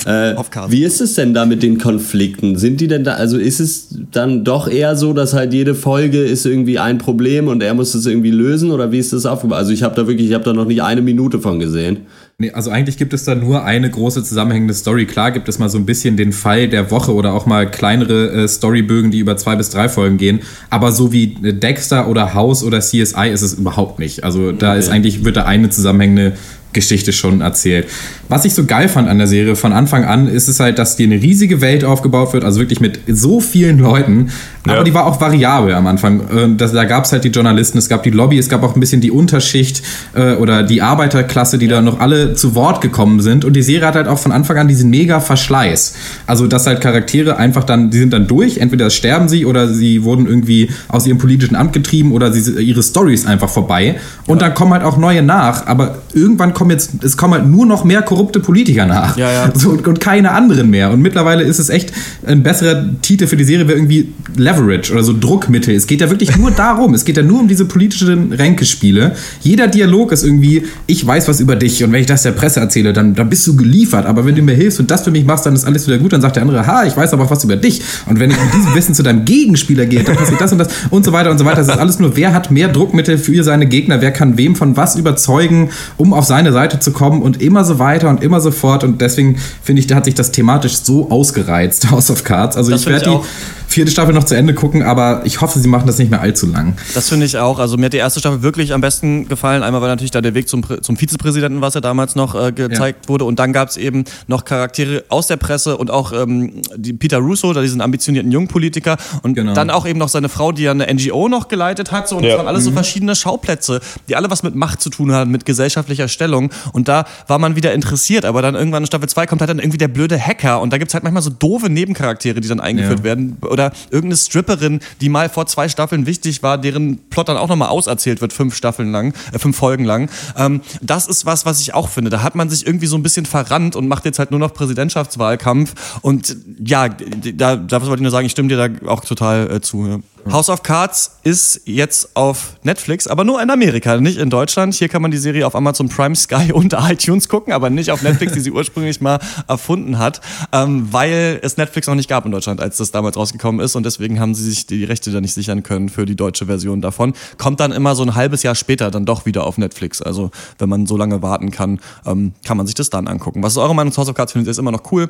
Äh, 0.05 0.35
wie 0.69 0.83
ist 0.83 1.01
es 1.01 1.15
denn 1.15 1.33
da 1.33 1.45
mit 1.45 1.61
den 1.61 1.77
Konflikten? 1.77 2.57
Sind 2.57 2.81
die 2.81 2.87
denn 2.87 3.03
da, 3.03 3.13
also 3.13 3.37
ist 3.37 3.59
es 3.59 3.95
dann 4.11 4.43
doch 4.43 4.67
eher 4.67 4.95
so, 4.95 5.13
dass 5.13 5.33
halt 5.33 5.53
jede 5.53 5.75
Folge 5.75 6.23
ist 6.23 6.45
irgendwie 6.45 6.79
ein 6.79 6.97
Problem 6.97 7.47
und 7.47 7.61
er 7.61 7.73
muss 7.73 7.93
es 7.93 8.05
irgendwie 8.05 8.31
lösen 8.31 8.71
oder 8.71 8.91
wie 8.91 8.99
ist 8.99 9.13
das 9.13 9.25
aufgebaut? 9.25 9.57
Also 9.57 9.71
ich 9.71 9.83
habe 9.83 9.95
da 9.95 10.07
wirklich, 10.07 10.29
ich 10.29 10.33
habe 10.33 10.43
da 10.43 10.53
noch 10.53 10.65
nicht 10.65 10.81
eine 10.81 11.01
Minute 11.01 11.39
von 11.39 11.59
gesehen. 11.59 12.07
Nee, 12.41 12.51
also 12.51 12.71
eigentlich 12.71 12.95
gibt 12.95 13.11
es 13.11 13.25
da 13.25 13.35
nur 13.35 13.65
eine 13.65 13.89
große 13.89 14.23
zusammenhängende 14.23 14.73
Story. 14.73 15.05
Klar 15.05 15.31
gibt 15.31 15.49
es 15.49 15.59
mal 15.59 15.67
so 15.67 15.77
ein 15.77 15.85
bisschen 15.85 16.15
den 16.15 16.31
Fall 16.31 16.69
der 16.69 16.89
Woche 16.89 17.13
oder 17.13 17.33
auch 17.33 17.45
mal 17.45 17.69
kleinere 17.69 18.31
äh, 18.31 18.47
Storybögen, 18.47 19.11
die 19.11 19.19
über 19.19 19.35
zwei 19.35 19.57
bis 19.57 19.71
drei 19.71 19.89
Folgen 19.89 20.15
gehen. 20.15 20.39
Aber 20.69 20.93
so 20.93 21.11
wie 21.11 21.35
äh, 21.43 21.51
Dexter 21.51 22.07
oder 22.07 22.33
House 22.33 22.63
oder 22.63 22.79
CSI 22.79 23.27
ist 23.29 23.41
es 23.41 23.55
überhaupt 23.55 23.99
nicht. 23.99 24.23
Also 24.23 24.53
da 24.53 24.75
ist 24.75 24.87
eigentlich, 24.87 25.25
wird 25.25 25.35
da 25.35 25.43
eine 25.43 25.69
zusammenhängende 25.69 26.37
Geschichte 26.73 27.13
schon 27.13 27.41
erzählt. 27.41 27.87
Was 28.27 28.45
ich 28.45 28.53
so 28.53 28.65
geil 28.65 28.89
fand 28.89 29.07
an 29.09 29.17
der 29.17 29.25
Serie 29.25 29.55
von 29.55 29.73
Anfang 29.73 30.05
an, 30.05 30.27
ist 30.27 30.47
es 30.47 30.59
halt, 30.59 30.77
dass 30.77 30.95
dir 30.95 31.07
eine 31.07 31.21
riesige 31.21 31.61
Welt 31.61 31.83
aufgebaut 31.83 32.33
wird, 32.33 32.43
also 32.43 32.59
wirklich 32.59 32.79
mit 32.79 32.99
so 33.07 33.39
vielen 33.39 33.79
Leuten. 33.79 34.29
Aber 34.67 34.83
die 34.83 34.93
war 34.93 35.07
auch 35.07 35.19
variabel 35.19 35.73
am 35.73 35.87
Anfang. 35.87 36.21
Ähm, 36.31 36.57
das, 36.57 36.73
da 36.73 36.83
gab 36.83 37.05
es 37.05 37.11
halt 37.11 37.23
die 37.23 37.29
Journalisten, 37.29 37.79
es 37.79 37.89
gab 37.89 38.03
die 38.03 38.11
Lobby, 38.11 38.37
es 38.37 38.49
gab 38.49 38.61
auch 38.61 38.75
ein 38.75 38.79
bisschen 38.79 39.01
die 39.01 39.09
Unterschicht 39.09 39.81
äh, 40.13 40.35
oder 40.35 40.61
die 40.61 40.81
Arbeiterklasse, 40.81 41.57
die 41.57 41.67
da 41.67 41.81
noch 41.81 41.99
alle 41.99 42.35
zu 42.35 42.53
Wort 42.53 42.81
gekommen 42.81 43.19
sind. 43.21 43.45
Und 43.45 43.53
die 43.53 43.63
Serie 43.63 43.87
hat 43.87 43.95
halt 43.95 44.07
auch 44.07 44.19
von 44.19 44.31
Anfang 44.31 44.57
an 44.57 44.67
diesen 44.67 44.91
mega 44.91 45.19
Verschleiß. 45.19 45.95
Also, 46.27 46.45
dass 46.45 46.67
halt 46.67 46.81
Charaktere 46.81 47.37
einfach 47.37 47.63
dann, 47.63 47.89
die 47.89 47.97
sind 47.97 48.13
dann 48.13 48.27
durch, 48.27 48.57
entweder 48.57 48.91
sterben 48.91 49.27
sie 49.27 49.45
oder 49.45 49.67
sie 49.67 50.03
wurden 50.03 50.27
irgendwie 50.27 50.69
aus 50.87 51.07
ihrem 51.07 51.17
politischen 51.17 51.55
Amt 51.55 51.73
getrieben 51.73 52.11
oder 52.11 52.31
sie, 52.31 52.61
ihre 52.61 52.83
Story 52.83 53.15
ist 53.15 53.25
einfach 53.25 53.49
vorbei. 53.49 53.95
Und 54.27 54.43
dann 54.43 54.53
kommen 54.53 54.73
halt 54.73 54.83
auch 54.83 54.97
neue 54.97 55.23
nach, 55.23 55.65
aber 55.65 55.97
irgendwann 56.13 56.53
kommen 56.59 56.71
jetzt, 56.71 57.01
es 57.05 57.15
kommen 57.15 57.35
halt 57.35 57.47
nur 57.47 57.65
noch 57.65 57.85
mehr 57.85 58.01
korrupte 58.01 58.41
Politiker 58.41 58.85
nach. 58.85 59.15
Ja, 59.15 59.31
ja. 59.31 59.51
So, 59.55 59.69
und, 59.69 59.87
und 59.87 60.01
keine 60.01 60.31
anderen 60.31 60.69
mehr. 60.69 60.91
Und 60.91 61.01
mittlerweile 61.01 61.43
ist 61.43 61.57
es 61.57 61.69
echt 61.69 61.93
ein 62.27 62.43
besserer 62.43 62.83
Titel 63.01 63.27
für 63.27 63.37
die 63.37 63.45
Serie, 63.45 63.65
wäre 63.69 63.77
irgendwie 63.77 64.13
Leverage 64.35 64.91
oder 64.91 65.03
so 65.03 65.17
Druckmittel. 65.17 65.73
Es 65.73 65.87
geht 65.87 66.01
ja 66.01 66.09
wirklich 66.09 66.35
nur 66.35 66.51
darum. 66.65 66.93
Es 66.93 67.05
geht 67.05 67.15
ja 67.15 67.23
nur 67.23 67.39
um 67.39 67.47
diese 67.47 67.63
politischen 67.63 68.33
Ränkespiele. 68.33 69.15
Jeder 69.39 69.69
Dialog 69.69 70.11
ist 70.11 70.25
irgendwie, 70.25 70.63
ich 70.85 71.07
weiß 71.07 71.29
was 71.29 71.39
über 71.39 71.55
dich 71.55 71.81
und 71.81 71.93
wenn 71.93 72.01
ich 72.01 72.07
das 72.07 72.23
der 72.23 72.33
Presse 72.33 72.59
erzähle, 72.59 72.91
dann, 72.91 73.15
dann 73.15 73.29
bist 73.29 73.47
du 73.47 73.55
geliefert. 73.55 74.05
Aber 74.05 74.25
wenn 74.25 74.35
du 74.35 74.41
mir 74.41 74.53
hilfst 74.53 74.81
und 74.81 74.91
das 74.91 75.03
für 75.03 75.11
mich 75.11 75.23
machst, 75.23 75.45
dann 75.45 75.55
ist 75.55 75.63
alles 75.63 75.87
wieder 75.87 75.97
gut. 75.97 76.11
Dann 76.11 76.19
sagt 76.19 76.35
der 76.35 76.43
andere, 76.43 76.67
ha, 76.67 76.83
ich 76.83 76.97
weiß 76.97 77.13
aber 77.13 77.23
auch 77.23 77.31
was 77.31 77.45
über 77.45 77.55
dich. 77.55 77.81
Und 78.05 78.19
wenn 78.19 78.31
ich 78.31 78.37
mit 78.37 78.53
diesem 78.53 78.75
Wissen 78.75 78.93
zu 78.93 79.01
deinem 79.01 79.23
Gegenspieler 79.23 79.85
gehe, 79.85 80.03
dann 80.03 80.17
passiert 80.17 80.41
das 80.41 80.51
und 80.51 80.57
das 80.57 80.67
und 80.89 81.05
so 81.05 81.13
weiter 81.13 81.31
und 81.31 81.37
so 81.37 81.45
weiter. 81.45 81.57
Das 81.57 81.67
ist 81.67 81.77
alles 81.77 81.99
nur, 81.99 82.17
wer 82.17 82.33
hat 82.33 82.51
mehr 82.51 82.67
Druckmittel 82.67 83.17
für 83.17 83.45
seine 83.45 83.65
Gegner, 83.65 84.01
wer 84.01 84.11
kann 84.11 84.37
wem 84.37 84.57
von 84.57 84.75
was 84.75 84.97
überzeugen, 84.97 85.69
um 85.95 86.13
auf 86.13 86.25
seine 86.25 86.48
Seite 86.53 86.79
zu 86.79 86.91
kommen 86.91 87.21
und 87.21 87.41
immer 87.41 87.63
so 87.63 87.79
weiter 87.79 88.09
und 88.09 88.23
immer 88.23 88.41
so 88.41 88.51
fort. 88.51 88.83
Und 88.83 89.01
deswegen 89.01 89.37
finde 89.63 89.81
ich, 89.81 89.87
da 89.87 89.95
hat 89.95 90.05
sich 90.05 90.15
das 90.15 90.31
thematisch 90.31 90.77
so 90.77 91.09
ausgereizt, 91.09 91.89
House 91.91 92.09
of 92.09 92.23
Cards. 92.23 92.57
Also 92.57 92.71
Das 92.71 92.81
ich 92.81 92.87
werde 92.87 93.05
die 93.05 93.09
auch. 93.11 93.25
Vierte 93.69 93.91
Staffel 93.91 94.13
noch 94.13 94.23
zu 94.23 94.35
Ende 94.35 94.53
gucken, 94.53 94.81
aber 94.83 95.21
ich 95.25 95.41
hoffe, 95.41 95.59
sie 95.59 95.67
machen 95.67 95.85
das 95.87 95.97
nicht 95.99 96.09
mehr 96.09 96.21
allzu 96.21 96.47
lang. 96.47 96.75
Das 96.95 97.07
finde 97.09 97.25
ich 97.25 97.37
auch. 97.37 97.59
Also 97.59 97.77
mir 97.77 97.85
hat 97.85 97.93
die 97.93 97.97
erste 97.97 98.19
Staffel 98.19 98.41
wirklich 98.41 98.73
am 98.73 98.81
besten 98.81 99.27
gefallen. 99.27 99.61
Einmal, 99.63 99.81
weil 99.81 99.89
natürlich 99.89 100.11
da 100.11 100.21
der 100.21 100.33
Weg 100.33 100.49
zum, 100.49 100.63
zum 100.81 100.97
Vizepräsidenten, 100.97 101.61
was 101.61 101.75
ja 101.75 101.81
damals 101.81 102.15
noch 102.15 102.33
äh, 102.35 102.51
gezeigt 102.51 103.07
wurde. 103.09 103.25
Und 103.25 103.37
dann 103.39 103.53
gab 103.53 103.69
es 103.69 103.77
eben 103.77 104.05
noch 104.27 104.43
Charaktere 104.43 105.03
aus 105.09 105.27
der 105.27 105.37
Presse 105.37 105.77
und 105.77 105.91
auch 105.91 106.11
ähm, 106.11 106.61
die 106.75 106.93
Peter 106.93 107.19
Russo, 107.19 107.53
da 107.53 107.61
diesen 107.61 107.81
ambitionierten 107.81 108.31
Jungpolitiker. 108.31 108.97
Und 109.21 109.35
dann 109.37 109.69
auch 109.69 109.85
eben 109.85 109.99
noch 109.99 110.09
seine 110.09 110.29
Frau, 110.29 110.51
die 110.51 110.63
ja 110.63 110.71
eine 110.71 110.91
NGO 110.91 111.29
noch 111.29 111.47
geleitet 111.47 111.91
hat. 111.91 112.09
So. 112.09 112.17
Und 112.17 112.23
Ja. 112.23 112.29
das 112.31 112.37
waren 112.39 112.47
alles 112.47 112.63
so 112.63 112.71
Mhm. 112.71 112.73
verschiedene 112.75 113.15
Schauplätze, 113.15 113.81
die 114.07 114.15
alle 114.15 114.29
was 114.31 114.41
mit 114.43 114.55
Macht 114.55 114.81
zu 114.81 114.89
tun 114.89 115.11
haben, 115.11 115.29
mit 115.31 115.45
gesellschaftlicher 115.45 116.07
Stellung. 116.07 116.49
Und 116.73 116.87
da 116.87 117.05
war 117.27 117.37
man 117.37 117.55
wieder 117.55 117.73
interessiert. 117.73 118.25
Aber 118.25 118.41
dann 118.41 118.55
irgendwann 118.55 118.83
in 118.83 118.87
Staffel 118.87 119.07
2 119.07 119.27
kommt 119.27 119.41
halt 119.41 119.49
dann 119.49 119.59
irgendwie 119.59 119.77
der 119.77 119.87
blöde 119.89 120.19
Hacker. 120.19 120.59
Und 120.61 120.73
da 120.73 120.77
gibt 120.79 120.89
es 120.89 120.93
halt 120.95 121.03
manchmal 121.03 121.21
so 121.21 121.29
doofe 121.29 121.69
Nebencharaktere, 121.69 122.39
die 122.41 122.47
dann 122.47 122.59
eingeführt 122.59 122.99
Ja. 122.99 123.03
werden. 123.03 123.37
Oder 123.59 123.73
irgendeine 123.89 124.15
Stripperin, 124.15 124.79
die 125.01 125.09
mal 125.09 125.27
vor 125.27 125.45
zwei 125.45 125.67
Staffeln 125.67 126.05
wichtig 126.05 126.43
war, 126.43 126.57
deren 126.57 126.97
Plot 127.09 127.27
dann 127.27 127.35
auch 127.35 127.49
nochmal 127.49 127.67
auserzählt 127.67 128.21
wird, 128.21 128.31
fünf 128.31 128.55
Staffeln 128.55 128.91
lang, 128.91 129.13
äh, 129.33 129.39
fünf 129.39 129.57
Folgen 129.57 129.83
lang. 129.83 130.09
Ähm, 130.37 130.61
das 130.81 131.07
ist 131.07 131.25
was, 131.25 131.45
was 131.45 131.59
ich 131.59 131.73
auch 131.73 131.89
finde. 131.89 132.09
Da 132.09 132.23
hat 132.23 132.35
man 132.35 132.49
sich 132.49 132.65
irgendwie 132.65 132.87
so 132.87 132.95
ein 132.95 133.03
bisschen 133.03 133.25
verrannt 133.25 133.75
und 133.75 133.89
macht 133.89 134.05
jetzt 134.05 134.17
halt 134.17 134.31
nur 134.31 134.39
noch 134.39 134.53
Präsidentschaftswahlkampf. 134.53 135.99
Und 136.01 136.37
ja, 136.63 136.87
da, 136.87 137.57
da 137.57 137.81
wollte 137.81 137.95
ich 137.95 138.01
nur 138.01 138.11
sagen, 138.11 138.25
ich 138.25 138.31
stimme 138.31 138.47
dir 138.47 138.69
da 138.69 138.87
auch 138.87 139.03
total 139.03 139.51
äh, 139.51 139.59
zu. 139.61 139.85
Ja. 139.85 139.99
House 140.31 140.49
of 140.49 140.63
Cards 140.63 141.19
ist 141.23 141.61
jetzt 141.65 142.15
auf 142.15 142.57
Netflix, 142.63 143.07
aber 143.07 143.23
nur 143.23 143.41
in 143.41 143.49
Amerika, 143.49 143.97
nicht 143.97 144.17
in 144.17 144.29
Deutschland. 144.29 144.75
Hier 144.75 144.89
kann 144.89 145.01
man 145.01 145.11
die 145.11 145.17
Serie 145.17 145.45
auf 145.47 145.55
Amazon 145.55 145.89
Prime, 145.89 146.15
Sky 146.15 146.51
und 146.53 146.73
iTunes 146.73 147.29
gucken, 147.29 147.53
aber 147.53 147.69
nicht 147.69 147.91
auf 147.91 148.01
Netflix, 148.01 148.33
die 148.33 148.39
sie 148.39 148.51
ursprünglich 148.51 149.01
mal 149.01 149.19
erfunden 149.47 149.97
hat, 149.97 150.21
ähm, 150.51 150.87
weil 150.91 151.39
es 151.41 151.57
Netflix 151.57 151.87
noch 151.87 151.95
nicht 151.95 152.09
gab 152.09 152.25
in 152.25 152.31
Deutschland, 152.31 152.61
als 152.61 152.77
das 152.77 152.91
damals 152.91 153.17
rausgekommen 153.17 153.59
ist 153.63 153.75
und 153.75 153.85
deswegen 153.85 154.19
haben 154.19 154.35
sie 154.35 154.43
sich 154.43 154.67
die 154.67 154.83
Rechte 154.83 155.11
da 155.11 155.21
nicht 155.21 155.33
sichern 155.33 155.63
können 155.63 155.89
für 155.89 156.05
die 156.05 156.15
deutsche 156.15 156.45
Version 156.45 156.81
davon. 156.81 157.13
Kommt 157.37 157.59
dann 157.59 157.71
immer 157.71 157.95
so 157.95 158.03
ein 158.03 158.15
halbes 158.15 158.43
Jahr 158.43 158.55
später 158.55 158.91
dann 158.91 159.05
doch 159.05 159.25
wieder 159.25 159.45
auf 159.45 159.57
Netflix. 159.57 160.01
Also 160.01 160.31
wenn 160.57 160.69
man 160.69 160.85
so 160.85 160.97
lange 160.97 161.21
warten 161.21 161.51
kann, 161.51 161.79
ähm, 162.05 162.33
kann 162.45 162.57
man 162.57 162.67
sich 162.67 162.75
das 162.75 162.89
dann 162.89 163.07
angucken. 163.07 163.41
Was 163.43 163.53
ist 163.53 163.57
eure 163.57 163.75
Meinung 163.75 163.91
zu 163.91 163.99
House 163.99 164.09
of 164.09 164.15
Cards? 164.15 164.33
Findet 164.33 164.47
ihr 164.47 164.51
es 164.51 164.57
immer 164.57 164.71
noch 164.71 164.91
cool? 164.91 165.09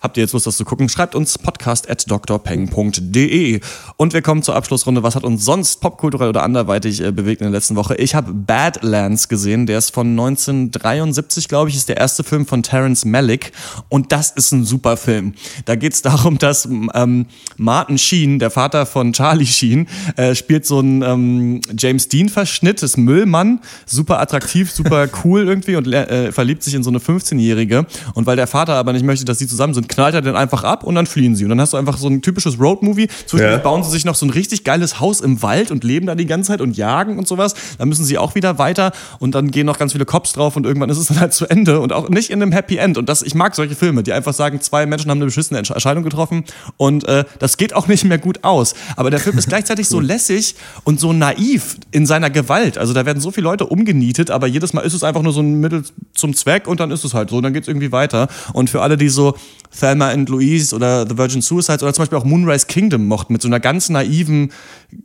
Habt 0.00 0.16
ihr 0.16 0.22
jetzt 0.22 0.32
Lust, 0.32 0.46
das 0.46 0.56
zu 0.56 0.64
gucken? 0.64 0.88
Schreibt 0.88 1.14
uns 1.14 1.36
podcast 1.36 1.90
at 1.90 2.10
drpeng.de. 2.10 3.60
Und 3.98 4.14
wir 4.14 4.22
kommen 4.22 4.42
zur 4.42 4.56
Abschlussrunde. 4.56 5.02
Was 5.02 5.14
hat 5.14 5.24
uns 5.24 5.44
sonst 5.44 5.82
popkulturell 5.82 6.30
oder 6.30 6.42
anderweitig 6.42 7.02
äh, 7.02 7.12
bewegt 7.12 7.42
in 7.42 7.44
der 7.44 7.52
letzten 7.52 7.76
Woche? 7.76 7.96
Ich 7.96 8.14
habe 8.14 8.32
Badlands 8.32 9.28
gesehen. 9.28 9.66
Der 9.66 9.76
ist 9.76 9.90
von 9.90 10.08
1973, 10.08 11.48
glaube 11.48 11.68
ich, 11.68 11.76
ist 11.76 11.90
der 11.90 11.98
erste 11.98 12.24
Film 12.24 12.46
von 12.46 12.62
Terrence 12.62 13.04
Malick. 13.04 13.52
Und 13.90 14.10
das 14.10 14.30
ist 14.30 14.52
ein 14.52 14.64
super 14.64 14.96
Film. 14.96 15.34
Da 15.66 15.76
geht 15.76 15.92
es 15.92 16.00
darum, 16.10 16.38
dass 16.38 16.64
ähm, 16.64 17.26
Martin 17.58 17.98
Sheen, 17.98 18.38
der 18.38 18.50
Vater 18.50 18.86
von 18.86 19.12
Charlie 19.12 19.44
Sheen, 19.44 19.86
äh, 20.16 20.34
spielt 20.34 20.64
so 20.64 20.78
einen 20.78 21.02
ähm, 21.02 21.60
James 21.76 22.08
Dean-Verschnitt, 22.08 22.82
ist 22.82 22.96
Müllmann, 22.96 23.60
super 23.84 24.18
attraktiv, 24.18 24.70
super 24.70 25.08
cool 25.24 25.46
irgendwie 25.46 25.76
und 25.76 25.92
äh, 25.92 26.32
verliebt 26.32 26.62
sich 26.62 26.72
in 26.72 26.82
so 26.82 26.88
eine 26.88 27.00
15-Jährige. 27.00 27.84
Und 28.14 28.24
weil 28.24 28.36
der 28.36 28.46
Vater 28.46 28.76
aber 28.76 28.94
nicht 28.94 29.04
möchte, 29.04 29.26
dass 29.26 29.38
sie 29.38 29.46
zusammen 29.46 29.74
sind, 29.74 29.89
knallt 29.90 30.14
er 30.14 30.22
den 30.22 30.36
einfach 30.36 30.64
ab 30.64 30.84
und 30.84 30.94
dann 30.94 31.06
fliehen 31.06 31.36
sie. 31.36 31.44
Und 31.44 31.50
dann 31.50 31.60
hast 31.60 31.72
du 31.72 31.76
einfach 31.76 31.98
so 31.98 32.08
ein 32.08 32.22
typisches 32.22 32.58
Roadmovie. 32.58 33.08
Zwischendurch 33.26 33.58
Ja. 33.58 33.62
bauen 33.62 33.82
sie 33.82 33.90
sich 33.90 34.04
noch 34.04 34.14
so 34.14 34.24
ein 34.26 34.30
richtig 34.30 34.64
geiles 34.64 35.00
Haus 35.00 35.20
im 35.20 35.42
Wald 35.42 35.70
und 35.70 35.84
leben 35.84 36.06
da 36.06 36.14
die 36.14 36.26
ganze 36.26 36.48
Zeit 36.48 36.60
und 36.60 36.76
jagen 36.76 37.18
und 37.18 37.28
sowas. 37.28 37.54
Dann 37.78 37.88
müssen 37.88 38.04
sie 38.04 38.16
auch 38.18 38.34
wieder 38.34 38.58
weiter 38.58 38.92
und 39.18 39.34
dann 39.34 39.50
gehen 39.50 39.66
noch 39.66 39.78
ganz 39.78 39.92
viele 39.92 40.04
Cops 40.04 40.32
drauf 40.32 40.56
und 40.56 40.64
irgendwann 40.66 40.90
ist 40.90 40.98
es 40.98 41.08
dann 41.08 41.20
halt 41.20 41.34
zu 41.34 41.46
Ende 41.48 41.80
und 41.80 41.92
auch 41.92 42.08
nicht 42.08 42.30
in 42.30 42.40
einem 42.42 42.52
Happy 42.52 42.76
End. 42.78 42.96
Und 42.98 43.08
das, 43.08 43.22
ich 43.22 43.34
mag 43.34 43.54
solche 43.54 43.74
Filme, 43.74 44.02
die 44.02 44.12
einfach 44.12 44.32
sagen, 44.32 44.60
zwei 44.60 44.86
Menschen 44.86 45.10
haben 45.10 45.18
eine 45.18 45.26
beschissene 45.26 45.60
Entsch- 45.60 45.72
Entscheidung 45.72 46.04
getroffen 46.04 46.44
und 46.76 47.04
äh, 47.08 47.24
das 47.38 47.56
geht 47.56 47.74
auch 47.74 47.86
nicht 47.88 48.04
mehr 48.04 48.18
gut 48.18 48.44
aus. 48.44 48.74
Aber 48.96 49.10
der 49.10 49.20
Film 49.20 49.36
ist 49.38 49.48
gleichzeitig 49.48 49.88
so 49.88 50.00
lässig 50.00 50.54
und 50.84 51.00
so 51.00 51.12
naiv 51.12 51.76
in 51.90 52.06
seiner 52.06 52.30
Gewalt. 52.30 52.78
Also 52.78 52.92
da 52.92 53.04
werden 53.06 53.20
so 53.20 53.30
viele 53.30 53.44
Leute 53.44 53.66
umgenietet, 53.66 54.30
aber 54.30 54.46
jedes 54.46 54.72
Mal 54.72 54.82
ist 54.82 54.94
es 54.94 55.02
einfach 55.04 55.22
nur 55.22 55.32
so 55.32 55.40
ein 55.40 55.60
Mittel 55.60 55.82
zum 56.14 56.34
Zweck 56.34 56.66
und 56.68 56.80
dann 56.80 56.90
ist 56.90 57.04
es 57.04 57.14
halt 57.14 57.30
so. 57.30 57.36
Und 57.36 57.42
dann 57.42 57.52
geht 57.52 57.62
es 57.64 57.68
irgendwie 57.68 57.92
weiter. 57.92 58.28
Und 58.52 58.70
für 58.70 58.82
alle, 58.82 58.96
die 58.96 59.08
so 59.08 59.34
Thelma 59.80 60.10
and 60.10 60.28
Louise 60.28 60.74
oder 60.74 61.08
The 61.08 61.16
Virgin 61.16 61.40
Suicides 61.40 61.82
oder 61.82 61.94
zum 61.94 62.02
Beispiel 62.02 62.18
auch 62.18 62.24
Moonrise 62.24 62.66
Kingdom 62.66 63.06
mochten, 63.06 63.32
mit 63.32 63.42
so 63.42 63.48
einer 63.48 63.60
ganz 63.60 63.88
naiven, 63.88 64.52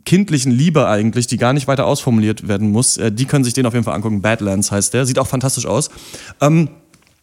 kindlichen 0.04 0.52
Liebe 0.52 0.86
eigentlich, 0.86 1.26
die 1.26 1.38
gar 1.38 1.52
nicht 1.52 1.66
weiter 1.66 1.86
ausformuliert 1.86 2.46
werden 2.46 2.70
muss, 2.70 2.98
äh, 2.98 3.10
die 3.10 3.24
können 3.24 3.44
sich 3.44 3.54
den 3.54 3.66
auf 3.66 3.72
jeden 3.72 3.84
Fall 3.84 3.94
angucken. 3.94 4.20
Badlands 4.20 4.70
heißt 4.70 4.92
der. 4.94 5.06
Sieht 5.06 5.18
auch 5.18 5.26
fantastisch 5.26 5.66
aus. 5.66 5.90
Ähm, 6.40 6.68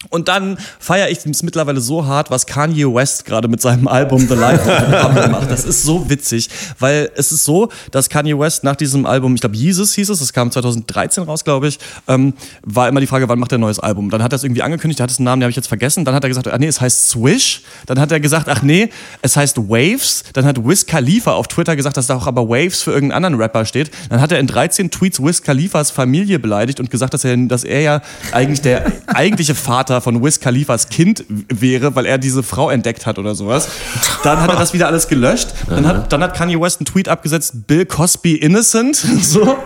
Und 0.10 0.28
dann 0.28 0.58
feiere 0.80 1.10
ich 1.10 1.26
es 1.26 1.44
mittlerweile 1.44 1.82
so 1.82 2.06
hart, 2.06 2.32
was 2.32 2.46
Kanye 2.46 2.94
West 2.94 3.26
gerade 3.26 3.48
mit 3.48 3.62
seinem 3.62 3.88
Album 3.88 4.28
The 4.28 4.36
Life 4.36 4.70
of 4.70 5.02
Pablo 5.02 5.30
macht. 5.30 5.50
Das 5.50 5.66
ist 5.66 5.84
so 5.84 6.10
witzig, 6.10 6.50
weil 6.80 7.12
es 7.16 7.32
ist 7.32 7.44
so, 7.44 7.70
dass 7.92 8.10
Kanye 8.10 8.38
West 8.38 8.64
nach 8.64 8.76
diesem 8.76 9.06
Album, 9.06 9.36
ich 9.36 9.42
glaube 9.42 9.56
Jesus 9.56 9.94
hieß 9.94 10.10
es, 10.10 10.20
das 10.20 10.34
kam 10.34 10.52
2013 10.52 11.24
raus, 11.24 11.44
glaube 11.44 11.68
ich, 11.68 11.80
ähm, 12.08 12.34
war 12.64 12.88
immer 12.88 13.00
die 13.00 13.08
Frage, 13.08 13.30
wann 13.30 13.40
macht 13.40 13.52
er 13.52 13.58
ein 13.58 13.62
neues 13.62 13.80
Album? 13.80 14.10
Dann 14.10 14.24
hat 14.24 14.34
er 14.34 14.38
es 14.38 14.44
irgendwie 14.44 14.62
angekündigt, 14.62 15.00
er 15.00 15.04
hat 15.04 15.12
es 15.12 15.20
einen 15.20 15.26
Namen, 15.26 15.40
den 15.40 15.46
habe 15.46 15.52
ich 15.52 15.56
jetzt 15.56 15.68
vergessen. 15.68 16.06
Dann 16.06 16.16
hat 16.16 16.24
er 16.24 16.30
gesagt, 16.30 16.48
ach 16.48 16.58
nee, 16.58 16.68
es 16.68 16.82
heißt 16.82 17.10
Swish. 17.10 17.62
Dann 17.86 18.00
hat 18.00 18.12
er 18.12 18.20
gesagt, 18.20 18.50
ach 18.50 18.62
nee, 18.62 18.90
es 19.22 19.36
heißt 19.36 19.58
Waves. 19.58 20.24
Dann 20.34 20.46
hat 20.46 20.64
Wiz 20.66 20.86
Khalifa 20.86 21.34
auf 21.34 21.48
Twitter 21.48 21.76
gesagt, 21.76 21.98
dass 21.98 22.08
da 22.08 22.16
auch 22.16 22.28
aber 22.28 22.48
Waves 22.48 22.82
für 22.82 22.92
irgendeinen 22.92 23.26
anderen 23.26 23.42
Rapper 23.42 23.66
steht. 23.66 23.92
Dann 24.10 24.22
hat 24.22 24.32
er 24.32 24.40
in 24.40 24.48
13 24.48 24.92
Tweets 24.92 25.22
Wiz 25.22 25.42
Khalifas 25.42 25.92
Familie 25.92 26.40
beleidigt 26.40 26.80
und 26.80 26.90
gesagt, 26.90 27.14
dass 27.14 27.24
er, 27.24 27.36
dass 27.38 27.64
er 27.64 27.82
ja 27.82 28.02
eigentlich 28.32 28.62
der 28.62 28.92
eigentliche 29.08 29.56
Vater 29.56 29.93
von 30.02 30.24
Wiz 30.24 30.40
Khalifas 30.40 30.90
Kind 30.90 31.26
wäre, 31.50 31.96
weil 31.96 32.06
er 32.06 32.18
diese 32.18 32.44
Frau 32.44 32.70
entdeckt 32.70 33.06
hat 33.06 33.20
oder 33.20 33.36
sowas. 33.36 33.68
Dann 34.24 34.42
hat 34.42 34.50
er 34.50 34.58
das 34.58 34.74
wieder 34.74 34.88
alles 34.88 35.08
gelöscht. 35.08 35.50
Dann 35.68 35.88
hat, 35.88 36.12
dann 36.12 36.22
hat 36.24 36.36
Kanye 36.36 36.60
West 36.60 36.80
einen 36.80 36.86
Tweet 36.86 37.10
abgesetzt, 37.10 37.68
Bill 37.68 37.86
Cosby 37.86 38.36
innocent. 38.36 39.04
So. 39.24 39.58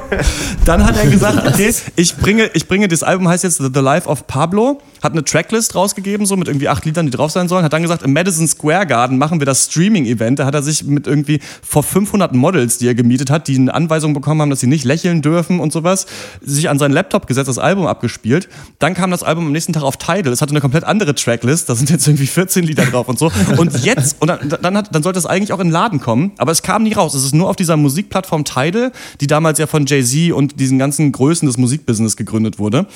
Dann 0.66 0.86
hat 0.86 0.98
er 0.98 1.08
gesagt, 1.08 1.46
okay, 1.48 1.74
ich 1.96 2.16
bringe, 2.16 2.50
ich 2.54 2.68
bringe, 2.68 2.88
das 2.88 3.02
Album 3.02 3.28
heißt 3.28 3.44
jetzt 3.44 3.58
The 3.58 3.80
Life 3.80 4.08
of 4.08 4.28
Pablo, 4.28 4.80
hat 5.02 5.14
eine 5.14 5.24
Tracklist 5.24 5.76
rausgegeben, 5.76 6.26
so 6.26 6.38
mit 6.38 6.48
irgendwie 6.48 6.70
acht 6.70 6.86
Liedern, 6.86 7.08
die 7.08 7.12
drauf 7.12 7.32
sein 7.32 7.48
sollen, 7.48 7.64
hat 7.64 7.74
dann 7.74 7.82
gesagt, 7.82 8.04
im 8.04 8.14
Madison 8.14 8.48
Square 8.48 8.86
Garden 8.86 9.18
machen 9.18 9.40
wir 9.40 9.46
das 9.46 9.66
Streaming-Event. 9.66 10.40
Da 10.40 10.46
hat 10.46 10.54
er 10.54 10.62
sich 10.62 10.84
mit 10.84 11.08
irgendwie 11.08 11.40
vor 11.62 11.84
500 11.84 12.34
Models, 12.34 12.78
die 12.78 12.88
er 12.88 12.96
gemietet 12.96 13.30
hat, 13.30 13.48
die 13.48 13.56
eine 13.56 13.74
Anweisung 13.74 14.14
bekommen 14.14 14.42
haben, 14.42 14.50
dass 14.50 14.60
sie 14.60 14.68
nicht 14.68 14.86
lächeln 14.86 15.22
dürfen 15.22 15.60
und 15.60 15.74
sowas, 15.74 16.06
sich 16.42 16.70
an 16.70 16.80
seinen 16.80 16.94
Laptop 16.94 17.28
gesetzt, 17.28 17.48
das 17.48 17.60
Album 17.60 17.88
abgespielt. 17.88 18.48
Dann 18.80 18.94
kam 18.94 19.12
das 19.12 19.24
Album 19.24 19.48
am 19.48 19.52
nächsten 19.52 19.74
Tag 19.74 19.84
auf 19.84 19.98
Tidal. 19.98 20.17
Es 20.26 20.42
hatte 20.42 20.52
eine 20.52 20.62
komplett 20.62 20.84
andere 20.84 21.14
Tracklist. 21.16 21.70
Da 21.70 21.76
sind 21.76 21.90
jetzt 21.90 22.08
irgendwie 22.08 22.28
14 22.28 22.64
Lieder 22.64 22.86
drauf 22.86 23.08
und 23.08 23.20
so. 23.20 23.32
Und 23.58 23.78
jetzt, 23.84 24.18
und 24.20 24.28
dann, 24.28 24.58
dann, 24.62 24.78
hat, 24.78 24.94
dann 24.94 25.04
sollte 25.04 25.20
es 25.20 25.26
eigentlich 25.26 25.54
auch 25.54 25.60
in 25.60 25.68
den 25.68 25.74
Laden 25.74 26.00
kommen, 26.00 26.32
aber 26.38 26.52
es 26.52 26.64
kam 26.64 26.84
nie 26.84 26.94
raus. 26.94 27.14
Es 27.14 27.24
ist 27.24 27.36
nur 27.36 27.50
auf 27.50 27.56
dieser 27.56 27.78
Musikplattform 27.78 28.44
Tidal, 28.44 28.92
die 29.22 29.28
damals 29.28 29.60
ja 29.60 29.68
von 29.68 29.86
Jay-Z 29.86 30.32
und 30.32 30.60
diesen 30.60 30.80
ganzen 30.80 31.12
Größen 31.12 31.46
des 31.48 31.58
Musikbusiness 31.58 32.16
gegründet 32.18 32.60
wurde. 32.60 32.88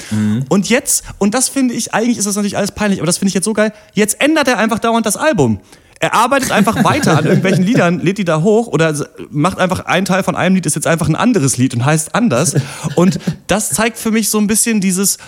Und 0.49 0.69
jetzt, 0.69 1.03
und 1.19 1.33
das 1.33 1.49
finde 1.49 1.73
ich, 1.73 1.93
eigentlich 1.93 2.17
ist 2.17 2.27
das 2.27 2.35
natürlich 2.35 2.57
alles 2.57 2.71
peinlich, 2.71 2.99
aber 2.99 3.05
das 3.05 3.17
finde 3.17 3.29
ich 3.29 3.33
jetzt 3.33 3.45
so 3.45 3.53
geil, 3.53 3.73
jetzt 3.93 4.21
ändert 4.21 4.47
er 4.47 4.57
einfach 4.57 4.79
dauernd 4.79 5.05
das 5.05 5.17
Album. 5.17 5.59
Er 6.01 6.15
arbeitet 6.15 6.51
einfach 6.51 6.83
weiter 6.83 7.15
an 7.15 7.25
irgendwelchen 7.25 7.63
Liedern, 7.63 7.99
lädt 7.99 8.17
die 8.17 8.25
da 8.25 8.41
hoch 8.41 8.65
oder 8.65 8.91
macht 9.29 9.59
einfach 9.59 9.85
ein 9.85 10.03
Teil 10.03 10.23
von 10.23 10.35
einem 10.35 10.55
Lied 10.55 10.65
ist 10.65 10.73
jetzt 10.73 10.87
einfach 10.87 11.07
ein 11.07 11.15
anderes 11.15 11.57
Lied 11.57 11.75
und 11.75 11.85
heißt 11.85 12.15
anders. 12.15 12.55
Und 12.95 13.19
das 13.45 13.69
zeigt 13.69 13.99
für 13.99 14.09
mich 14.09 14.31
so 14.31 14.39
ein 14.39 14.47
bisschen 14.47 14.81
dieses 14.81 15.19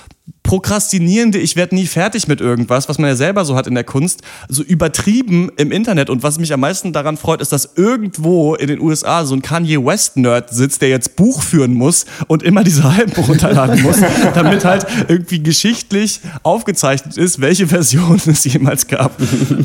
prokrastinierende, 0.44 1.38
ich 1.38 1.56
werde 1.56 1.74
nie 1.74 1.88
fertig 1.88 2.28
mit 2.28 2.40
irgendwas, 2.40 2.88
was 2.88 3.00
man 3.00 3.10
ja 3.10 3.16
selber 3.16 3.44
so 3.44 3.56
hat 3.56 3.66
in 3.66 3.76
der 3.76 3.84
Kunst, 3.84 4.22
so 4.50 4.62
übertrieben 4.62 5.50
im 5.58 5.72
Internet. 5.72 6.10
Und 6.10 6.22
was 6.22 6.38
mich 6.38 6.54
am 6.54 6.60
meisten 6.60 6.94
daran 6.94 7.18
freut, 7.18 7.42
ist, 7.42 7.52
dass 7.52 7.72
irgendwo 7.76 8.56
in 8.56 8.68
den 8.68 8.80
USA 8.80 9.26
so 9.26 9.36
ein 9.36 9.42
Kanye 9.42 9.84
West-Nerd 9.84 10.54
sitzt, 10.54 10.82
der 10.82 10.90
jetzt 10.90 11.16
Buch 11.16 11.42
führen 11.42 11.74
muss 11.74 12.06
und 12.28 12.44
immer 12.44 12.64
diese 12.64 12.86
Alben 12.86 13.14
runterladen 13.24 13.82
muss, 13.82 13.98
damit 14.36 14.64
halt 14.64 14.86
irgendwie 15.08 15.42
geschichtlich 15.42 16.20
aufgezeichnet 16.44 17.18
ist, 17.18 17.42
welche 17.42 17.68
Version 17.68 18.22
es 18.26 18.44
jemals 18.44 18.88
gab. 18.88 19.18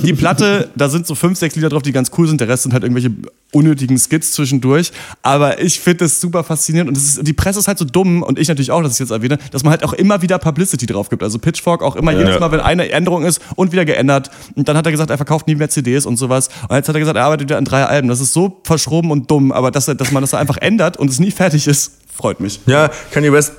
Die 0.04 0.14
Platte, 0.14 0.70
da 0.74 0.88
sind 0.88 1.06
so 1.06 1.14
fünf, 1.14 1.38
sechs 1.38 1.56
Lieder 1.56 1.68
drauf, 1.68 1.82
die 1.82 1.92
ganz 1.92 2.10
cool 2.16 2.28
sind. 2.28 2.40
Der 2.40 2.48
Rest 2.48 2.62
sind 2.62 2.72
halt 2.72 2.84
irgendwelche 2.84 3.10
unnötigen 3.52 3.98
Skits 3.98 4.32
zwischendurch. 4.32 4.92
Aber 5.22 5.60
ich 5.60 5.80
finde 5.80 6.04
das 6.04 6.20
super 6.20 6.44
faszinierend. 6.44 6.88
Und 6.88 6.96
das 6.96 7.04
ist, 7.04 7.26
die 7.26 7.32
Presse 7.32 7.58
ist 7.58 7.68
halt 7.68 7.78
so 7.78 7.84
dumm, 7.84 8.22
und 8.22 8.38
ich 8.38 8.48
natürlich 8.48 8.70
auch, 8.70 8.82
dass 8.82 8.94
ich 8.94 8.98
jetzt 9.00 9.10
erwähne, 9.10 9.38
dass 9.50 9.64
man 9.64 9.72
halt 9.72 9.84
auch 9.84 9.92
immer 9.92 10.22
wieder 10.22 10.38
Publicity 10.52 10.86
drauf 10.86 11.08
gibt. 11.08 11.22
Also 11.22 11.38
Pitchfork 11.38 11.82
auch 11.82 11.96
immer 11.96 12.12
Ja. 12.12 12.18
jedes 12.20 12.40
Mal, 12.40 12.50
wenn 12.52 12.60
eine 12.60 12.90
Änderung 12.90 13.24
ist 13.24 13.40
und 13.56 13.72
wieder 13.72 13.84
geändert. 13.84 14.30
Und 14.54 14.68
dann 14.68 14.76
hat 14.76 14.86
er 14.86 14.92
gesagt, 14.92 15.10
er 15.10 15.16
verkauft 15.16 15.46
nie 15.46 15.54
mehr 15.54 15.68
CDs 15.68 16.06
und 16.06 16.16
sowas. 16.16 16.48
Und 16.68 16.76
jetzt 16.76 16.88
hat 16.88 16.94
er 16.96 17.00
gesagt, 17.00 17.16
er 17.16 17.24
arbeitet 17.24 17.48
wieder 17.48 17.58
an 17.58 17.64
drei 17.64 17.84
Alben. 17.84 18.08
Das 18.08 18.20
ist 18.20 18.32
so 18.32 18.60
verschroben 18.64 19.10
und 19.10 19.30
dumm, 19.30 19.52
aber 19.52 19.70
dass, 19.70 19.88
er- 19.88 19.94
dass 19.94 20.10
man 20.12 20.22
das 20.22 20.34
einfach 20.34 20.56
ändert 20.58 20.96
und 20.96 21.10
es 21.10 21.18
nie 21.20 21.30
fertig 21.30 21.66
ist, 21.66 21.92
freut 22.14 22.40
mich. 22.40 22.60
Ja, 22.66 22.90
Kanye 23.12 23.32
West, 23.32 23.52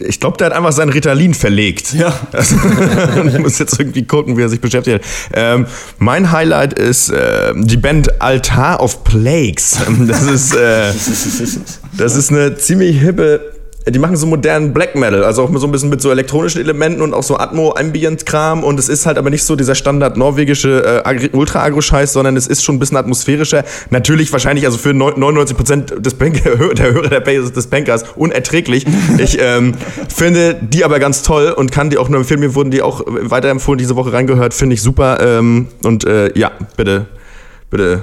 ich 0.00 0.18
glaube, 0.20 0.36
der 0.38 0.46
hat 0.46 0.52
einfach 0.54 0.72
sein 0.72 0.88
Ritalin 0.88 1.34
verlegt. 1.34 1.92
Ja. 1.94 2.12
Also, 2.32 2.56
ich 3.28 3.38
muss 3.38 3.58
jetzt 3.58 3.78
irgendwie 3.78 4.04
gucken, 4.04 4.36
wie 4.36 4.42
er 4.42 4.48
sich 4.48 4.60
beschäftigt 4.60 4.96
hat. 5.04 5.32
Ähm, 5.34 5.66
mein 5.98 6.32
Highlight 6.32 6.72
ist 6.72 7.10
äh, 7.10 7.52
die 7.56 7.76
Band 7.76 8.20
Altar 8.22 8.80
of 8.82 9.04
Plagues. 9.04 9.76
Das 10.06 10.22
ist, 10.22 10.54
äh, 10.54 10.92
das 11.96 12.16
ist 12.16 12.30
eine 12.30 12.56
ziemlich 12.56 12.98
hippe. 13.00 13.40
Die 13.88 13.98
machen 13.98 14.16
so 14.16 14.26
modernen 14.26 14.72
Black 14.72 14.94
Metal, 14.94 15.24
also 15.24 15.42
auch 15.42 15.50
so 15.56 15.66
ein 15.66 15.72
bisschen 15.72 15.90
mit 15.90 16.00
so 16.00 16.10
elektronischen 16.10 16.60
Elementen 16.60 17.02
und 17.02 17.14
auch 17.14 17.24
so 17.24 17.36
Atmo-Ambient-Kram. 17.36 18.62
Und 18.62 18.78
es 18.78 18.88
ist 18.88 19.06
halt 19.06 19.18
aber 19.18 19.28
nicht 19.28 19.42
so 19.44 19.56
dieser 19.56 19.74
Standard 19.74 20.16
norwegische 20.16 21.02
äh, 21.04 21.28
Ultra-Agro-Scheiß, 21.32 22.12
sondern 22.12 22.36
es 22.36 22.46
ist 22.46 22.62
schon 22.62 22.76
ein 22.76 22.78
bisschen 22.78 22.96
atmosphärischer. 22.96 23.64
Natürlich 23.90 24.30
wahrscheinlich, 24.32 24.66
also 24.66 24.78
für 24.78 24.90
neun- 24.94 25.14
99% 25.16 26.00
des 26.00 26.14
Bank 26.14 26.42
der 26.76 26.92
Hörer 26.92 27.20
des 27.20 27.66
Bankers 27.66 28.04
unerträglich. 28.14 28.86
Ich 29.18 29.38
ähm, 29.40 29.74
finde 30.14 30.54
die 30.60 30.84
aber 30.84 31.00
ganz 31.00 31.22
toll 31.22 31.50
und 31.50 31.72
kann 31.72 31.90
die 31.90 31.98
auch 31.98 32.08
nur 32.08 32.20
empfehlen. 32.20 32.40
Mir 32.40 32.54
wurden 32.54 32.70
die 32.70 32.82
auch 32.82 33.02
weiterempfohlen, 33.06 33.78
diese 33.78 33.96
Woche 33.96 34.12
reingehört. 34.12 34.54
Finde 34.54 34.74
ich 34.74 34.82
super. 34.82 35.18
Ähm, 35.20 35.66
und 35.82 36.04
äh, 36.04 36.36
ja, 36.38 36.52
bitte, 36.76 37.06
bitte 37.68 38.02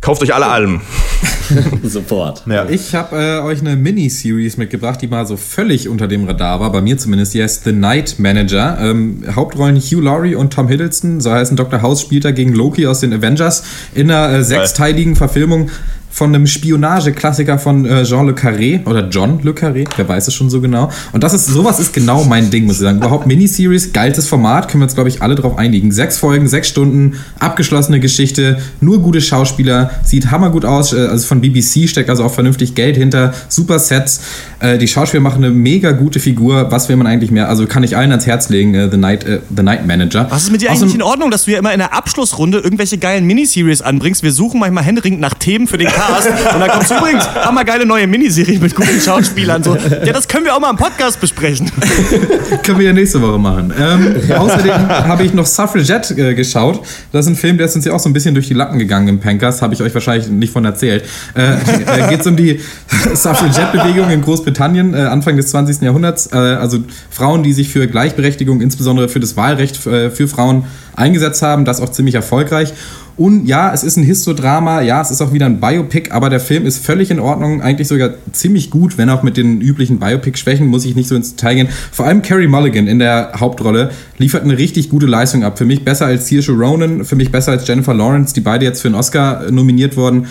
kauft 0.00 0.22
euch 0.22 0.34
alle 0.34 0.46
Alben. 0.46 0.80
Sofort. 1.82 2.46
Ich 2.70 2.94
habe 2.94 3.16
äh, 3.16 3.40
euch 3.40 3.60
eine 3.60 3.76
Miniseries 3.76 4.56
mitgebracht, 4.56 5.00
die 5.00 5.06
mal 5.06 5.26
so 5.26 5.36
völlig 5.36 5.88
unter 5.88 6.08
dem 6.08 6.24
Radar 6.24 6.60
war, 6.60 6.70
bei 6.70 6.80
mir 6.80 6.98
zumindest. 6.98 7.34
Die 7.34 7.42
heißt 7.42 7.64
The 7.64 7.72
Night 7.72 8.18
Manager. 8.18 8.78
Ähm, 8.80 9.24
Hauptrollen 9.34 9.76
Hugh 9.76 10.00
Laurie 10.00 10.34
und 10.34 10.52
Tom 10.52 10.68
Hiddleston. 10.68 11.20
So 11.20 11.30
heißen 11.32 11.56
Dr. 11.56 11.82
House 11.82 12.02
spielt 12.02 12.24
da 12.24 12.30
gegen 12.30 12.52
Loki 12.52 12.86
aus 12.86 13.00
den 13.00 13.12
Avengers 13.12 13.64
in 13.94 14.10
einer 14.10 14.38
äh, 14.38 14.44
sechsteiligen 14.44 15.16
Verfilmung 15.16 15.70
von 16.10 16.34
einem 16.34 16.46
Spionageklassiker 16.48 17.58
von 17.58 17.86
äh, 17.86 18.02
Jean 18.02 18.26
Le 18.26 18.32
Carré 18.32 18.84
oder 18.86 19.08
John 19.08 19.40
Le 19.42 19.52
Carré, 19.52 19.86
wer 19.96 20.08
weiß 20.08 20.26
es 20.26 20.34
schon 20.34 20.50
so 20.50 20.60
genau. 20.60 20.90
Und 21.12 21.22
das 21.22 21.32
ist, 21.32 21.46
sowas 21.46 21.78
ist 21.78 21.92
genau 21.92 22.24
mein 22.24 22.50
Ding, 22.50 22.64
muss 22.64 22.76
ich 22.76 22.82
sagen. 22.82 22.98
Überhaupt 22.98 23.26
Miniseries, 23.26 23.92
geilstes 23.92 24.26
Format, 24.26 24.68
können 24.68 24.80
wir 24.80 24.86
uns, 24.86 24.94
glaube 24.94 25.08
ich, 25.10 25.22
alle 25.22 25.36
drauf 25.36 25.56
einigen. 25.58 25.92
Sechs 25.92 26.18
Folgen, 26.18 26.48
sechs 26.48 26.68
Stunden, 26.68 27.18
abgeschlossene 27.38 28.00
Geschichte, 28.00 28.58
nur 28.80 29.00
gute 29.00 29.20
Schauspieler, 29.20 29.90
sieht 30.02 30.30
hammergut 30.32 30.64
aus, 30.64 30.92
äh, 30.92 31.07
also 31.08 31.26
von 31.26 31.40
BBC 31.40 31.88
steckt 31.88 32.10
also 32.10 32.24
auch 32.24 32.32
vernünftig 32.32 32.74
Geld 32.74 32.96
hinter, 32.96 33.32
super 33.48 33.78
Sets, 33.78 34.20
äh, 34.60 34.78
die 34.78 34.88
Schauspieler 34.88 35.22
machen 35.22 35.44
eine 35.44 35.52
mega 35.52 35.92
gute 35.92 36.20
Figur, 36.20 36.70
was 36.70 36.88
will 36.88 36.96
man 36.96 37.06
eigentlich 37.06 37.30
mehr, 37.30 37.48
also 37.48 37.66
kann 37.66 37.82
ich 37.82 37.96
allen 37.96 38.10
ans 38.10 38.26
Herz 38.26 38.48
legen, 38.48 38.74
äh, 38.74 38.88
The, 38.90 38.96
Night, 38.96 39.24
äh, 39.24 39.40
The 39.54 39.62
Night 39.62 39.86
Manager. 39.86 40.26
Was 40.30 40.44
ist 40.44 40.52
mit 40.52 40.62
dir 40.62 40.70
Außerdem- 40.70 40.72
eigentlich 40.82 40.94
in 40.94 41.02
Ordnung, 41.02 41.30
dass 41.30 41.44
du 41.44 41.52
ja 41.52 41.58
immer 41.58 41.72
in 41.72 41.78
der 41.78 41.94
Abschlussrunde 41.94 42.58
irgendwelche 42.58 42.98
geilen 42.98 43.24
Miniseries 43.26 43.82
anbringst? 43.82 44.22
Wir 44.22 44.32
suchen 44.32 44.60
manchmal 44.60 44.84
händeringend 44.84 45.20
nach 45.20 45.34
Themen 45.34 45.66
für 45.66 45.78
den 45.78 45.88
Cast 45.88 46.28
und 46.54 46.60
dann 46.60 46.70
kommst 46.70 46.90
du 46.90 46.96
übrigens, 46.96 47.28
haben 47.28 47.54
wir 47.54 47.64
geile 47.64 47.86
neue 47.86 48.06
Miniserie 48.06 48.58
mit 48.58 48.74
guten 48.74 49.00
Schauspielern. 49.00 49.62
So. 49.62 49.76
Ja, 49.76 50.12
das 50.12 50.28
können 50.28 50.44
wir 50.44 50.54
auch 50.54 50.60
mal 50.60 50.70
im 50.70 50.76
Podcast 50.76 51.20
besprechen. 51.20 51.70
Können 52.62 52.78
wir 52.78 52.86
ja 52.86 52.92
nächste 52.92 53.20
Woche 53.20 53.38
machen. 53.38 53.72
Ähm, 53.78 54.16
außerdem 54.36 54.88
habe 54.88 55.24
ich 55.24 55.32
noch 55.34 55.46
Suffragette 55.46 56.14
äh, 56.14 56.34
geschaut. 56.34 56.80
Das 57.12 57.26
ist 57.26 57.32
ein 57.32 57.36
Film, 57.36 57.56
der 57.58 57.66
ist 57.66 57.76
uns 57.76 57.84
ja 57.84 57.92
auch 57.92 58.00
so 58.00 58.08
ein 58.08 58.12
bisschen 58.12 58.34
durch 58.34 58.48
die 58.48 58.54
Lappen 58.54 58.78
gegangen 58.78 59.08
im 59.08 59.20
Pankers. 59.20 59.62
Habe 59.62 59.74
ich 59.74 59.82
euch 59.82 59.94
wahrscheinlich 59.94 60.28
nicht 60.28 60.52
von 60.52 60.64
erzählt. 60.64 60.97
Äh, 61.34 61.56
da 61.86 62.08
geht 62.08 62.20
es 62.20 62.26
um 62.26 62.36
die 62.36 62.60
Suffragette-Bewegung 63.14 64.10
in 64.10 64.22
Großbritannien 64.22 64.94
äh, 64.94 64.98
Anfang 64.98 65.36
des 65.36 65.48
20. 65.48 65.82
Jahrhunderts. 65.82 66.30
Äh, 66.32 66.36
also 66.36 66.78
Frauen, 67.10 67.42
die 67.42 67.52
sich 67.52 67.68
für 67.68 67.86
Gleichberechtigung, 67.86 68.60
insbesondere 68.60 69.08
für 69.08 69.20
das 69.20 69.36
Wahlrecht 69.36 69.86
äh, 69.86 70.10
für 70.10 70.28
Frauen 70.28 70.64
eingesetzt 70.96 71.42
haben. 71.42 71.64
Das 71.64 71.80
auch 71.80 71.90
ziemlich 71.90 72.14
erfolgreich. 72.14 72.72
Und 73.18 73.46
ja, 73.46 73.74
es 73.74 73.82
ist 73.82 73.96
ein 73.96 74.04
Histodrama, 74.04 74.80
ja, 74.80 75.02
es 75.02 75.10
ist 75.10 75.20
auch 75.20 75.32
wieder 75.32 75.46
ein 75.46 75.58
Biopic, 75.58 76.12
aber 76.12 76.30
der 76.30 76.38
Film 76.38 76.64
ist 76.66 76.78
völlig 76.78 77.10
in 77.10 77.18
Ordnung, 77.18 77.60
eigentlich 77.60 77.88
sogar 77.88 78.10
ziemlich 78.30 78.70
gut, 78.70 78.96
wenn 78.96 79.10
auch 79.10 79.24
mit 79.24 79.36
den 79.36 79.60
üblichen 79.60 79.98
Biopic-Schwächen, 79.98 80.68
muss 80.68 80.84
ich 80.84 80.94
nicht 80.94 81.08
so 81.08 81.16
ins 81.16 81.34
Detail 81.34 81.54
gehen. 81.56 81.68
Vor 81.90 82.06
allem 82.06 82.22
Carrie 82.22 82.46
Mulligan 82.46 82.86
in 82.86 83.00
der 83.00 83.32
Hauptrolle 83.36 83.90
liefert 84.18 84.44
eine 84.44 84.56
richtig 84.56 84.88
gute 84.88 85.06
Leistung 85.06 85.42
ab. 85.42 85.58
Für 85.58 85.64
mich 85.64 85.84
besser 85.84 86.06
als 86.06 86.28
Saoirse 86.28 86.52
Ronan, 86.52 87.04
für 87.04 87.16
mich 87.16 87.32
besser 87.32 87.50
als 87.50 87.66
Jennifer 87.66 87.92
Lawrence, 87.92 88.34
die 88.34 88.40
beide 88.40 88.64
jetzt 88.64 88.82
für 88.82 88.88
einen 88.88 88.94
Oscar 88.94 89.48
äh, 89.48 89.50
nominiert 89.50 89.96
wurden. 89.96 90.28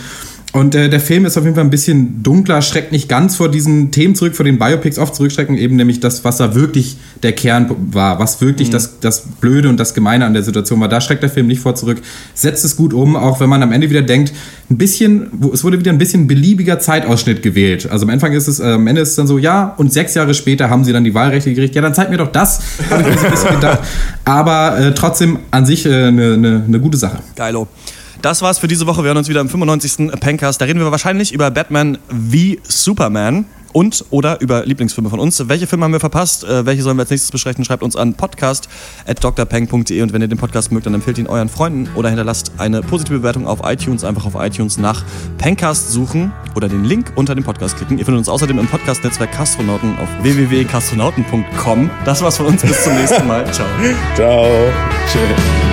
Und 0.57 0.73
äh, 0.73 0.89
der 0.89 0.99
Film 0.99 1.23
ist 1.25 1.37
auf 1.37 1.43
jeden 1.43 1.55
Fall 1.55 1.65
ein 1.65 1.69
bisschen 1.69 2.23
dunkler, 2.23 2.63
schreckt 2.63 2.91
nicht 2.91 3.07
ganz 3.07 3.35
vor 3.35 3.51
diesen 3.51 3.91
Themen 3.91 4.15
zurück, 4.15 4.35
vor 4.35 4.43
den 4.43 4.57
Biopics 4.57 4.97
oft 4.97 5.13
zurückschrecken, 5.13 5.55
eben 5.55 5.75
nämlich 5.75 5.99
das, 5.99 6.23
was 6.23 6.37
da 6.37 6.55
wirklich 6.55 6.97
der 7.21 7.33
Kern 7.33 7.69
war, 7.91 8.17
was 8.17 8.41
wirklich 8.41 8.71
das, 8.71 8.99
das 8.99 9.21
Blöde 9.39 9.69
und 9.69 9.79
das 9.79 9.93
Gemeine 9.93 10.25
an 10.25 10.33
der 10.33 10.41
Situation 10.41 10.79
war. 10.79 10.87
Da 10.87 10.99
schreckt 10.99 11.21
der 11.21 11.29
Film 11.29 11.45
nicht 11.45 11.61
vor 11.61 11.75
zurück, 11.75 12.01
setzt 12.33 12.65
es 12.65 12.75
gut 12.75 12.95
um, 12.95 13.15
auch 13.15 13.39
wenn 13.39 13.49
man 13.49 13.61
am 13.61 13.71
Ende 13.71 13.91
wieder 13.91 14.01
denkt, 14.01 14.33
ein 14.71 14.79
bisschen, 14.79 15.29
es 15.53 15.63
wurde 15.63 15.77
wieder 15.77 15.91
ein 15.91 15.99
bisschen 15.99 16.25
beliebiger 16.25 16.79
Zeitausschnitt 16.79 17.43
gewählt. 17.43 17.87
Also 17.91 18.07
am 18.07 18.09
Anfang 18.09 18.33
ist 18.33 18.47
es, 18.47 18.59
äh, 18.59 18.63
am 18.63 18.87
Ende 18.87 19.01
ist 19.01 19.09
es 19.09 19.15
dann 19.15 19.27
so, 19.27 19.37
ja, 19.37 19.75
und 19.77 19.93
sechs 19.93 20.15
Jahre 20.15 20.33
später 20.33 20.71
haben 20.71 20.83
sie 20.83 20.91
dann 20.91 21.03
die 21.03 21.13
Wahlrechte 21.13 21.51
gekriegt. 21.51 21.75
Ja, 21.75 21.83
dann 21.83 21.93
zeig 21.93 22.09
mir 22.09 22.17
doch 22.17 22.31
das, 22.31 22.61
habe 22.89 23.03
ich 23.03 23.09
mir 23.09 23.17
so 23.19 23.25
ein 23.25 23.31
bisschen 23.31 23.53
gedacht. 23.53 23.79
Aber 24.25 24.79
äh, 24.79 24.93
trotzdem 24.95 25.37
an 25.51 25.67
sich 25.67 25.87
eine 25.87 26.07
äh, 26.07 26.11
ne, 26.11 26.63
ne 26.65 26.79
gute 26.79 26.97
Sache. 26.97 27.19
Geilo. 27.35 27.67
Das 28.21 28.41
war's 28.41 28.57
für 28.59 28.67
diese 28.67 28.87
Woche. 28.87 29.03
Wir 29.03 29.07
hören 29.09 29.17
uns 29.17 29.29
wieder 29.29 29.41
im 29.41 29.49
95. 29.49 30.11
Pencast. 30.19 30.59
Da 30.59 30.65
reden 30.65 30.79
wir 30.79 30.91
wahrscheinlich 30.91 31.31
über 31.33 31.49
Batman 31.51 31.97
wie 32.09 32.59
Superman. 32.63 33.45
und 33.73 34.05
oder 34.09 34.41
über 34.41 34.65
Lieblingsfilme 34.65 35.09
von 35.09 35.19
uns. 35.19 35.47
Welche 35.49 35.67
Filme 35.67 35.85
haben 35.85 35.91
wir 35.91 35.99
verpasst? 35.99 36.43
Äh, 36.43 36.65
welche 36.65 36.81
sollen 36.81 36.97
wir 36.97 37.01
als 37.01 37.11
nächstes 37.11 37.29
besprechen? 37.31 37.63
Schreibt 37.63 37.83
uns 37.83 37.95
an 37.95 38.15
podcast.drpeng.de 38.15 40.01
und 40.01 40.13
wenn 40.13 40.21
ihr 40.21 40.27
den 40.27 40.39
Podcast 40.39 40.71
mögt, 40.71 40.87
dann 40.87 40.95
empfehlt 40.95 41.19
ihn 41.19 41.27
euren 41.27 41.47
Freunden 41.47 41.87
oder 41.93 42.09
hinterlasst 42.09 42.53
eine 42.57 42.81
positive 42.81 43.19
Bewertung 43.19 43.45
auf 43.45 43.59
iTunes. 43.63 44.03
Einfach 44.03 44.25
auf 44.25 44.33
iTunes 44.35 44.79
nach 44.79 45.03
Pencast 45.37 45.91
suchen 45.91 46.31
oder 46.55 46.69
den 46.69 46.85
Link 46.85 47.11
unter 47.15 47.35
dem 47.35 47.43
Podcast 47.43 47.77
klicken. 47.77 47.99
Ihr 47.99 48.05
findet 48.05 48.19
uns 48.19 48.29
außerdem 48.29 48.57
im 48.57 48.67
Podcast-Netzwerk 48.67 49.31
Kastronauten 49.31 49.95
auf 49.99 50.07
www.kastronauten.com. 50.23 51.89
Das 52.03 52.21
war's 52.23 52.37
von 52.37 52.47
uns. 52.47 52.63
Bis 52.63 52.83
zum 52.83 52.95
nächsten 52.95 53.27
Mal. 53.27 53.45
Ciao. 53.51 53.67
Ciao. 54.15 54.47
Tschüss. 55.11 55.66